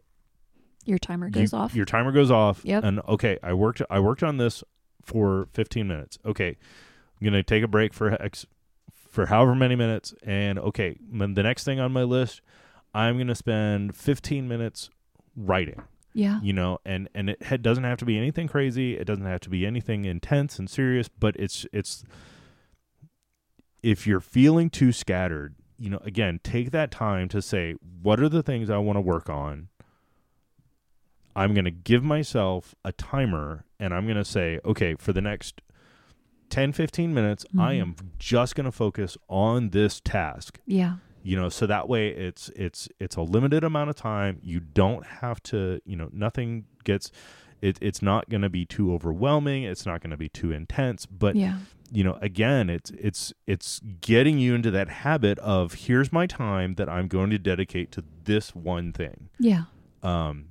Your 0.85 0.97
timer 0.97 1.27
you- 1.27 1.31
goes 1.33 1.53
off. 1.53 1.75
Your 1.75 1.85
timer 1.85 2.11
goes 2.11 2.31
off. 2.31 2.61
Yep. 2.63 2.83
And 2.83 2.99
okay, 3.07 3.37
I 3.43 3.53
worked, 3.53 3.81
I 3.89 3.99
worked 3.99 4.23
on 4.23 4.37
this 4.37 4.63
for 5.03 5.47
15 5.53 5.87
minutes. 5.87 6.17
Okay. 6.25 6.49
I'm 6.49 7.23
going 7.25 7.33
to 7.33 7.43
take 7.43 7.63
a 7.63 7.67
break 7.67 7.93
for 7.93 8.19
X, 8.21 8.45
for 8.93 9.27
however 9.27 9.53
many 9.53 9.75
minutes. 9.75 10.13
And 10.23 10.57
okay, 10.57 10.97
then 11.11 11.35
the 11.35 11.43
next 11.43 11.63
thing 11.65 11.79
on 11.79 11.91
my 11.91 12.03
list, 12.03 12.41
I'm 12.93 13.15
going 13.17 13.27
to 13.27 13.35
spend 13.35 13.95
15 13.95 14.47
minutes 14.47 14.89
writing 15.37 15.81
Yeah. 16.13 16.41
you 16.43 16.51
know 16.51 16.79
and 16.83 17.07
and 17.15 17.29
it 17.29 17.61
doesn't 17.61 17.85
have 17.85 17.97
to 17.99 18.05
be 18.05 18.17
anything 18.17 18.49
crazy 18.49 18.97
it 18.97 19.05
doesn't 19.05 19.23
have 19.25 19.39
to 19.39 19.49
be 19.49 19.65
anything 19.65 20.03
intense 20.03 20.59
and 20.59 20.69
serious 20.69 21.07
but 21.07 21.37
it's 21.37 21.65
it's 21.71 22.03
if 23.83 24.05
you're 24.07 24.19
feeling 24.19 24.69
too 24.69 24.91
scattered 24.91 25.55
you 25.77 25.89
know 25.89 25.99
again 26.03 26.39
take 26.43 26.71
that 26.71 26.91
time 26.91 27.27
to 27.27 27.41
say 27.41 27.73
what 28.01 28.19
are 28.19 28.29
the 28.29 28.43
things 28.43 28.69
i 28.69 28.77
want 28.77 28.95
to 28.97 29.01
work 29.01 29.29
on 29.29 29.67
i'm 31.35 31.53
going 31.53 31.65
to 31.65 31.71
give 31.71 32.03
myself 32.03 32.75
a 32.83 32.91
timer 32.91 33.65
and 33.79 33.93
i'm 33.93 34.05
going 34.05 34.17
to 34.17 34.25
say 34.25 34.59
okay 34.65 34.95
for 34.95 35.13
the 35.13 35.21
next 35.21 35.61
10 36.49 36.73
15 36.73 37.13
minutes 37.13 37.45
i 37.57 37.73
Mhm. 37.75 37.81
am 37.81 37.95
just 38.19 38.55
going 38.55 38.65
to 38.65 38.71
focus 38.71 39.17
on 39.29 39.69
this 39.69 39.99
task 40.01 40.59
Yeah. 40.65 40.95
you 41.23 41.35
know 41.35 41.49
so 41.49 41.65
that 41.65 41.87
way 41.87 42.09
it's 42.09 42.49
it's 42.55 42.89
it's 42.99 43.15
a 43.15 43.21
limited 43.21 43.63
amount 43.63 43.89
of 43.89 43.95
time 43.95 44.39
you 44.43 44.59
don't 44.59 45.05
have 45.05 45.41
to 45.43 45.81
you 45.85 45.95
know 45.95 46.09
nothing 46.11 46.65
gets 46.83 47.11
it, 47.61 47.77
it's 47.79 48.01
not 48.01 48.27
going 48.27 48.41
to 48.41 48.49
be 48.49 48.65
too 48.65 48.91
overwhelming 48.93 49.63
it's 49.63 49.85
not 49.85 50.01
going 50.01 50.11
to 50.11 50.17
be 50.17 50.29
too 50.29 50.51
intense 50.51 51.05
but 51.05 51.35
yeah. 51.35 51.57
You 51.91 52.03
know 52.03 52.17
again 52.21 52.69
it's 52.69 52.89
it's 52.91 53.33
it's 53.45 53.81
getting 53.99 54.39
you 54.39 54.55
into 54.55 54.71
that 54.71 54.87
habit 54.87 55.37
of 55.39 55.73
here's 55.73 56.11
my 56.11 56.25
time 56.25 56.75
that 56.75 56.87
i'm 56.87 57.07
going 57.07 57.29
to 57.29 57.37
dedicate 57.37 57.91
to 57.91 58.03
this 58.23 58.55
one 58.55 58.93
thing. 58.93 59.29
Yeah. 59.39 59.63
um 60.03 60.47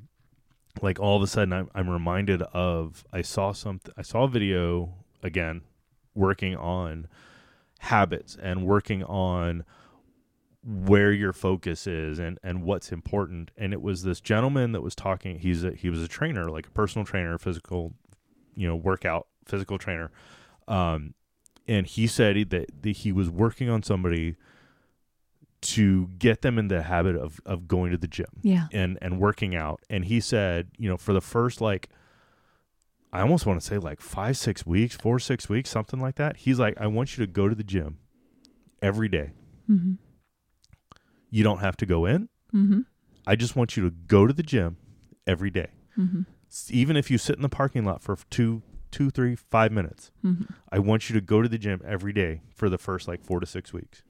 like 0.82 1.00
all 1.00 1.16
of 1.16 1.22
a 1.22 1.26
sudden 1.26 1.52
I'm, 1.52 1.70
I'm 1.74 1.88
reminded 1.88 2.42
of 2.42 3.04
i 3.12 3.22
saw 3.22 3.52
something 3.52 3.92
i 3.96 4.02
saw 4.02 4.24
a 4.24 4.28
video 4.28 4.94
again 5.22 5.62
working 6.14 6.56
on 6.56 7.08
habits 7.80 8.36
and 8.40 8.66
working 8.66 9.02
on 9.04 9.64
where 10.62 11.10
your 11.12 11.32
focus 11.32 11.86
is 11.86 12.18
and 12.18 12.38
and 12.42 12.62
what's 12.62 12.92
important. 12.92 13.50
And 13.56 13.72
it 13.72 13.80
was 13.80 14.02
this 14.02 14.20
gentleman 14.20 14.72
that 14.72 14.82
was 14.82 14.94
talking 14.94 15.38
he's 15.38 15.64
a 15.64 15.72
he 15.72 15.88
was 15.88 16.02
a 16.02 16.08
trainer 16.08 16.50
like 16.50 16.66
a 16.66 16.70
personal 16.70 17.06
trainer 17.06 17.38
physical 17.38 17.94
you 18.54 18.66
know 18.66 18.76
workout 18.76 19.26
physical 19.46 19.78
trainer. 19.78 20.10
Um 20.68 21.14
and 21.70 21.86
he 21.86 22.06
said 22.06 22.50
that, 22.50 22.82
that 22.82 22.90
he 22.90 23.12
was 23.12 23.30
working 23.30 23.70
on 23.70 23.82
somebody 23.82 24.36
to 25.62 26.08
get 26.18 26.42
them 26.42 26.58
in 26.58 26.68
the 26.68 26.82
habit 26.82 27.16
of 27.16 27.40
of 27.46 27.68
going 27.68 27.90
to 27.92 27.98
the 27.98 28.08
gym 28.08 28.26
Yeah. 28.42 28.66
and 28.72 28.98
and 29.02 29.20
working 29.20 29.54
out 29.54 29.80
and 29.90 30.04
he 30.06 30.18
said 30.20 30.68
you 30.78 30.88
know 30.88 30.96
for 30.96 31.12
the 31.12 31.20
first 31.20 31.60
like 31.60 31.88
i 33.12 33.20
almost 33.20 33.44
want 33.44 33.60
to 33.60 33.66
say 33.66 33.76
like 33.76 34.00
five 34.00 34.38
six 34.38 34.64
weeks 34.64 34.96
four 34.96 35.18
six 35.18 35.48
weeks 35.50 35.68
something 35.68 36.00
like 36.00 36.14
that 36.14 36.38
he's 36.38 36.58
like 36.58 36.80
i 36.80 36.86
want 36.86 37.16
you 37.18 37.26
to 37.26 37.30
go 37.30 37.46
to 37.48 37.54
the 37.54 37.64
gym 37.64 37.98
every 38.82 39.08
day. 39.08 39.32
Mm-hmm. 39.70 39.92
You 41.28 41.44
don't 41.44 41.58
have 41.58 41.76
to 41.76 41.86
go 41.86 42.06
in. 42.06 42.28
Mm-hmm. 42.54 42.80
I 43.26 43.36
just 43.36 43.54
want 43.54 43.76
you 43.76 43.84
to 43.84 43.90
go 43.90 44.26
to 44.26 44.32
the 44.32 44.42
gym 44.42 44.78
every 45.26 45.50
day. 45.50 45.68
Mm-hmm. 45.98 46.22
Even 46.70 46.96
if 46.96 47.10
you 47.10 47.18
sit 47.18 47.36
in 47.36 47.42
the 47.42 47.48
parking 47.50 47.84
lot 47.84 48.02
for 48.02 48.16
two, 48.30 48.62
two, 48.90 49.10
three, 49.10 49.34
five 49.36 49.72
minutes, 49.72 50.10
Mm-hmm. 50.24 50.44
I 50.70 50.78
want 50.78 51.08
you 51.08 51.14
to 51.14 51.20
go 51.20 51.42
to 51.42 51.48
the 51.48 51.58
gym 51.58 51.80
every 51.86 52.12
day 52.12 52.42
for 52.54 52.68
the 52.68 52.78
first 52.78 53.08
like 53.08 53.22
four 53.24 53.40
to 53.40 53.46
six 53.46 53.72
weeks. 53.72 54.02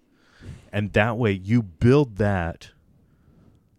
And 0.73 0.93
that 0.95 1.17
way 1.19 1.33
you 1.33 1.63
build 1.63 2.17
that 2.17 2.71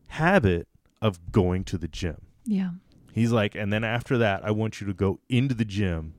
habit 0.08 0.68
of 1.02 1.32
going 1.32 1.64
to 1.66 1.78
the 1.78 1.88
gym. 1.88 2.22
Yeah. 2.46 2.72
He's 3.14 3.32
like, 3.32 3.56
and 3.56 3.72
then 3.74 3.84
after 3.84 4.18
that, 4.20 4.46
I 4.46 4.52
want 4.52 4.80
you 4.80 4.88
to 4.88 4.94
go 4.94 5.20
into 5.30 5.54
the 5.56 5.66
gym 5.66 6.14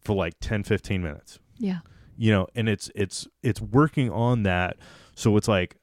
for 0.00 0.14
like 0.16 0.34
10, 0.40 0.64
15 0.64 1.02
minutes. 1.02 1.38
Yeah. 1.58 1.80
You 2.16 2.32
know, 2.32 2.46
and 2.54 2.68
it's 2.68 2.90
it's 2.94 3.26
it's 3.42 3.60
working 3.60 4.10
on 4.10 4.42
that. 4.42 4.76
So 5.14 5.36
it's 5.36 5.48
like 5.48 5.76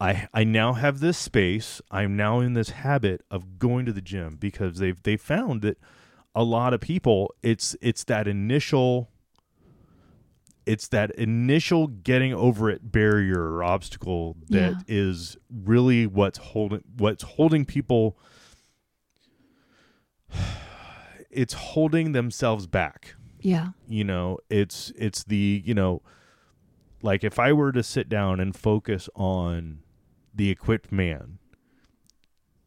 I 0.00 0.28
I 0.32 0.44
now 0.44 0.72
have 0.74 1.00
this 1.00 1.18
space. 1.18 1.80
I'm 1.90 2.16
now 2.16 2.40
in 2.40 2.54
this 2.54 2.70
habit 2.70 3.22
of 3.30 3.58
going 3.58 3.86
to 3.86 3.92
the 3.92 4.00
gym 4.00 4.36
because 4.36 4.78
they've 4.78 5.00
they 5.02 5.16
found 5.16 5.62
that 5.62 5.78
a 6.36 6.44
lot 6.44 6.72
of 6.74 6.80
people 6.80 7.34
it's 7.42 7.74
it's 7.80 8.04
that 8.04 8.28
initial 8.28 9.10
it's 10.66 10.88
that 10.88 11.10
initial 11.12 11.86
getting 11.86 12.34
over 12.34 12.68
it 12.68 12.92
barrier 12.92 13.40
or 13.54 13.64
obstacle 13.64 14.36
that 14.50 14.84
is 14.86 15.36
Yeah. 15.50 15.56
really 15.64 16.06
what's 16.06 16.38
holding 16.38 16.82
what's 16.98 17.22
holding 17.22 17.64
people 17.64 18.18
it's 21.30 21.54
holding 21.54 22.12
themselves 22.12 22.66
back 22.66 23.14
Yeah. 23.40 23.68
you 23.88 24.04
know 24.04 24.38
it's 24.50 24.92
it's 24.96 25.24
the 25.24 25.62
you 25.64 25.74
know 25.74 26.02
like 27.02 27.24
if 27.24 27.38
i 27.38 27.52
were 27.52 27.72
to 27.72 27.82
sit 27.82 28.08
down 28.08 28.40
and 28.40 28.54
focus 28.56 29.08
on 29.14 29.78
the 30.34 30.50
equipped 30.50 30.92
man 30.92 31.38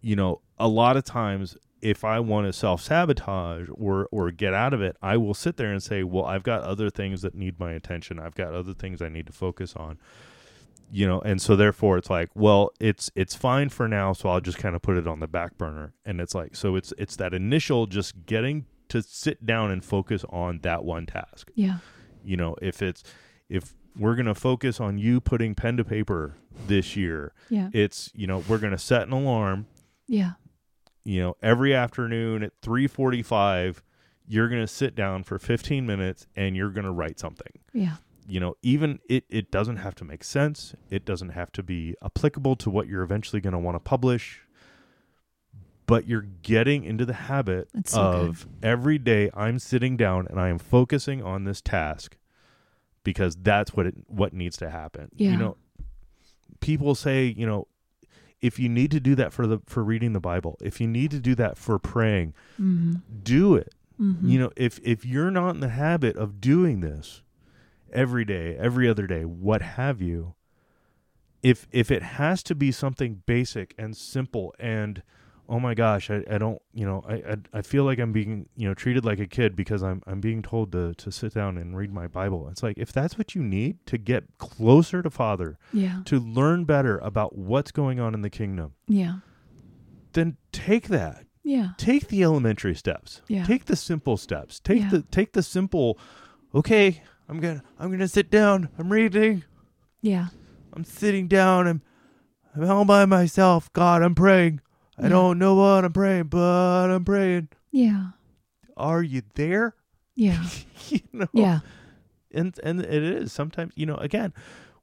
you 0.02 0.16
know 0.16 0.42
a 0.58 0.68
lot 0.68 0.98
of 0.98 1.04
times 1.04 1.58
if 1.82 2.04
i 2.04 2.20
want 2.20 2.46
to 2.48 2.54
self-sabotage 2.54 3.68
or 3.74 4.08
or 4.12 4.32
get 4.32 4.54
out 4.54 4.74
of 4.74 4.82
it 4.82 4.96
i 5.02 5.16
will 5.18 5.34
sit 5.34 5.58
there 5.58 5.72
and 5.72 5.82
say 5.84 6.04
well 6.04 6.26
i've 6.26 6.44
got 6.44 6.62
other 6.64 6.90
things 6.90 7.22
that 7.22 7.34
need 7.36 7.60
my 7.60 7.72
attention 7.74 8.20
i've 8.20 8.36
got 8.36 8.54
other 8.54 8.74
things 8.74 9.02
i 9.02 9.10
need 9.10 9.26
to 9.26 9.34
focus 9.34 9.74
on 9.76 9.98
you 10.92 11.08
know 11.08 11.20
and 11.22 11.42
so 11.42 11.56
therefore 11.56 11.98
it's 11.98 12.10
like 12.10 12.30
well 12.36 12.72
it's 12.80 13.12
it's 13.16 13.36
fine 13.36 13.70
for 13.70 13.88
now 13.88 14.12
so 14.14 14.28
i'll 14.30 14.42
just 14.42 14.58
kind 14.58 14.76
of 14.76 14.82
put 14.82 14.98
it 14.98 15.08
on 15.08 15.20
the 15.20 15.28
back 15.28 15.58
burner 15.58 15.94
and 16.06 16.20
it's 16.20 16.34
like 16.34 16.56
so 16.56 16.76
it's 16.76 16.92
it's 16.98 17.16
that 17.16 17.34
initial 17.34 17.86
just 17.86 18.26
getting 18.26 18.66
to 18.88 19.02
sit 19.04 19.46
down 19.46 19.70
and 19.70 19.86
focus 19.86 20.26
on 20.30 20.60
that 20.64 20.84
one 20.84 21.06
task 21.06 21.52
Yeah. 21.54 21.78
you 22.24 22.36
know 22.38 22.56
if 22.62 22.82
it's 22.82 23.04
if 23.50 23.76
we're 23.96 24.16
going 24.16 24.26
to 24.28 24.36
focus 24.36 24.80
on 24.80 24.98
you 24.98 25.20
putting 25.20 25.54
pen 25.56 25.76
to 25.78 25.84
paper 25.84 26.36
this 26.68 26.96
year 26.96 27.34
Yeah. 27.50 27.70
it's 27.74 28.10
you 28.16 28.26
know 28.26 28.44
we're 28.50 28.58
going 28.58 28.72
to 28.72 28.80
set 28.80 29.04
an 29.04 29.14
alarm 29.14 29.68
Yeah. 30.08 30.32
You 31.04 31.20
know 31.22 31.36
every 31.42 31.74
afternoon 31.74 32.44
at 32.44 32.52
3:45 32.62 33.82
you're 34.28 34.48
going 34.50 34.62
to 34.62 34.68
sit 34.68 34.94
down 34.96 35.24
for 35.24 35.40
15 35.40 35.86
minutes 35.86 36.28
and 36.36 36.56
you're 36.56 36.70
going 36.70 36.86
to 36.86 36.92
write 36.92 37.20
something 37.20 37.52
Yeah. 37.74 37.96
you 38.28 38.40
know 38.40 38.56
even 38.62 39.00
it 39.10 39.24
it 39.30 39.50
doesn't 39.52 39.78
have 39.78 39.96
to 39.96 40.04
make 40.06 40.24
sense 40.24 40.76
it 40.90 41.06
doesn't 41.06 41.30
have 41.30 41.52
to 41.54 41.64
be 41.64 41.96
applicable 42.04 42.56
to 42.58 42.70
what 42.70 42.88
you're 42.88 43.04
eventually 43.04 43.42
going 43.42 43.54
to 43.54 43.60
want 43.60 43.76
to 43.76 43.80
publish 43.80 44.42
but 45.88 46.06
you're 46.08 46.28
getting 46.44 46.84
into 46.84 47.04
the 47.06 47.14
habit 47.14 47.68
so 47.86 48.12
good. 48.12 48.30
of 48.30 48.48
every 48.62 49.00
day 49.00 49.32
I'm 49.34 49.58
sitting 49.58 49.98
down 49.98 50.28
and 50.30 50.40
I 50.40 50.50
am 50.50 50.60
focusing 50.60 51.24
on 51.24 51.46
this 51.46 51.62
task 51.62 52.16
because 53.04 53.36
that's 53.36 53.74
what 53.74 53.88
it 53.88 53.96
what 54.06 54.32
needs 54.32 54.56
to 54.58 54.70
happen. 54.70 55.10
Yeah. 55.16 55.32
You 55.32 55.38
know, 55.38 55.58
people 56.60 56.94
say, 56.94 57.26
you 57.36 57.48
know, 57.48 57.68
if 58.42 58.58
you 58.60 58.70
need 58.70 58.92
to 58.92 59.00
do 59.00 59.16
that 59.16 59.34
for 59.34 59.46
the 59.48 59.60
for 59.66 59.84
reading 59.84 60.14
the 60.14 60.20
Bible, 60.20 60.58
if 60.62 60.80
you 60.80 60.88
need 60.88 61.12
to 61.12 61.20
do 61.20 61.36
that 61.36 61.58
for 61.58 61.78
praying, 61.80 62.34
Mm-hmm. 62.60 62.94
do 63.24 63.56
it. 63.56 63.74
Mm-hmm. 64.00 64.30
You 64.30 64.40
know, 64.40 64.52
if 64.56 64.80
if 64.84 65.06
you're 65.06 65.32
not 65.32 65.52
in 65.56 65.60
the 65.60 65.70
habit 65.70 66.16
of 66.16 66.40
doing 66.40 66.80
this 66.80 67.22
every 67.92 68.24
day, 68.26 68.56
every 68.58 68.88
other 68.88 69.08
day, 69.08 69.24
what 69.26 69.62
have 69.62 70.02
you, 70.02 70.36
if 71.44 71.68
if 71.72 71.92
it 71.92 72.02
has 72.04 72.42
to 72.44 72.56
be 72.56 72.72
something 72.72 73.24
basic 73.26 73.74
and 73.78 73.96
simple 73.98 74.54
and 74.60 75.04
oh 75.52 75.60
my 75.60 75.74
gosh, 75.74 76.12
I, 76.12 76.24
I 76.30 76.38
don't 76.38 76.62
you 76.74 76.86
know, 76.86 77.04
I, 77.08 77.16
I 77.16 77.36
I 77.56 77.62
feel 77.64 77.84
like 77.84 77.98
I'm 78.00 78.12
being, 78.14 78.48
you 78.56 78.68
know, 78.68 78.74
treated 78.76 79.04
like 79.04 79.20
a 79.20 79.26
kid 79.28 79.56
because 79.56 79.82
I'm 79.84 80.02
I'm 80.08 80.22
being 80.22 80.42
told 80.42 80.72
to 80.74 80.94
to 80.94 81.12
sit 81.12 81.34
down 81.34 81.58
and 81.58 81.76
read 81.76 81.92
my 81.92 82.08
Bible. 82.08 82.48
It's 82.50 82.62
like 82.64 82.78
if 82.78 82.92
that's 82.94 83.18
what 83.18 83.34
you 83.36 83.42
need 83.44 83.86
to 83.88 83.98
get 83.98 84.26
closer 84.38 85.02
to 85.02 85.10
Father, 85.10 85.58
Yeah. 85.74 86.02
to 86.06 86.20
learn 86.20 86.66
better 86.66 86.98
about 87.00 87.36
what's 87.38 87.72
going 87.72 88.00
on 88.00 88.14
in 88.14 88.22
the 88.22 88.30
kingdom, 88.30 88.74
Yeah. 88.88 89.20
then 90.14 90.38
take 90.52 90.88
that 90.90 91.26
Yeah. 91.44 91.70
take 91.78 92.08
the 92.10 92.24
elementary 92.24 92.76
steps 92.76 93.22
Yeah. 93.28 93.44
take 93.44 93.66
the 93.66 93.76
simple 93.76 94.18
steps 94.18 94.60
take 94.60 94.82
Yeah. 94.82 94.90
the 94.90 95.02
take 95.04 95.34
the 95.34 95.44
simple 95.44 95.98
okay 96.54 97.02
i'm 97.28 97.40
gonna 97.40 97.64
i'm 97.80 97.92
gonna 97.92 98.08
sit 98.08 98.30
down 98.32 98.70
i'm 98.78 98.92
reading 98.92 99.44
Yeah. 100.02 100.28
i'm 100.74 100.84
sitting 100.84 101.28
down 101.28 101.68
i'm 101.68 101.82
i'm 102.56 102.70
all 102.70 102.86
by 102.86 103.06
myself 103.06 103.72
god 103.74 104.02
i'm 104.02 104.16
praying 104.16 104.62
i 105.02 105.08
don't 105.10 105.38
know 105.40 105.56
what 105.56 105.86
i'm 105.86 105.94
praying 105.94 106.24
but 106.24 106.90
i'm 106.90 107.06
praying 107.06 107.48
Yeah. 107.72 108.08
are 108.78 109.02
you 109.04 109.22
there 109.36 109.76
Yeah. 110.16 110.44
you 110.90 111.00
know 111.14 111.28
Yeah. 111.34 111.60
and 112.34 112.58
and 112.64 112.82
it 112.82 113.04
is 113.04 113.32
sometimes 113.34 113.74
you 113.76 113.86
know 113.86 113.96
again 113.98 114.34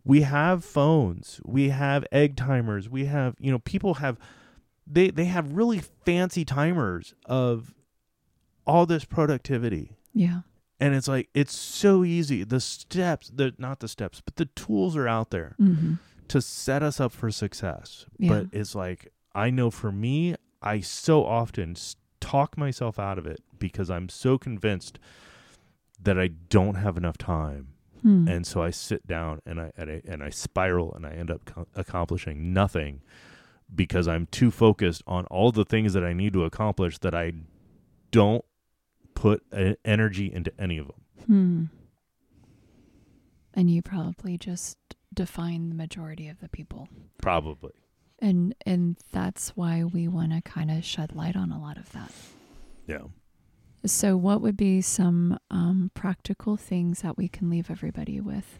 we 0.04 0.22
have 0.22 0.64
phones 0.64 1.40
we 1.44 1.68
have 1.70 2.04
egg 2.12 2.36
timers 2.36 2.88
we 2.88 3.06
have 3.06 3.34
you 3.38 3.50
know 3.50 3.58
people 3.58 3.94
have 3.94 4.18
they 4.86 5.10
they 5.10 5.24
have 5.24 5.52
really 5.52 5.80
fancy 6.04 6.44
timers 6.44 7.14
of 7.26 7.74
all 8.66 8.86
this 8.86 9.04
productivity 9.04 9.96
Yeah. 10.14 10.40
and 10.80 10.94
it's 10.94 11.08
like 11.08 11.28
it's 11.34 11.54
so 11.56 12.04
easy 12.04 12.44
the 12.44 12.60
steps 12.60 13.30
the 13.34 13.52
not 13.58 13.80
the 13.80 13.88
steps 13.88 14.20
but 14.24 14.36
the 14.36 14.46
tools 14.46 14.96
are 14.96 15.08
out 15.08 15.30
there 15.30 15.56
Mm-hmm. 15.60 15.94
to 16.28 16.40
set 16.40 16.82
us 16.82 17.00
up 17.00 17.12
for 17.12 17.30
success 17.30 18.06
Yeah. 18.18 18.28
but 18.30 18.46
it's 18.52 18.74
like 18.74 19.12
i 19.36 19.50
know 19.50 19.70
for 19.70 19.92
me 19.92 20.34
i 20.62 20.80
so 20.80 21.24
often 21.24 21.76
talk 22.20 22.56
myself 22.58 22.98
out 22.98 23.18
of 23.18 23.26
it 23.26 23.40
because 23.58 23.88
i'm 23.90 24.08
so 24.08 24.36
convinced 24.38 24.98
that 26.02 26.18
i 26.18 26.28
don't 26.48 26.74
have 26.76 26.96
enough 26.96 27.16
time 27.18 27.68
Hmm. 28.02 28.28
and 28.28 28.46
so 28.46 28.60
I 28.60 28.70
sit 28.70 29.06
down 29.06 29.40
and 29.46 29.58
I 29.58 29.72
and 29.74 29.90
I, 29.90 30.02
and 30.06 30.22
I 30.22 30.28
spiral 30.28 30.92
and 30.94 31.06
I 31.06 31.12
end 31.12 31.30
up 31.30 31.46
co- 31.46 31.66
accomplishing 31.74 32.52
nothing 32.52 33.00
because 33.74 34.06
I'm 34.06 34.26
too 34.26 34.50
focused 34.50 35.02
on 35.06 35.24
all 35.26 35.50
the 35.50 35.64
things 35.64 35.94
that 35.94 36.04
I 36.04 36.12
need 36.12 36.34
to 36.34 36.44
accomplish 36.44 36.98
that 36.98 37.14
I 37.14 37.32
don't 38.10 38.44
put 39.14 39.42
a- 39.50 39.76
energy 39.84 40.30
into 40.30 40.52
any 40.60 40.76
of 40.76 40.88
them. 40.88 41.00
Hmm. 41.26 41.64
And 43.54 43.70
you 43.70 43.80
probably 43.80 44.36
just 44.36 44.76
define 45.14 45.70
the 45.70 45.74
majority 45.74 46.28
of 46.28 46.40
the 46.40 46.50
people. 46.50 46.88
Probably. 47.22 47.72
And 48.18 48.54
and 48.64 48.96
that's 49.12 49.50
why 49.50 49.84
we 49.84 50.08
want 50.08 50.32
to 50.32 50.40
kind 50.40 50.70
of 50.70 50.84
shed 50.84 51.14
light 51.14 51.36
on 51.36 51.50
a 51.52 51.60
lot 51.60 51.76
of 51.76 51.92
that. 51.92 52.10
Yeah. 52.86 53.02
So 53.84 54.16
what 54.16 54.40
would 54.40 54.56
be 54.56 54.80
some 54.80 55.38
um, 55.50 55.90
practical 55.94 56.56
things 56.56 57.02
that 57.02 57.16
we 57.16 57.28
can 57.28 57.50
leave 57.50 57.70
everybody 57.70 58.20
with? 58.20 58.58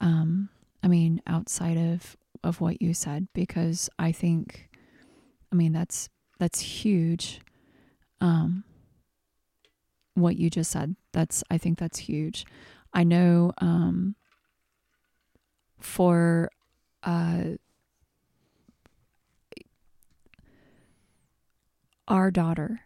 Um, 0.00 0.50
I 0.82 0.88
mean, 0.88 1.22
outside 1.26 1.76
of 1.76 2.16
of 2.42 2.60
what 2.60 2.82
you 2.82 2.92
said, 2.92 3.26
because 3.32 3.88
I 3.98 4.12
think, 4.12 4.68
I 5.50 5.56
mean, 5.56 5.72
that's 5.72 6.10
that's 6.38 6.60
huge. 6.60 7.40
Um, 8.20 8.64
what 10.14 10.36
you 10.36 10.50
just 10.50 10.70
said, 10.70 10.94
that's 11.12 11.42
I 11.50 11.58
think 11.58 11.78
that's 11.78 11.98
huge. 11.98 12.44
I 12.92 13.02
know 13.02 13.52
um, 13.58 14.14
for 15.80 16.50
uh, 17.02 17.56
our 22.08 22.30
daughter 22.30 22.80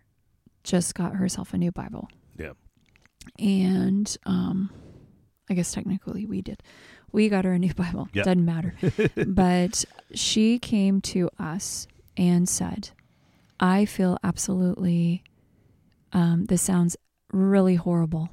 just 0.64 0.94
got 0.94 1.14
herself 1.16 1.54
a 1.54 1.58
new 1.58 1.72
Bible. 1.72 2.08
Yeah. 2.36 2.52
And 3.38 4.16
um 4.26 4.70
I 5.50 5.54
guess 5.54 5.72
technically 5.72 6.26
we 6.26 6.42
did. 6.42 6.62
We 7.10 7.28
got 7.28 7.44
her 7.44 7.52
a 7.52 7.58
new 7.58 7.74
Bible. 7.84 8.08
Yeah. 8.12 8.24
Doesn't 8.24 8.44
matter. 8.44 8.74
but 9.26 9.84
she 10.14 10.58
came 10.58 11.00
to 11.02 11.30
us 11.38 11.86
and 12.16 12.48
said, 12.48 12.90
I 13.60 13.84
feel 13.84 14.18
absolutely 14.22 15.22
um 16.12 16.44
this 16.46 16.62
sounds 16.62 16.96
really 17.32 17.74
horrible, 17.76 18.30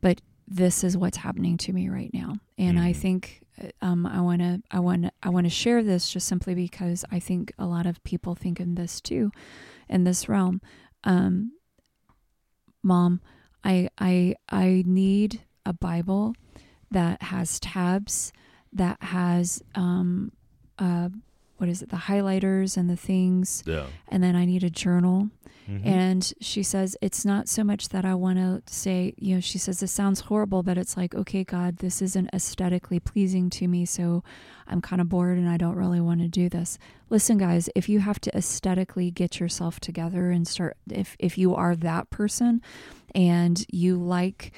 but 0.00 0.20
this 0.46 0.84
is 0.84 0.96
what's 0.96 1.16
happening 1.18 1.56
to 1.58 1.72
me 1.72 1.88
right 1.88 2.10
now. 2.12 2.36
And 2.58 2.78
I 2.78 2.92
Mhm. 2.92 2.96
think 2.96 3.40
um 3.82 4.06
I 4.06 4.20
want 4.20 4.40
to 4.40 4.62
I 4.70 4.80
want 4.80 5.06
I 5.22 5.28
want 5.30 5.46
to 5.46 5.50
share 5.50 5.82
this 5.82 6.10
just 6.10 6.26
simply 6.28 6.54
because 6.54 7.04
I 7.10 7.20
think 7.20 7.52
a 7.58 7.66
lot 7.66 7.86
of 7.86 8.02
people 8.04 8.34
think 8.34 8.60
in 8.60 8.74
this 8.74 9.00
too 9.00 9.30
in 9.88 10.04
this 10.04 10.28
realm. 10.28 10.60
Um 11.04 11.52
mom 12.84 13.20
i 13.64 13.88
i 13.98 14.34
i 14.50 14.84
need 14.86 15.42
a 15.66 15.72
bible 15.72 16.34
that 16.90 17.20
has 17.22 17.58
tabs 17.58 18.32
that 18.72 19.02
has 19.02 19.62
um 19.74 20.30
uh 20.78 21.08
what 21.56 21.68
is 21.68 21.82
it 21.82 21.88
the 21.90 21.96
highlighters 21.96 22.76
and 22.76 22.88
the 22.90 22.96
things 22.96 23.62
Yeah. 23.66 23.86
and 24.08 24.22
then 24.22 24.34
I 24.36 24.44
need 24.44 24.64
a 24.64 24.70
journal 24.70 25.30
Mhm. 25.68 25.86
and 25.86 26.32
she 26.42 26.62
says 26.62 26.94
it's 27.00 27.24
not 27.24 27.48
so 27.48 27.64
much 27.64 27.88
that 27.88 28.04
I 28.04 28.14
want 28.14 28.36
to 28.38 28.62
say, 28.66 29.14
you 29.16 29.34
know, 29.36 29.40
she 29.40 29.56
says 29.56 29.80
this 29.80 29.92
sounds 29.92 30.20
horrible, 30.20 30.62
but 30.62 30.76
it's 30.76 30.94
like, 30.94 31.14
okay, 31.14 31.42
God, 31.42 31.78
this 31.78 32.02
isn't 32.02 32.28
aesthetically 32.34 33.00
pleasing 33.00 33.48
to 33.50 33.66
me, 33.66 33.86
so 33.86 34.22
I'm 34.66 34.82
kind 34.82 35.00
of 35.00 35.08
bored 35.08 35.38
and 35.38 35.48
I 35.48 35.56
don't 35.56 35.76
really 35.76 36.00
want 36.02 36.20
to 36.20 36.28
do 36.28 36.50
this. 36.50 36.78
Listen, 37.08 37.38
guys, 37.38 37.70
if 37.74 37.88
you 37.88 38.00
have 38.00 38.20
to 38.22 38.36
aesthetically 38.36 39.10
get 39.10 39.40
yourself 39.40 39.80
together 39.80 40.30
and 40.30 40.46
start, 40.46 40.76
if 40.90 41.16
if 41.18 41.38
you 41.38 41.54
are 41.54 41.74
that 41.76 42.10
person, 42.10 42.60
and 43.14 43.64
you 43.70 43.96
like 43.96 44.52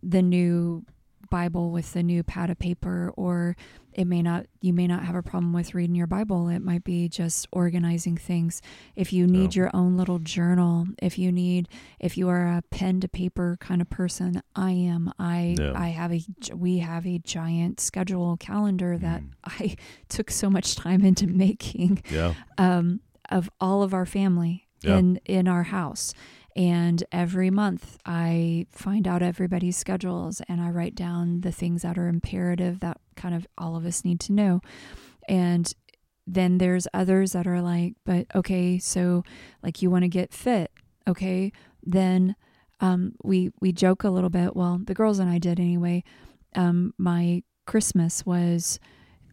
the 0.00 0.22
new 0.22 0.84
Bible 1.32 1.70
with 1.70 1.94
the 1.94 2.02
new 2.02 2.22
pad 2.22 2.50
of 2.50 2.58
paper, 2.58 3.10
or 3.16 3.56
it 3.94 4.06
may 4.06 4.20
not, 4.22 4.46
you 4.60 4.72
may 4.74 4.86
not 4.86 5.02
have 5.04 5.14
a 5.16 5.22
problem 5.22 5.52
with 5.54 5.74
reading 5.74 5.94
your 5.96 6.06
Bible. 6.06 6.48
It 6.48 6.60
might 6.60 6.84
be 6.84 7.08
just 7.08 7.46
organizing 7.52 8.16
things. 8.18 8.60
If 8.96 9.12
you 9.12 9.26
need 9.26 9.54
your 9.54 9.70
own 9.74 9.96
little 9.96 10.18
journal, 10.18 10.86
if 11.02 11.18
you 11.18 11.32
need, 11.32 11.68
if 11.98 12.16
you 12.18 12.28
are 12.28 12.46
a 12.46 12.62
pen 12.70 13.00
to 13.00 13.08
paper 13.08 13.56
kind 13.60 13.80
of 13.80 13.88
person, 13.88 14.42
I 14.54 14.72
am. 14.72 15.12
I 15.18 15.56
Yeah. 15.58 15.72
I 15.74 15.88
have 15.88 16.12
a 16.12 16.20
we 16.54 16.78
have 16.78 17.06
a 17.06 17.18
giant 17.18 17.80
schedule 17.80 18.36
calendar 18.36 18.98
that 18.98 19.22
Mm. 19.22 19.30
I 19.44 19.76
took 20.08 20.30
so 20.30 20.48
much 20.50 20.74
time 20.76 21.02
into 21.04 21.26
making 21.26 22.02
Yeah. 22.10 22.34
um, 22.58 23.00
of 23.30 23.48
all 23.60 23.82
of 23.82 23.94
our 23.94 24.06
family 24.06 24.68
Yeah. 24.82 24.98
in 24.98 25.16
in 25.24 25.48
our 25.48 25.62
house. 25.64 26.12
And 26.54 27.02
every 27.10 27.50
month, 27.50 27.98
I 28.04 28.66
find 28.70 29.08
out 29.08 29.22
everybody's 29.22 29.76
schedules 29.76 30.42
and 30.48 30.60
I 30.60 30.68
write 30.68 30.94
down 30.94 31.40
the 31.40 31.52
things 31.52 31.82
that 31.82 31.96
are 31.96 32.08
imperative 32.08 32.80
that 32.80 32.98
kind 33.16 33.34
of 33.34 33.46
all 33.56 33.76
of 33.76 33.86
us 33.86 34.04
need 34.04 34.20
to 34.20 34.32
know. 34.32 34.60
And 35.28 35.72
then 36.26 36.58
there's 36.58 36.86
others 36.92 37.32
that 37.32 37.46
are 37.46 37.62
like, 37.62 37.94
but 38.04 38.26
okay, 38.34 38.78
so 38.78 39.24
like 39.62 39.82
you 39.82 39.90
want 39.90 40.04
to 40.04 40.08
get 40.08 40.32
fit, 40.32 40.70
okay? 41.08 41.52
Then 41.82 42.36
um, 42.80 43.14
we 43.22 43.50
we 43.60 43.72
joke 43.72 44.04
a 44.04 44.10
little 44.10 44.30
bit. 44.30 44.54
Well, 44.54 44.80
the 44.84 44.94
girls 44.94 45.18
and 45.18 45.30
I 45.30 45.38
did 45.38 45.58
anyway. 45.58 46.04
Um, 46.54 46.92
my 46.98 47.42
Christmas 47.66 48.26
was 48.26 48.78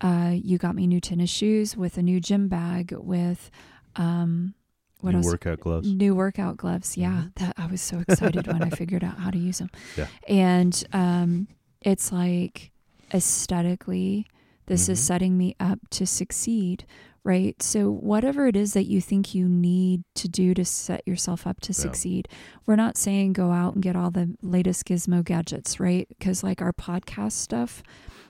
uh, 0.02 0.32
you 0.34 0.58
got 0.58 0.76
me 0.76 0.88
new 0.88 1.02
tennis 1.02 1.30
shoes 1.30 1.76
with 1.76 1.98
a 1.98 2.02
new 2.02 2.20
gym 2.20 2.48
bag 2.48 2.94
with 2.98 3.52
um, 3.96 4.54
what 5.02 5.12
New 5.12 5.18
else? 5.18 5.26
workout 5.28 5.60
gloves. 5.60 5.92
New 5.92 6.14
workout 6.16 6.58
gloves. 6.58 6.98
Yeah, 6.98 7.26
that 7.36 7.54
I 7.58 7.68
was 7.68 7.82
so 7.82 8.00
excited 8.00 8.48
when 8.48 8.62
I 8.64 8.70
figured 8.70 9.04
out 9.04 9.18
how 9.20 9.32
to 9.32 9.38
use 9.38 9.60
them. 9.60 9.70
Yeah. 9.98 10.08
And 10.28 10.84
um, 10.94 11.48
it's 11.82 12.12
like 12.12 12.72
aesthetically, 13.14 14.26
this 14.66 14.90
is 14.90 15.00
Mhm. 15.00 15.04
setting 15.04 15.38
me 15.38 15.56
up 15.60 15.80
to 15.92 16.06
succeed, 16.06 16.86
right? 17.24 17.62
So 17.62 17.90
whatever 17.92 18.48
it 18.48 18.56
is 18.56 18.74
that 18.74 18.86
you 18.86 19.02
think 19.02 19.34
you 19.34 19.48
need 19.48 20.04
to 20.16 20.28
do 20.28 20.54
to 20.54 20.66
set 20.66 21.08
yourself 21.08 21.48
up 21.48 21.62
to 21.62 21.70
Yeah. 21.72 21.78
succeed, 21.80 22.28
we're 22.66 22.76
not 22.76 22.98
saying 22.98 23.34
go 23.34 23.52
out 23.52 23.74
and 23.76 23.84
get 23.84 23.96
all 23.96 24.12
the 24.12 24.36
latest 24.42 24.86
gizmo 24.86 25.24
gadgets, 25.24 25.80
right? 25.80 26.08
Because 26.10 26.44
like 26.44 26.62
our 26.62 26.74
podcast 26.74 27.34
stuff, 27.34 27.82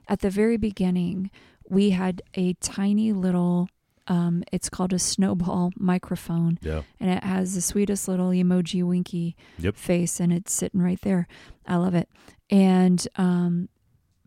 at 0.07 0.19
the 0.19 0.29
very 0.29 0.57
beginning, 0.57 1.29
we 1.69 1.91
had 1.91 2.21
a 2.35 2.53
tiny 2.55 3.11
little. 3.13 3.69
Um, 4.09 4.43
it's 4.51 4.69
called 4.69 4.91
a 4.91 4.99
snowball 4.99 5.71
microphone. 5.77 6.57
Yeah. 6.61 6.81
and 6.99 7.09
it 7.11 7.23
has 7.23 7.53
the 7.55 7.61
sweetest 7.61 8.07
little 8.07 8.29
emoji 8.29 8.83
winky 8.83 9.35
Yep. 9.59 9.75
face 9.75 10.19
and 10.19 10.33
it's 10.33 10.51
sitting 10.51 10.81
right 10.81 10.99
there. 11.01 11.27
I 11.67 11.75
love 11.77 11.95
it. 11.95 12.09
And 12.49 13.07
um 13.15 13.69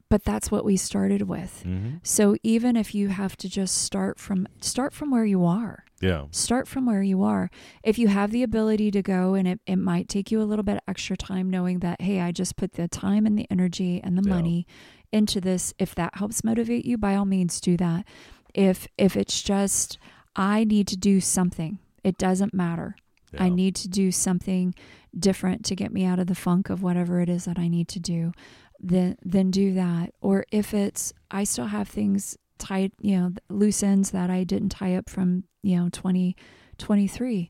but 0.08 0.24
that's 0.24 0.50
what 0.50 0.64
we 0.64 0.76
started 0.76 1.22
with. 1.22 1.62
Hmm 1.64 1.96
so 2.02 2.36
even 2.42 2.76
if 2.76 2.94
you 2.94 3.08
have 3.08 3.36
to 3.38 3.48
just 3.48 3.78
start 3.78 4.18
from 4.18 4.46
start 4.60 4.92
from 4.94 5.10
where 5.10 5.24
you 5.24 5.44
are. 5.44 5.84
Yeah. 6.00 6.24
start 6.32 6.66
from 6.68 6.86
where 6.86 7.02
you 7.02 7.22
are. 7.22 7.48
If 7.84 7.98
you 7.98 8.08
have 8.08 8.30
the 8.32 8.42
ability 8.42 8.90
to 8.92 9.02
go 9.02 9.34
and 9.34 9.46
it, 9.48 9.60
it 9.66 9.76
might 9.76 10.08
take 10.08 10.30
you 10.32 10.40
a 10.42 10.44
little 10.50 10.64
bit 10.64 10.80
extra 10.88 11.16
time 11.16 11.48
knowing 11.50 11.78
that 11.80 12.00
hey 12.02 12.20
i 12.20 12.30
just 12.32 12.56
put 12.56 12.72
the 12.72 12.88
time 12.88 13.24
and 13.26 13.38
the 13.38 13.46
energy 13.50 14.00
and 14.04 14.16
the 14.18 14.22
Yeah. 14.28 14.34
money 14.36 14.66
into 15.12 15.40
this. 15.42 15.74
If 15.78 15.94
that 15.96 16.14
helps 16.16 16.42
motivate 16.42 16.84
you 16.86 16.96
by 16.98 17.14
all 17.16 17.26
means 17.26 17.60
do 17.60 17.76
that 17.76 18.06
if 18.54 18.86
if 18.98 19.16
it's 19.16 19.42
just 19.42 19.98
i 20.36 20.64
need 20.64 20.86
to 20.86 20.96
do 20.96 21.20
something 21.20 21.78
it 22.04 22.18
doesn't 22.18 22.54
matter 22.54 22.96
I 23.38 23.48
need 23.48 23.74
to 23.76 23.88
do 23.88 24.12
something 24.12 24.74
different 25.18 25.64
to 25.66 25.74
get 25.74 25.92
me 25.92 26.04
out 26.04 26.18
of 26.18 26.26
the 26.26 26.34
funk 26.34 26.68
of 26.70 26.82
whatever 26.82 27.20
it 27.20 27.28
is 27.28 27.44
that 27.46 27.58
I 27.58 27.68
need 27.68 27.88
to 27.88 28.00
do, 28.00 28.32
then 28.78 29.16
then 29.22 29.50
do 29.50 29.72
that. 29.74 30.12
Or 30.20 30.44
if 30.52 30.74
it's 30.74 31.12
I 31.30 31.44
still 31.44 31.66
have 31.66 31.88
things 31.88 32.36
tied, 32.58 32.92
you 33.00 33.18
know, 33.18 33.32
loose 33.48 33.82
ends 33.82 34.10
that 34.10 34.30
I 34.30 34.44
didn't 34.44 34.68
tie 34.70 34.94
up 34.94 35.08
from, 35.08 35.44
you 35.62 35.76
know, 35.78 35.88
2023. 35.88 37.48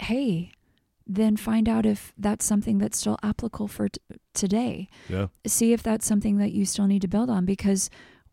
hey, 0.00 0.50
then 1.06 1.36
find 1.36 1.68
out 1.68 1.86
if 1.86 2.12
that's 2.18 2.44
something 2.44 2.78
that's 2.78 2.98
still 2.98 3.16
applicable 3.22 3.68
for 3.68 3.88
t- 3.88 4.00
today. 4.34 4.88
Yeah. 5.08 5.28
See 5.46 5.72
if 5.72 5.82
that's 5.82 6.06
something 6.06 6.36
that 6.38 6.52
you 6.52 6.66
still 6.66 6.86
need 6.86 7.02
to 7.02 7.08
build 7.08 7.30
on 7.30 7.44
because 7.46 7.88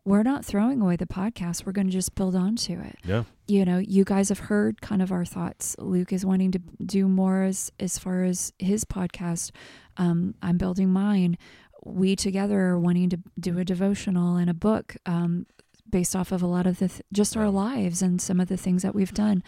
we're 0.06 0.22
not 0.22 0.44
throwing 0.44 0.80
away 0.80 0.94
the 0.96 1.04
podcast. 1.06 1.66
We're 1.66 1.72
going 1.72 1.88
to 1.88 1.92
just 1.92 2.14
build 2.14 2.34
onto 2.36 2.80
it. 2.80 2.96
Yeah. 3.04 3.24
you 3.48 3.64
know 3.64 3.78
you 3.78 4.04
guys 4.04 4.28
have 4.30 4.38
heard 4.38 4.80
kind 4.80 5.02
of 5.02 5.10
our 5.12 5.24
thoughts. 5.24 5.74
Luke 5.78 6.12
is 6.12 6.24
wanting 6.24 6.52
to 6.52 6.60
do 6.84 7.08
more 7.08 7.42
as 7.42 7.70
as 7.80 7.98
far 7.98 8.22
as 8.24 8.52
his 8.58 8.84
podcast. 8.84 9.50
Um, 9.98 10.34
i'm 10.42 10.56
building 10.58 10.90
mine. 10.90 11.36
We 11.84 12.16
together 12.16 12.60
are 12.60 12.78
wanting 12.78 13.10
to 13.10 13.18
do 13.38 13.58
a 13.58 13.64
devotional 13.64 14.36
and 14.36 14.48
a 14.50 14.54
book 14.54 14.96
um, 15.06 15.46
based 15.88 16.14
off 16.16 16.32
of 16.32 16.42
a 16.42 16.46
lot 16.46 16.66
of 16.66 16.78
the 16.78 16.88
th- 16.88 17.02
just 17.12 17.36
our 17.36 17.48
lives 17.50 18.00
and 18.02 18.20
some 18.20 18.40
of 18.40 18.48
the 18.48 18.56
things 18.56 18.82
that 18.82 18.94
we've 18.94 19.14
done. 19.14 19.42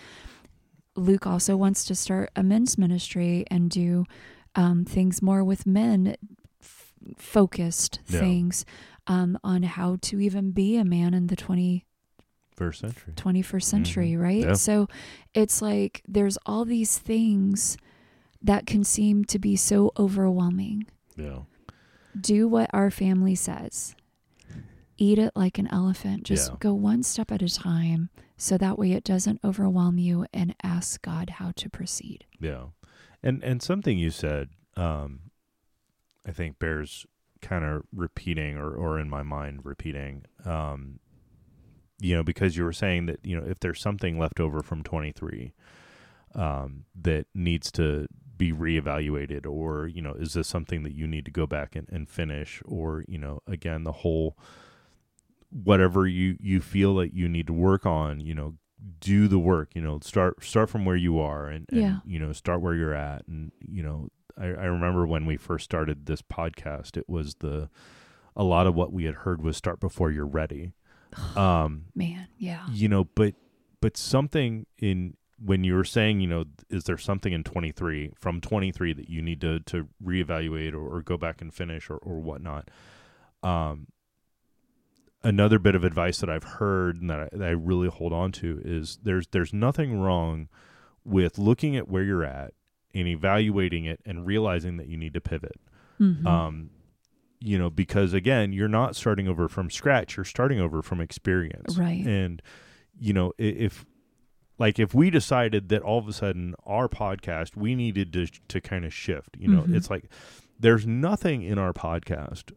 Luke 0.96 1.26
also 1.26 1.56
wants 1.56 1.84
to 1.84 1.94
start 1.94 2.30
a 2.36 2.42
men's 2.42 2.76
ministry 2.78 3.44
and 3.50 3.70
do 3.70 4.04
um, 4.54 4.84
things 4.84 5.20
more 5.22 5.44
with 5.44 5.66
men 5.66 6.16
f- 6.62 6.92
focused 7.16 8.00
Yeah. 8.08 8.20
things 8.20 8.64
um, 9.08 9.38
on 9.42 9.62
how 9.64 9.96
to 10.02 10.20
even 10.20 10.50
be 10.52 10.76
a 10.76 10.84
man 10.84 11.14
in 11.14 11.26
the 11.28 11.36
20 11.36 11.84
First 12.54 12.80
century. 12.80 13.12
21st 13.14 13.62
century, 13.62 14.16
right? 14.16 14.40
Mm-hmm. 14.40 14.48
Yeah. 14.50 14.54
So 14.54 14.88
it's 15.32 15.62
like 15.62 16.02
there's 16.08 16.36
all 16.44 16.64
these 16.64 16.98
things 16.98 17.76
that 18.42 18.66
can 18.66 18.82
seem 18.84 19.24
to 19.26 19.38
be 19.38 19.54
so 19.56 19.92
overwhelming. 19.98 20.86
Yeah. 21.16 21.40
Do 22.20 22.48
what 22.48 22.68
our 22.72 22.90
family 22.90 23.34
says. 23.36 23.94
Eat 24.96 25.18
it 25.20 25.32
like 25.36 25.58
an 25.58 25.68
elephant. 25.68 26.24
Just 26.24 26.50
Yeah. 26.50 26.56
go 26.58 26.74
one 26.74 27.04
step 27.04 27.30
at 27.30 27.42
a 27.42 27.48
time 27.48 28.10
so 28.36 28.58
that 28.58 28.76
way 28.78 28.90
it 28.92 29.04
doesn't 29.04 29.38
overwhelm 29.44 29.98
you 29.98 30.26
and 30.32 30.54
ask 30.64 31.00
God 31.02 31.30
how 31.30 31.52
to 31.56 31.70
proceed. 31.70 32.24
Yeah. 32.40 32.66
And 33.22 33.42
and 33.44 33.62
something 33.62 33.98
you 33.98 34.10
said, 34.10 34.48
um, 34.76 35.30
I 36.26 36.32
think 36.32 36.58
bears 36.58 37.06
kind 37.40 37.64
of 37.64 37.82
repeating 37.94 38.56
or, 38.56 38.72
or 38.74 38.98
in 38.98 39.08
my 39.08 39.22
mind 39.22 39.60
repeating. 39.64 40.24
Um, 40.44 41.00
you 42.00 42.14
know, 42.14 42.22
because 42.22 42.56
you 42.56 42.64
were 42.64 42.72
saying 42.72 43.06
that, 43.06 43.18
you 43.24 43.38
know, 43.38 43.46
if 43.46 43.58
there's 43.60 43.80
something 43.80 44.18
left 44.18 44.40
over 44.40 44.62
from 44.62 44.82
twenty 44.82 45.12
three 45.12 45.52
um 46.34 46.84
that 46.94 47.26
needs 47.34 47.72
to 47.72 48.06
be 48.36 48.52
reevaluated 48.52 49.46
or, 49.46 49.86
you 49.86 50.02
know, 50.02 50.12
is 50.12 50.34
this 50.34 50.46
something 50.46 50.82
that 50.82 50.94
you 50.94 51.06
need 51.06 51.24
to 51.24 51.30
go 51.30 51.46
back 51.46 51.74
and, 51.74 51.88
and 51.90 52.08
finish 52.08 52.62
or, 52.66 53.04
you 53.08 53.18
know, 53.18 53.40
again 53.46 53.84
the 53.84 53.92
whole 53.92 54.36
whatever 55.50 56.06
you 56.06 56.36
you 56.40 56.60
feel 56.60 56.94
that 56.96 57.14
you 57.14 57.28
need 57.28 57.46
to 57.46 57.52
work 57.52 57.86
on, 57.86 58.20
you 58.20 58.34
know, 58.34 58.54
do 59.00 59.26
the 59.28 59.38
work 59.38 59.70
you 59.74 59.82
know 59.82 59.98
start 60.02 60.42
start 60.44 60.70
from 60.70 60.84
where 60.84 60.96
you 60.96 61.18
are 61.18 61.46
and, 61.48 61.66
and 61.70 61.80
Yeah. 61.80 61.96
you 62.04 62.18
know 62.18 62.32
start 62.32 62.60
where 62.60 62.74
you're 62.74 62.94
at 62.94 63.26
and 63.26 63.50
you 63.60 63.82
know 63.82 64.08
I, 64.36 64.44
I 64.46 64.64
remember 64.66 65.06
when 65.06 65.26
we 65.26 65.36
first 65.36 65.64
started 65.64 66.06
this 66.06 66.22
podcast 66.22 66.96
it 66.96 67.08
was 67.08 67.34
the 67.36 67.68
a 68.36 68.44
lot 68.44 68.66
of 68.68 68.74
what 68.76 68.92
we 68.92 69.04
had 69.04 69.14
heard 69.16 69.42
was 69.42 69.56
start 69.56 69.80
before 69.80 70.10
you're 70.12 70.26
ready 70.26 70.72
um 71.36 71.86
Man, 71.94 72.28
yeah. 72.38 72.66
you 72.70 72.88
know 72.88 73.04
but 73.04 73.34
but 73.80 73.96
something 73.96 74.66
in 74.78 75.16
when 75.44 75.62
you 75.64 75.74
were 75.74 75.84
saying 75.84 76.20
you 76.20 76.28
know 76.28 76.44
is 76.70 76.84
there 76.84 76.98
something 76.98 77.32
in 77.32 77.42
23 77.44 78.12
from 78.16 78.40
23 78.40 78.92
that 78.92 79.08
you 79.08 79.22
need 79.22 79.40
to 79.40 79.60
to 79.60 79.88
reevaluate 80.04 80.72
or, 80.72 80.96
or 80.96 81.02
go 81.02 81.16
back 81.16 81.40
and 81.40 81.52
finish 81.54 81.90
or, 81.90 81.96
or 81.96 82.20
whatnot 82.20 82.68
um 83.42 83.86
another 85.28 85.58
bit 85.58 85.74
of 85.74 85.84
advice 85.84 86.18
that 86.20 86.30
I've 86.30 86.44
heard 86.44 87.00
and 87.00 87.10
that 87.10 87.20
I, 87.20 87.28
that 87.36 87.46
I 87.48 87.50
really 87.52 87.88
hold 87.88 88.12
on 88.12 88.32
to 88.32 88.60
is 88.64 88.98
there's 89.02 89.26
there's 89.28 89.52
nothing 89.52 89.98
wrong 90.00 90.48
with 91.04 91.38
looking 91.38 91.76
at 91.76 91.88
where 91.88 92.02
you're 92.02 92.24
at 92.24 92.54
and 92.94 93.06
evaluating 93.06 93.84
it 93.84 94.00
and 94.06 94.26
realizing 94.26 94.76
that 94.78 94.88
you 94.88 94.96
need 94.96 95.14
to 95.14 95.20
pivot. 95.20 95.60
Mhm. 96.00 96.26
Um, 96.26 96.70
you 97.40 97.58
know, 97.58 97.70
because 97.70 98.12
again, 98.12 98.52
you're 98.52 98.68
not 98.68 98.96
starting 98.96 99.28
over 99.28 99.48
from 99.48 99.70
scratch; 99.70 100.16
you're 100.16 100.24
starting 100.24 100.60
over 100.60 100.82
from 100.82 101.00
experience, 101.00 101.78
Right. 101.78 102.04
And 102.06 102.42
you 103.00 103.12
know, 103.12 103.32
if 103.38 103.84
like 104.58 104.78
if 104.80 104.92
we 104.92 105.08
decided 105.10 105.68
that 105.68 105.82
all 105.82 105.98
of 105.98 106.08
a 106.08 106.12
sudden 106.12 106.54
our 106.66 106.88
podcast 106.88 107.56
we 107.56 107.74
needed 107.76 108.12
to 108.14 108.26
to 108.48 108.60
kind 108.60 108.84
of 108.84 108.92
shift, 108.92 109.36
you 109.38 109.46
know, 109.48 109.62
Mhm. 109.62 109.74
it's 109.76 109.88
like 109.90 110.08
there's 110.58 110.84
nothing 110.86 111.42
in 111.42 111.58
our 111.58 111.72
podcast 111.72 112.50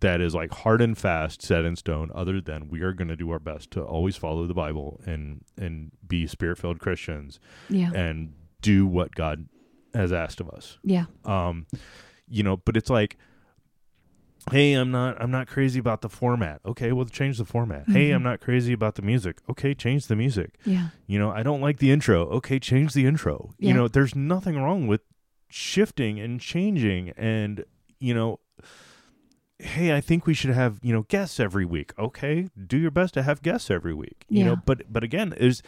that 0.00 0.20
is 0.20 0.34
like 0.34 0.52
hard 0.52 0.80
and 0.80 0.96
fast, 0.96 1.40
set 1.42 1.64
in 1.64 1.76
stone. 1.76 2.10
Other 2.14 2.40
than 2.40 2.68
we 2.68 2.80
are 2.82 2.92
going 2.92 3.08
to 3.08 3.16
do 3.16 3.30
our 3.30 3.38
best 3.38 3.70
to 3.72 3.82
always 3.82 4.16
follow 4.16 4.46
the 4.46 4.54
Bible 4.54 5.00
and 5.06 5.42
and 5.56 5.92
be 6.06 6.26
spirit 6.26 6.58
filled 6.58 6.80
Christians 6.80 7.40
Yeah. 7.70 7.92
and 7.94 8.32
do 8.60 8.86
what 8.86 9.14
God 9.14 9.48
has 9.94 10.12
asked 10.12 10.40
of 10.40 10.50
us. 10.50 10.78
Yeah. 10.82 11.06
Um, 11.24 11.66
you 12.28 12.42
know, 12.42 12.56
but 12.58 12.76
it's 12.76 12.90
like, 12.90 13.16
hey, 14.50 14.74
I'm 14.74 14.90
not 14.90 15.20
I'm 15.20 15.30
not 15.30 15.46
crazy 15.48 15.78
about 15.80 16.02
the 16.02 16.08
format. 16.08 16.60
Okay, 16.64 16.92
well, 16.92 17.06
change 17.06 17.38
the 17.38 17.44
format. 17.44 17.88
Hey, 17.88 18.10
Mhm. 18.10 18.16
I'm 18.16 18.22
not 18.22 18.40
crazy 18.40 18.72
about 18.72 18.94
the 18.96 19.02
music. 19.02 19.38
Okay, 19.48 19.74
change 19.74 20.06
the 20.06 20.16
music. 20.16 20.58
Yeah. 20.64 20.88
You 21.06 21.18
know, 21.18 21.30
I 21.30 21.42
don't 21.42 21.60
like 21.60 21.78
the 21.78 21.90
intro. 21.90 22.22
Okay, 22.28 22.58
change 22.58 22.92
the 22.92 23.06
intro. 23.06 23.54
Yeah. 23.58 23.68
You 23.68 23.74
know, 23.74 23.88
there's 23.88 24.14
nothing 24.14 24.56
wrong 24.56 24.86
with 24.86 25.00
shifting 25.48 26.18
and 26.20 26.40
changing 26.40 27.10
and, 27.16 27.64
you 28.00 28.12
know, 28.14 28.40
hey, 29.58 29.94
I 29.94 30.00
think 30.00 30.26
we 30.26 30.34
should 30.34 30.50
have, 30.50 30.78
you 30.82 30.92
know, 30.92 31.02
guests 31.08 31.40
every 31.40 31.64
week. 31.64 31.92
Okay, 31.98 32.48
do 32.66 32.76
your 32.78 32.90
best 32.90 33.14
to 33.14 33.22
have 33.22 33.42
guests 33.42 33.70
every 33.70 33.94
week. 33.94 34.24
You 34.28 34.40
Yeah. 34.40 34.44
know, 34.46 34.56
but 34.64 34.92
but 34.92 35.02
again, 35.02 35.32
is 35.32 35.62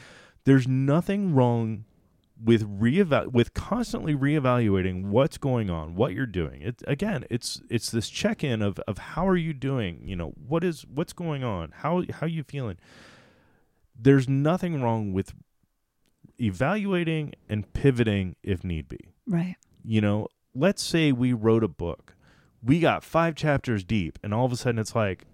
there's 0.44 0.66
nothing 0.68 1.34
wrong 1.34 1.84
with 2.42 2.62
reeval 2.68 3.28
with 3.30 3.52
constantly 3.52 4.14
reevaluating 4.14 5.06
what's 5.06 5.38
going 5.38 5.70
on, 5.70 5.96
what 5.96 6.12
you're 6.14 6.26
doing. 6.26 6.62
It 6.62 6.82
again, 6.86 7.24
it's 7.30 7.60
it's 7.68 7.90
this 7.90 8.08
check-in 8.08 8.62
of 8.62 8.78
of 8.86 8.98
how 8.98 9.26
are 9.26 9.36
you 9.36 9.52
doing? 9.52 10.02
You 10.04 10.16
know, 10.16 10.28
what 10.46 10.62
is 10.62 10.86
what's 10.86 11.12
going 11.12 11.42
on? 11.42 11.72
How 11.78 12.04
how 12.12 12.26
you 12.26 12.44
feeling? 12.44 12.76
There's 14.00 14.28
nothing 14.28 14.80
wrong 14.80 15.12
with 15.12 15.32
evaluating 16.40 17.32
and 17.48 17.72
pivoting 17.72 18.36
if 18.42 18.62
need 18.62 18.88
be. 18.88 19.00
Right. 19.26 19.56
You 19.84 20.00
know, 20.00 20.28
let's 20.54 20.82
say 20.82 21.12
we 21.12 21.32
wrote 21.32 21.64
a 21.64 21.68
book. 21.68 22.14
We 22.62 22.80
got 22.80 23.04
5 23.04 23.34
chapters 23.34 23.84
deep 23.84 24.18
and 24.22 24.34
all 24.34 24.44
of 24.44 24.52
a 24.52 24.56
sudden 24.56 24.78
it's 24.78 24.94
like 24.94 25.24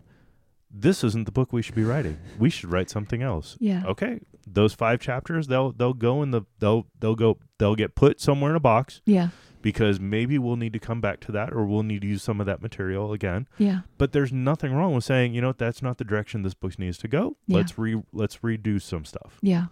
this 0.76 1.04
isn't 1.04 1.24
the 1.24 1.32
book 1.32 1.52
we 1.52 1.62
should 1.62 1.74
be 1.76 1.84
writing. 1.84 2.18
We 2.38 2.50
should 2.50 2.70
write 2.72 2.90
something 2.90 3.22
else 3.22 3.56
Yeah. 3.60 3.82
okay 3.86 4.20
those 4.46 4.74
five 4.74 5.00
chapters 5.00 5.46
they'll 5.46 5.72
they'll 5.72 5.94
go 5.94 6.22
in 6.22 6.30
the 6.30 6.42
they'll 6.58 6.86
they'll 7.00 7.14
go 7.14 7.38
they'll 7.58 7.74
get 7.76 7.94
put 7.94 8.20
somewhere 8.20 8.50
in 8.50 8.56
a 8.56 8.60
box 8.60 9.00
Yeah. 9.06 9.28
because 9.62 9.98
maybe 9.98 10.36
we'll 10.38 10.56
need 10.56 10.74
to 10.74 10.78
come 10.78 11.00
back 11.00 11.20
to 11.20 11.32
that 11.32 11.50
or 11.52 11.64
we'll 11.64 11.82
need 11.82 12.02
to 12.02 12.06
use 12.08 12.22
some 12.22 12.40
of 12.40 12.46
that 12.46 12.60
material 12.60 13.12
again 13.14 13.48
Yeah. 13.56 13.80
but 13.96 14.12
there's 14.12 14.32
nothing 14.34 14.74
wrong 14.74 14.94
with 14.94 15.04
saying 15.04 15.32
you 15.32 15.40
know 15.40 15.46
what, 15.46 15.58
that's 15.58 15.80
not 15.80 15.96
the 15.96 16.04
direction 16.04 16.42
this 16.42 16.52
book 16.52 16.78
needs 16.78 16.98
to 16.98 17.08
go 17.08 17.36
Yeah. 17.46 17.56
let's 17.58 17.78
re 17.78 18.02
let's 18.12 18.38
redo 18.38 18.82
some 18.82 19.06
stuff 19.06 19.38
Yeah. 19.40 19.66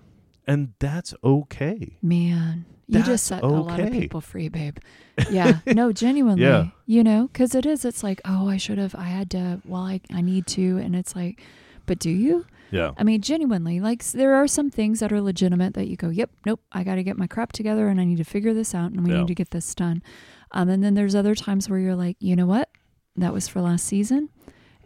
And 0.46 0.72
that's 0.78 1.14
okay 1.22 1.98
Man, 2.02 2.64
you 2.88 2.94
That's 2.98 3.06
just 3.08 3.26
set 3.26 3.42
a 3.42 3.46
lot 3.46 3.78
of 3.80 3.90
people 3.92 4.20
free, 4.20 4.48
babe. 4.48 4.78
Yeah, 5.30 5.60
no, 5.66 5.92
genuinely. 5.92 6.42
Yeah. 6.42 6.68
You 6.86 7.04
know, 7.04 7.28
because 7.32 7.54
it 7.54 7.64
is. 7.66 7.84
It's 7.84 8.02
like, 8.02 8.20
oh, 8.24 8.48
I 8.48 8.56
should 8.56 8.78
have. 8.78 8.94
I 8.94 9.04
had 9.04 9.30
to. 9.32 9.60
Well, 9.64 9.82
I 9.82 10.00
I 10.12 10.20
need 10.22 10.46
to, 10.48 10.78
and 10.78 10.96
it's 10.96 11.14
like, 11.14 11.40
but 11.86 11.98
do 11.98 12.10
you? 12.10 12.46
yeah 12.70 12.92
I 12.96 13.02
mean, 13.04 13.20
genuinely, 13.20 13.78
like 13.80 14.02
there 14.12 14.34
are 14.34 14.46
some 14.48 14.70
things 14.70 15.00
that 15.00 15.12
are 15.12 15.20
legitimate 15.20 15.74
that 15.74 15.88
you 15.88 15.96
go, 15.96 16.08
yep, 16.08 16.30
nope, 16.46 16.60
I 16.72 16.82
got 16.82 16.94
to 16.96 17.02
get 17.02 17.16
my 17.18 17.26
crap 17.26 17.52
together, 17.52 17.88
and 17.88 18.00
I 18.00 18.04
need 18.04 18.16
to 18.18 18.24
figure 18.24 18.54
this 18.54 18.74
out, 18.74 18.90
and 18.92 19.04
we 19.04 19.12
Yeah. 19.12 19.18
need 19.18 19.28
to 19.28 19.34
get 19.34 19.50
this 19.50 19.74
done. 19.74 20.02
Um, 20.52 20.68
and 20.70 20.82
then 20.82 20.94
there's 20.94 21.14
other 21.14 21.34
times 21.34 21.68
where 21.68 21.78
you're 21.78 21.94
like, 21.96 22.16
you 22.20 22.34
know 22.34 22.46
what, 22.46 22.68
that 23.16 23.32
was 23.34 23.48
for 23.48 23.60
last 23.60 23.84
season, 23.84 24.30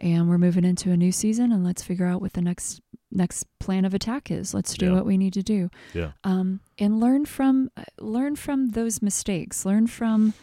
and 0.01 0.29
we're 0.29 0.39
moving 0.39 0.65
into 0.65 0.91
a 0.91 0.97
new 0.97 1.13
season, 1.13 1.53
and 1.53 1.65
let's 1.65 1.83
figure 1.85 2.07
out 2.07 2.21
what 2.21 2.33
the 2.35 2.43
next 2.43 2.81
next 3.11 3.47
plan 3.61 3.85
of 3.85 3.95
attack 3.95 4.31
is. 4.31 4.53
Let's 4.55 4.75
do 4.75 4.87
Yeah. 4.87 4.93
what 4.93 5.07
we 5.07 5.17
need 5.17 5.33
to 5.35 5.43
do 5.43 5.71
yeah 5.95 6.13
um, 6.25 6.61
and 6.79 6.99
learn 7.01 7.25
from 7.27 7.71
uh, 7.77 7.85
learn 8.01 8.37
from 8.37 8.71
those 8.71 9.01
mistakes. 9.03 9.65
Learn 9.65 9.87
from 9.87 10.35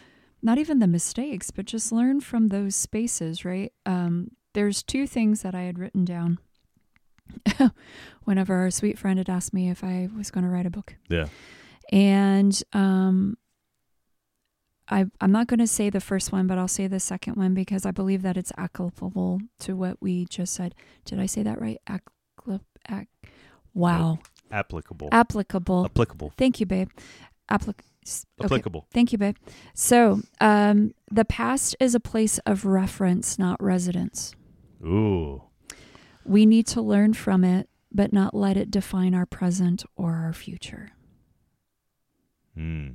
not 0.42 0.58
even 0.58 0.78
the 0.78 0.86
mistakes, 0.86 1.50
but 1.50 1.64
just 1.66 1.92
learn 1.92 2.20
from 2.20 2.48
those 2.48 2.74
spaces. 2.76 3.44
Right? 3.44 3.72
Um, 3.86 4.30
there's 4.54 4.82
two 4.82 5.06
things 5.06 5.42
that 5.42 5.54
I 5.54 5.62
had 5.62 5.78
written 5.78 6.04
down. 6.04 6.38
Whenever 8.24 8.54
our 8.56 8.70
sweet 8.70 8.98
friend 8.98 9.18
had 9.18 9.28
asked 9.30 9.52
me 9.54 9.68
if 9.70 9.82
I 9.84 10.08
was 10.16 10.30
going 10.30 10.44
to 10.44 10.50
write 10.50 10.66
a 10.66 10.70
book, 10.70 10.94
yeah 11.08 11.26
and 11.92 12.62
um, 12.72 13.36
I 14.88 15.06
I'm 15.20 15.32
not 15.32 15.46
going 15.46 15.60
to 15.60 15.66
say 15.66 15.90
the 15.90 16.00
first 16.00 16.32
one, 16.32 16.46
but 16.46 16.58
I'll 16.58 16.68
say 16.68 16.86
the 16.86 17.00
second 17.00 17.36
one 17.36 17.52
because 17.54 17.84
I 17.86 17.90
believe 17.90 18.22
that 18.22 18.36
it's 18.36 18.52
applicable 18.56 19.40
to 19.60 19.74
what 19.76 19.96
we 20.00 20.24
just 20.26 20.54
said. 20.54 20.74
Did 21.04 21.18
I 21.18 21.26
say 21.26 21.42
that 21.42 21.60
right? 21.60 21.78
Accl- 21.86 22.00
wow, 23.74 24.18
applicable 24.50 25.08
applicable. 25.12 25.84
applicable 25.84 26.32
Thank 26.36 26.60
you, 26.60 26.66
babe. 26.66 26.90
Applic- 27.50 27.80
okay. 28.40 28.44
applicable 28.44 28.86
Thank 28.92 29.12
you, 29.12 29.18
babe. 29.18 29.36
So, 29.74 30.20
um, 30.40 30.92
the 31.10 31.24
past 31.24 31.76
is 31.80 31.94
a 31.94 32.00
place 32.00 32.38
of 32.46 32.64
reference, 32.64 33.38
not 33.38 33.62
residence. 33.62 34.34
ooh 34.84 35.42
We 36.24 36.46
need 36.46 36.66
to 36.68 36.80
learn 36.82 37.12
from 37.14 37.44
it, 37.44 37.68
but 37.92 38.12
not 38.12 38.34
let 38.34 38.56
it 38.56 38.70
define 38.70 39.14
our 39.14 39.26
present 39.26 39.84
or 39.96 40.14
our 40.14 40.32
future. 40.32 40.90
hmm 42.54 42.90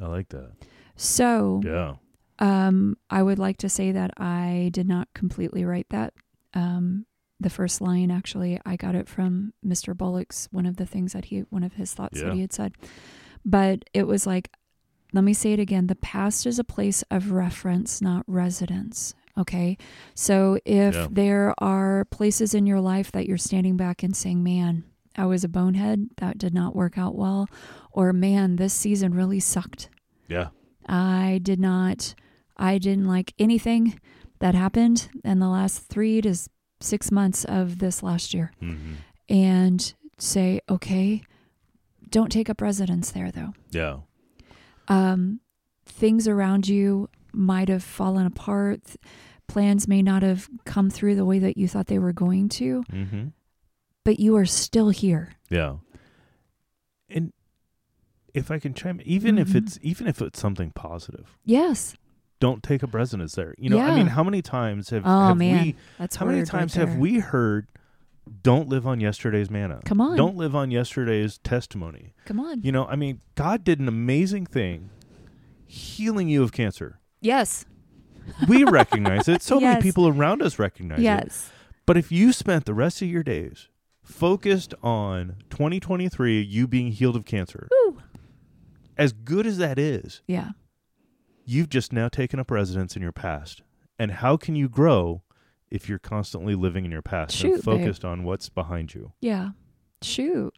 i 0.00 0.06
like 0.06 0.28
that 0.30 0.52
So, 0.96 1.60
yeah 1.64 1.94
um, 2.40 2.96
I 3.08 3.22
would 3.22 3.38
like 3.38 3.58
to 3.58 3.68
say 3.68 3.92
that 3.92 4.10
I 4.16 4.70
did 4.72 4.88
not 4.88 5.06
completely 5.14 5.64
write 5.64 5.86
that. 5.90 6.14
Um, 6.52 7.06
the 7.40 7.50
first 7.50 7.80
line, 7.80 8.10
actually, 8.10 8.60
I 8.64 8.76
got 8.76 8.94
it 8.94 9.08
from 9.08 9.52
Mr. 9.66 9.96
Bullock's 9.96 10.48
one 10.52 10.66
of 10.66 10.76
the 10.76 10.86
things 10.86 11.12
that 11.12 11.26
he, 11.26 11.40
one 11.50 11.62
of 11.64 11.74
his 11.74 11.92
thoughts 11.94 12.18
Yeah. 12.20 12.26
that 12.26 12.34
he 12.34 12.40
had 12.40 12.52
said. 12.52 12.74
But 13.44 13.84
it 13.92 14.06
was 14.06 14.26
like, 14.26 14.50
let 15.12 15.24
me 15.24 15.34
say 15.34 15.52
it 15.52 15.60
again 15.60 15.86
the 15.86 15.94
past 15.96 16.46
is 16.46 16.58
a 16.58 16.64
place 16.64 17.02
of 17.10 17.30
reference, 17.32 18.00
not 18.00 18.24
residence. 18.26 19.14
Okay. 19.36 19.76
So 20.14 20.58
if 20.64 20.94
Yeah. 20.94 21.08
there 21.10 21.54
are 21.58 22.04
places 22.06 22.54
in 22.54 22.66
your 22.66 22.80
life 22.80 23.10
that 23.12 23.26
you're 23.26 23.36
standing 23.36 23.76
back 23.76 24.02
and 24.02 24.16
saying, 24.16 24.42
man, 24.42 24.84
I 25.16 25.26
was 25.26 25.44
a 25.44 25.48
bonehead, 25.48 26.08
that 26.18 26.38
did 26.38 26.54
not 26.54 26.74
work 26.74 26.96
out 26.98 27.14
well, 27.16 27.48
or 27.92 28.12
man, 28.12 28.56
this 28.56 28.72
season 28.72 29.12
really 29.14 29.40
sucked. 29.40 29.88
yeah 30.28 30.48
I 30.86 31.40
did 31.42 31.60
not, 31.60 32.14
I 32.56 32.78
didn't 32.78 33.06
like 33.06 33.34
anything 33.38 33.98
that 34.40 34.54
happened 34.54 35.08
in 35.24 35.38
the 35.38 35.48
last 35.48 35.80
three 35.88 36.20
to 36.22 36.34
six 36.80 37.10
months 37.10 37.44
of 37.44 37.78
this 37.78 38.02
last 38.02 38.34
year. 38.34 38.52
hmm 38.60 38.94
And 39.28 39.94
say, 40.18 40.60
okay, 40.68 41.22
don't 42.10 42.30
take 42.30 42.48
up 42.50 42.60
residence 42.60 43.10
there 43.10 43.30
though. 43.32 43.52
yeah 43.70 43.98
Um, 44.88 45.40
things 45.86 46.28
around 46.28 46.68
you 46.68 47.08
might 47.32 47.68
have 47.68 47.82
fallen 47.82 48.26
apart. 48.26 48.80
Plans 49.48 49.88
may 49.88 50.02
not 50.02 50.22
have 50.22 50.48
come 50.64 50.88
through 50.90 51.16
the 51.16 51.24
way 51.24 51.38
that 51.38 51.56
you 51.56 51.68
thought 51.68 51.86
they 51.86 51.98
were 51.98 52.12
going 52.12 52.48
to, 52.50 52.84
mm-hmm. 52.92 53.24
but 54.04 54.18
you 54.20 54.36
are 54.36 54.46
still 54.46 54.90
here. 54.90 55.32
Yeah. 55.50 55.76
And 57.08 57.32
if 58.32 58.50
I 58.50 58.58
can 58.58 58.72
chime 58.74 59.00
even 59.04 59.38
if 59.38 59.48
Mhm. 59.48 59.56
it's 59.56 59.78
even 59.82 60.06
if 60.06 60.20
it's 60.22 60.38
something 60.40 60.70
positive, 60.70 61.36
Yes. 61.44 61.94
Don't 62.40 62.62
take 62.62 62.82
up 62.84 62.94
residence 62.94 63.34
there. 63.34 63.54
You 63.58 63.70
know, 63.70 63.80
I 63.80 63.94
mean, 63.94 64.08
how 64.08 64.22
many 64.24 64.42
times 64.42 64.90
have, 64.90 65.02
Oh, 65.06 65.28
have 65.28 65.36
man. 65.36 65.64
we 65.64 65.76
That's 65.98 66.16
how 66.16 66.26
many 66.26 66.38
word 66.38 66.52
right 66.52 66.60
times 66.60 66.74
have 66.74 66.96
we 66.96 67.18
heard 67.20 67.68
don't 68.42 68.68
live 68.68 68.86
on 68.86 69.00
yesterday's 69.00 69.50
manna? 69.50 69.80
Come 69.84 70.00
on. 70.00 70.16
Don't 70.16 70.36
live 70.36 70.54
on 70.54 70.70
yesterday's 70.70 71.38
testimony. 71.38 72.12
Come 72.24 72.40
on. 72.40 72.62
You 72.62 72.72
know, 72.72 72.86
I 72.86 72.96
mean, 72.96 73.20
God 73.34 73.64
did 73.64 73.80
an 73.80 73.88
amazing 73.88 74.46
thing 74.46 74.90
healing 75.66 76.28
you 76.28 76.42
of 76.42 76.52
cancer. 76.52 77.00
Yes. 77.20 77.64
We 78.48 78.64
recognize 78.64 79.28
it. 79.28 79.42
So 79.42 79.60
many 79.60 79.82
people 79.82 80.08
around 80.08 80.40
us 80.40 80.58
recognize 80.58 80.98
it. 80.98 81.02
Yes. 81.02 81.50
But 81.84 81.98
if 81.98 82.10
you 82.10 82.32
spent 82.32 82.64
the 82.64 82.72
rest 82.72 83.02
of 83.02 83.08
your 83.08 83.22
days 83.22 83.68
focused 84.02 84.72
on 84.82 85.36
2023, 85.50 86.40
you 86.40 86.66
being 86.66 86.90
healed 86.92 87.16
of 87.16 87.26
cancer, 87.26 87.68
Woo. 87.70 87.98
as 88.96 89.12
good 89.12 89.46
as 89.46 89.58
that 89.58 89.78
is, 89.78 90.22
Yeah. 90.26 90.52
You've 91.44 91.68
just 91.68 91.92
now 91.92 92.08
taken 92.08 92.38
up 92.40 92.50
residence 92.50 92.96
in 92.96 93.02
your 93.02 93.12
past. 93.12 93.62
And 93.98 94.10
how 94.10 94.36
can 94.36 94.56
you 94.56 94.68
grow 94.68 95.22
if 95.70 95.88
you're 95.88 95.98
constantly 95.98 96.54
living 96.54 96.84
in 96.84 96.90
your 96.90 97.02
past 97.02 97.34
Shoot, 97.34 97.54
and 97.54 97.64
babe. 97.64 97.80
focused 97.80 98.04
on 98.04 98.24
what's 98.24 98.48
behind 98.48 98.94
you? 98.94 99.12
Yeah. 99.20 99.50
Shoot. 100.02 100.54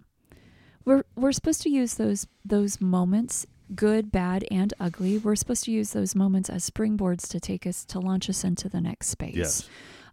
We're 0.85 1.05
we're 1.17 1.33
supposed 1.33 1.63
to 1.63 1.71
use 1.71 1.95
those 1.95 2.27
those 2.45 2.81
moments, 2.81 3.47
good, 3.75 4.13
bad, 4.13 4.45
and 4.51 4.73
ugly. 4.79 5.19
We're 5.19 5.35
supposed 5.35 5.65
to 5.65 5.73
use 5.73 5.93
those 5.93 6.15
moments 6.15 6.49
as 6.49 6.69
springboards 6.69 7.29
to 7.31 7.41
take 7.41 7.67
us 7.67 7.85
to 7.87 7.99
launch 7.99 8.31
us 8.31 8.45
into 8.45 8.69
the 8.69 8.81
next 8.81 9.09
space. 9.09 9.35
Yes. 9.35 9.69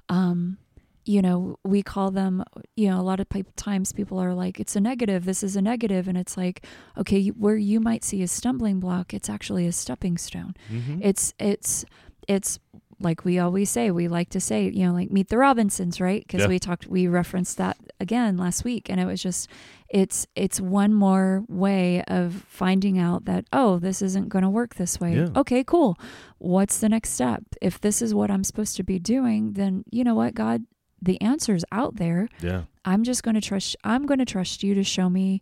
Um 0.09 0.57
you 1.05 1.21
know, 1.21 1.57
we 1.63 1.81
call 1.83 2.11
them, 2.11 2.43
you 2.75 2.89
know, 2.89 2.99
a 2.99 3.03
lot 3.03 3.19
of 3.19 3.27
times 3.55 3.91
people 3.91 4.19
are 4.19 4.33
like, 4.33 4.59
it's 4.59 4.75
a 4.75 4.79
negative, 4.81 5.25
this 5.25 5.43
is 5.43 5.55
a 5.55 5.61
negative. 5.61 6.07
And 6.07 6.17
it's 6.17 6.37
like, 6.37 6.65
okay, 6.97 7.27
where 7.29 7.57
you 7.57 7.79
might 7.79 8.03
see 8.03 8.21
a 8.23 8.27
stumbling 8.27 8.79
block, 8.79 9.13
it's 9.13 9.29
actually 9.29 9.67
a 9.67 9.71
stepping 9.71 10.17
stone. 10.17 10.53
Mm-hmm. 10.71 10.99
It's, 11.03 11.33
it's, 11.39 11.83
it's 12.27 12.57
like 13.01 13.25
we 13.25 13.37
always 13.37 13.69
say, 13.69 13.91
we 13.91 14.07
like 14.07 14.29
to 14.29 14.39
say, 14.39 14.69
you 14.69 14.85
know, 14.85 14.93
like 14.93 15.11
meet 15.11 15.27
the 15.27 15.37
Robinsons, 15.37 15.99
right? 15.99 16.23
Because 16.25 16.41
Yeah. 16.41 16.47
we 16.47 16.57
talked, 16.59 16.87
we 16.87 17.07
referenced 17.07 17.57
that 17.57 17.75
again 17.99 18.37
last 18.37 18.63
week, 18.63 18.89
and 18.89 18.97
it 18.97 19.05
was 19.05 19.21
just, 19.21 19.49
it's 19.89 20.25
it's 20.35 20.61
one 20.61 20.93
more 20.93 21.43
way 21.49 22.01
of 22.07 22.45
finding 22.47 22.97
out 22.97 23.25
that 23.25 23.45
oh, 23.51 23.77
this 23.77 24.01
isn't 24.01 24.29
going 24.29 24.43
to 24.43 24.49
work 24.49 24.75
this 24.75 25.01
way. 25.01 25.17
Yeah. 25.17 25.27
Okay, 25.35 25.63
cool. 25.65 25.97
What's 26.37 26.79
the 26.79 26.87
next 26.87 27.09
step? 27.09 27.43
If 27.61 27.81
this 27.81 28.01
is 28.01 28.13
what 28.13 28.31
I'm 28.31 28.43
supposed 28.45 28.77
to 28.77 28.83
be 28.83 28.99
doing, 28.99 29.53
then 29.53 29.83
you 29.91 30.03
know 30.05 30.15
what, 30.15 30.33
God, 30.33 30.63
the 31.03 31.19
answer's 31.21 31.63
out 31.71 31.95
there. 31.97 32.29
Yeah. 32.41 32.63
I'm 32.85 33.03
just 33.03 33.23
going 33.23 33.35
to 33.35 33.41
trust. 33.41 33.75
I'm 33.83 34.05
going 34.05 34.19
to 34.19 34.25
trust 34.25 34.63
you 34.63 34.73
to 34.75 34.83
show 34.83 35.09
me 35.09 35.41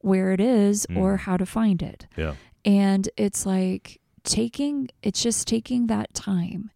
where 0.00 0.32
it 0.32 0.40
is 0.40 0.86
Mm. 0.90 0.98
or 0.98 1.16
how 1.18 1.36
to 1.36 1.46
find 1.46 1.82
it. 1.82 2.06
Yeah. 2.16 2.34
And 2.64 3.08
it's 3.16 3.46
like 3.46 4.00
taking, 4.24 4.88
it's 5.02 5.22
just 5.22 5.46
taking 5.48 5.86
that 5.88 6.12
time. 6.14 6.70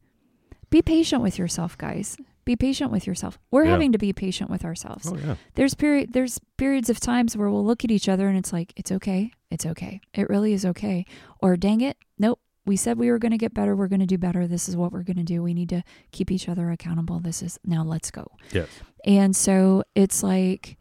Be 0.71 0.83
patient 0.83 1.23
with 1.23 1.39
yourself, 1.39 1.77
guys. 1.77 2.17
Be 2.45 2.57
patient 2.57 2.91
with 2.91 3.07
yourself. 3.07 3.39
We're 3.51 3.65
Yeah. 3.65 3.73
having 3.73 3.93
to 3.93 3.99
be 3.99 4.13
patient 4.13 4.51
with 4.51 4.65
ourselves. 4.65 5.07
Oh 5.13 5.17
yeah. 5.17 5.37
There's 5.55 5.75
period 5.75 6.13
there's 6.13 6.41
periods 6.57 6.89
of 6.89 6.99
times 7.01 7.37
where 7.37 7.51
we'll 7.51 7.65
look 7.65 7.85
at 7.85 7.91
each 7.91 8.09
other 8.09 8.29
and 8.29 8.37
it's 8.39 8.53
like, 8.53 8.73
it's 8.77 8.91
okay. 8.91 9.31
It's 9.51 9.67
okay. 9.67 10.01
It 10.15 10.29
really 10.29 10.53
is 10.53 10.65
okay. 10.65 11.05
Or 11.41 11.57
dang 11.57 11.81
it, 11.81 11.97
nope. 12.19 12.41
We 12.71 12.77
said 12.77 12.99
we 12.99 13.11
were 13.11 13.19
going 13.19 13.33
to 13.33 13.37
get 13.37 13.53
better. 13.53 13.75
We're 13.75 13.89
going 13.89 13.99
to 13.99 14.07
do 14.07 14.17
better. 14.17 14.47
This 14.47 14.69
is 14.69 14.77
what 14.77 14.93
we're 14.93 15.03
going 15.03 15.17
to 15.17 15.25
do. 15.25 15.43
We 15.43 15.55
need 15.55 15.71
to 15.71 15.83
keep 16.13 16.31
each 16.31 16.49
other 16.49 16.71
accountable. 16.71 17.19
This 17.19 17.43
is 17.43 17.59
now 17.65 17.83
let's 17.83 18.13
go. 18.13 18.29
Yes. 18.53 18.69
And 19.05 19.35
so 19.35 19.83
it's 19.97 20.23
like 20.23 20.79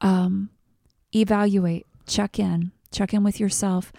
um, 0.00 0.50
evaluate, 1.14 1.86
check 2.08 2.40
in, 2.40 2.72
check 2.90 3.14
in 3.14 3.22
with 3.22 3.38
yourself, 3.38 3.92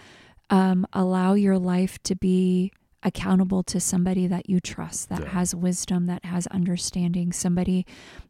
um, 0.50 0.86
allow 0.92 1.32
your 1.32 1.58
life 1.58 1.98
to 2.02 2.14
be 2.14 2.72
accountable 3.02 3.62
to 3.62 3.80
somebody 3.80 4.26
that 4.26 4.50
you 4.50 4.60
trust, 4.60 5.08
that 5.08 5.20
Yeah. 5.20 5.28
has 5.30 5.54
wisdom, 5.54 6.04
that 6.08 6.26
has 6.26 6.46
understanding, 6.48 7.32
somebody 7.32 7.86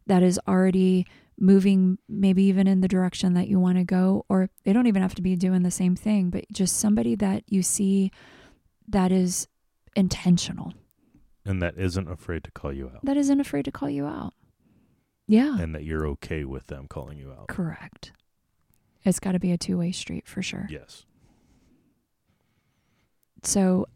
that 0.07 0.23
is 0.23 0.39
already 0.47 1.05
moving 1.37 1.97
maybe 2.07 2.43
even 2.43 2.65
in 2.65 2.79
the 2.79 2.87
direction 2.87 3.33
that 3.33 3.49
you 3.49 3.59
want 3.59 3.77
to 3.77 3.83
go 3.83 4.25
or 4.29 4.49
they 4.63 4.71
don't 4.71 4.87
even 4.87 5.01
have 5.01 5.15
to 5.15 5.21
be 5.21 5.35
doing 5.35 5.63
the 5.63 5.71
same 5.71 5.95
thing 5.95 6.29
but 6.29 6.45
just 6.53 6.77
somebody 6.77 7.15
that 7.15 7.43
you 7.47 7.63
see 7.63 8.11
that 8.91 9.11
is 9.11 9.47
intentional 9.95 10.73
And 11.45 11.61
that 11.61 11.77
isn't 11.77 12.07
afraid 12.07 12.43
to 12.45 12.51
call 12.51 12.71
you 12.73 12.87
out. 12.93 13.03
that 13.03 13.17
isn't 13.17 13.39
afraid 13.39 13.65
to 13.65 13.71
call 13.71 13.89
you 13.89 14.05
out 14.05 14.33
yeah 15.27 15.57
And 15.59 15.73
that 15.75 15.83
you're 15.83 16.05
okay 16.07 16.43
with 16.45 16.67
them 16.67 16.87
calling 16.89 17.17
you 17.17 17.31
out. 17.31 17.47
Correct. 17.47 18.11
It's 19.05 19.19
got 19.19 19.31
to 19.31 19.39
be 19.39 19.51
a 19.51 19.57
two 19.57 19.77
way 19.77 19.91
street 19.91 20.27
for 20.27 20.41
sure. 20.41 20.67
Yes. 20.69 21.05
So, 23.43 23.87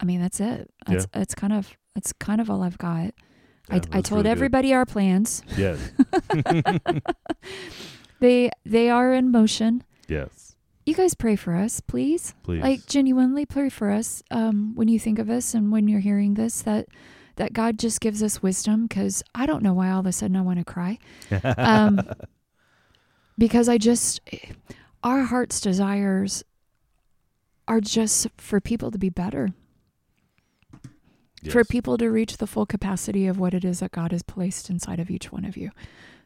I 0.00 0.04
mean, 0.04 0.20
that's 0.20 0.38
it. 0.40 0.70
That's 0.86 1.06
that's 1.12 1.34
kind 1.34 1.52
of 1.52 1.76
that's 1.94 2.12
kind 2.12 2.40
of 2.40 2.48
all 2.50 2.62
I've 2.62 2.78
got. 2.78 3.14
Yeah, 3.70 3.80
I, 3.92 3.98
I 3.98 4.00
told 4.00 4.10
really 4.10 4.22
good. 4.24 4.26
everybody 4.30 4.72
our 4.74 4.86
plans. 4.86 5.42
Yes. 5.56 5.78
They 8.20 8.50
they 8.66 8.90
are 8.90 9.12
in 9.12 9.30
motion. 9.30 9.84
yes. 10.08 10.56
You 10.88 10.94
guys 10.94 11.12
pray 11.12 11.36
for 11.36 11.54
us, 11.54 11.82
please. 11.82 12.34
Please. 12.44 12.62
Like 12.62 12.86
genuinely 12.86 13.44
pray 13.44 13.68
for 13.68 13.90
us 13.90 14.22
um, 14.30 14.74
when 14.74 14.88
you 14.88 14.98
think 14.98 15.18
of 15.18 15.28
us 15.28 15.52
and 15.52 15.70
when 15.70 15.86
you're 15.86 16.00
hearing 16.00 16.32
this. 16.32 16.62
That 16.62 16.86
that 17.36 17.52
God 17.52 17.78
just 17.78 18.00
gives 18.00 18.22
us 18.22 18.42
wisdom 18.42 18.86
because 18.86 19.22
I 19.34 19.44
don't 19.44 19.62
know 19.62 19.74
why 19.74 19.90
all 19.90 20.00
of 20.00 20.06
a 20.06 20.12
sudden 20.12 20.34
I 20.34 20.40
want 20.40 20.60
to 20.60 20.64
cry. 20.64 20.98
um, 21.58 22.00
because 23.36 23.68
I 23.68 23.76
just, 23.76 24.22
our 25.04 25.24
heart's 25.24 25.60
desires 25.60 26.42
are 27.68 27.82
just 27.82 28.26
for 28.38 28.58
people 28.58 28.90
to 28.90 28.98
be 28.98 29.10
better, 29.10 29.50
for 31.50 31.64
people 31.64 31.98
to 31.98 32.08
reach 32.08 32.38
the 32.38 32.46
full 32.46 32.64
capacity 32.64 33.26
of 33.26 33.38
what 33.38 33.52
it 33.52 33.62
is 33.62 33.80
that 33.80 33.92
God 33.92 34.10
has 34.10 34.22
placed 34.22 34.70
inside 34.70 35.00
of 35.00 35.10
each 35.10 35.30
one 35.30 35.44
of 35.44 35.54
you. 35.54 35.70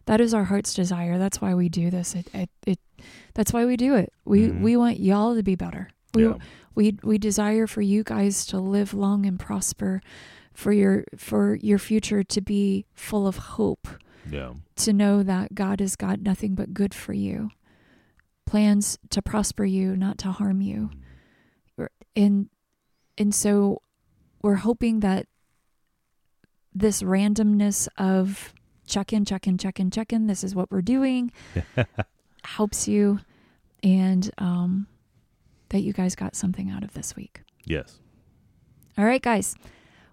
That 0.06 0.20
is 0.20 0.34
our 0.34 0.44
heart's 0.44 0.74
desire. 0.74 1.18
That's 1.18 1.40
why 1.40 1.54
we 1.54 1.68
do 1.68 1.90
this. 1.90 2.14
It, 2.14 2.28
it, 2.34 2.50
it 2.66 2.78
that's 3.34 3.52
why 3.52 3.64
we 3.64 3.76
do 3.76 3.94
it. 3.94 4.12
We, 4.24 4.48
Mhm. 4.48 4.60
we 4.62 4.76
want 4.76 5.00
y'all 5.00 5.34
to 5.34 5.42
be 5.42 5.54
better. 5.54 5.88
We, 6.14 6.24
Yeah. 6.24 6.34
we, 6.74 6.96
we 7.02 7.18
desire 7.18 7.66
for 7.66 7.82
you 7.82 8.02
guys 8.04 8.44
to 8.46 8.58
live 8.58 8.92
long 8.94 9.24
and 9.26 9.38
prosper, 9.38 10.00
for 10.52 10.72
your, 10.72 11.04
for 11.16 11.54
your 11.56 11.78
future 11.78 12.22
to 12.24 12.40
be 12.40 12.84
full 12.94 13.26
of 13.26 13.36
hope 13.38 13.88
Yeah. 14.30 14.54
to 14.76 14.92
know 14.92 15.22
that 15.22 15.54
God 15.54 15.80
has 15.80 15.96
got 15.96 16.20
nothing 16.20 16.54
but 16.54 16.74
good 16.74 16.92
for 16.94 17.12
you. 17.14 17.50
Plans 18.44 18.98
to 19.10 19.22
prosper 19.22 19.64
you, 19.64 19.96
not 19.96 20.18
to 20.18 20.30
harm 20.32 20.60
you. 20.60 20.90
And 22.14 22.50
and 23.16 23.34
so 23.34 23.80
we're 24.42 24.56
hoping 24.56 25.00
that 25.00 25.26
this 26.74 27.02
randomness 27.02 27.88
of 27.96 28.52
check 28.92 29.12
in, 29.12 29.24
check 29.24 29.46
in, 29.46 29.56
check 29.58 29.80
in, 29.80 29.90
check 29.90 30.12
in, 30.12 30.26
this 30.26 30.44
is 30.44 30.54
what 30.54 30.70
we're 30.70 30.82
doing 30.82 31.32
helps 32.44 32.86
you 32.88 33.20
and 33.82 34.30
um 34.38 34.86
that 35.70 35.80
you 35.80 35.92
guys 35.92 36.14
got 36.14 36.36
something 36.36 36.68
out 36.70 36.84
of 36.84 36.92
this 36.92 37.16
week. 37.16 37.40
Yes. 37.64 37.98
All 38.98 39.04
right, 39.06 39.22
guys. 39.22 39.56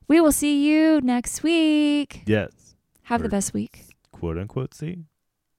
We 0.07 0.21
will 0.21 0.31
see 0.31 0.65
you 0.69 1.01
next 1.01 1.43
week. 1.43 2.23
Yes. 2.25 2.75
Have 3.03 3.21
the 3.21 3.27
best 3.29 3.53
week. 3.53 3.83
Quote 4.11 4.37
unquote. 4.37 4.73
See. 4.73 5.03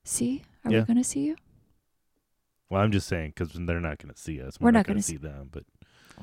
See? 0.03 0.41
Are 0.65 0.71
Yeah. 0.71 0.79
we 0.79 0.85
going 0.85 0.97
to 0.97 1.03
see 1.03 1.19
you? 1.21 1.35
Well, 2.69 2.81
I'm 2.81 2.91
just 2.91 3.07
saying 3.07 3.33
because 3.35 3.51
they're 3.53 3.79
not 3.79 3.99
going 3.99 4.13
to 4.13 4.19
see 4.19 4.41
us. 4.41 4.59
We're 4.59 4.71
not 4.71 4.87
going 4.87 4.95
gonna 4.95 5.01
to 5.03 5.07
see 5.07 5.17
them. 5.17 5.49
But 5.51 5.63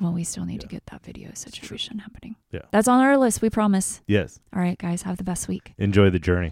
Well, 0.01 0.11
we 0.11 0.23
still 0.25 0.43
need 0.45 0.59
to 0.61 0.67
get 0.67 0.85
that 0.87 1.03
video 1.05 1.31
situation 1.33 1.99
happening. 1.99 2.35
Yeah. 2.51 2.63
That's 2.71 2.87
on 2.89 2.99
our 2.99 3.17
list, 3.17 3.41
we 3.41 3.49
promise. 3.49 4.01
yes, 4.07 4.39
All 4.53 4.59
right, 4.61 4.77
guys, 4.77 5.03
have 5.03 5.15
the 5.17 5.23
best 5.23 5.47
week. 5.47 5.73
enjoy 5.77 6.09
the 6.09 6.19
journey. 6.19 6.51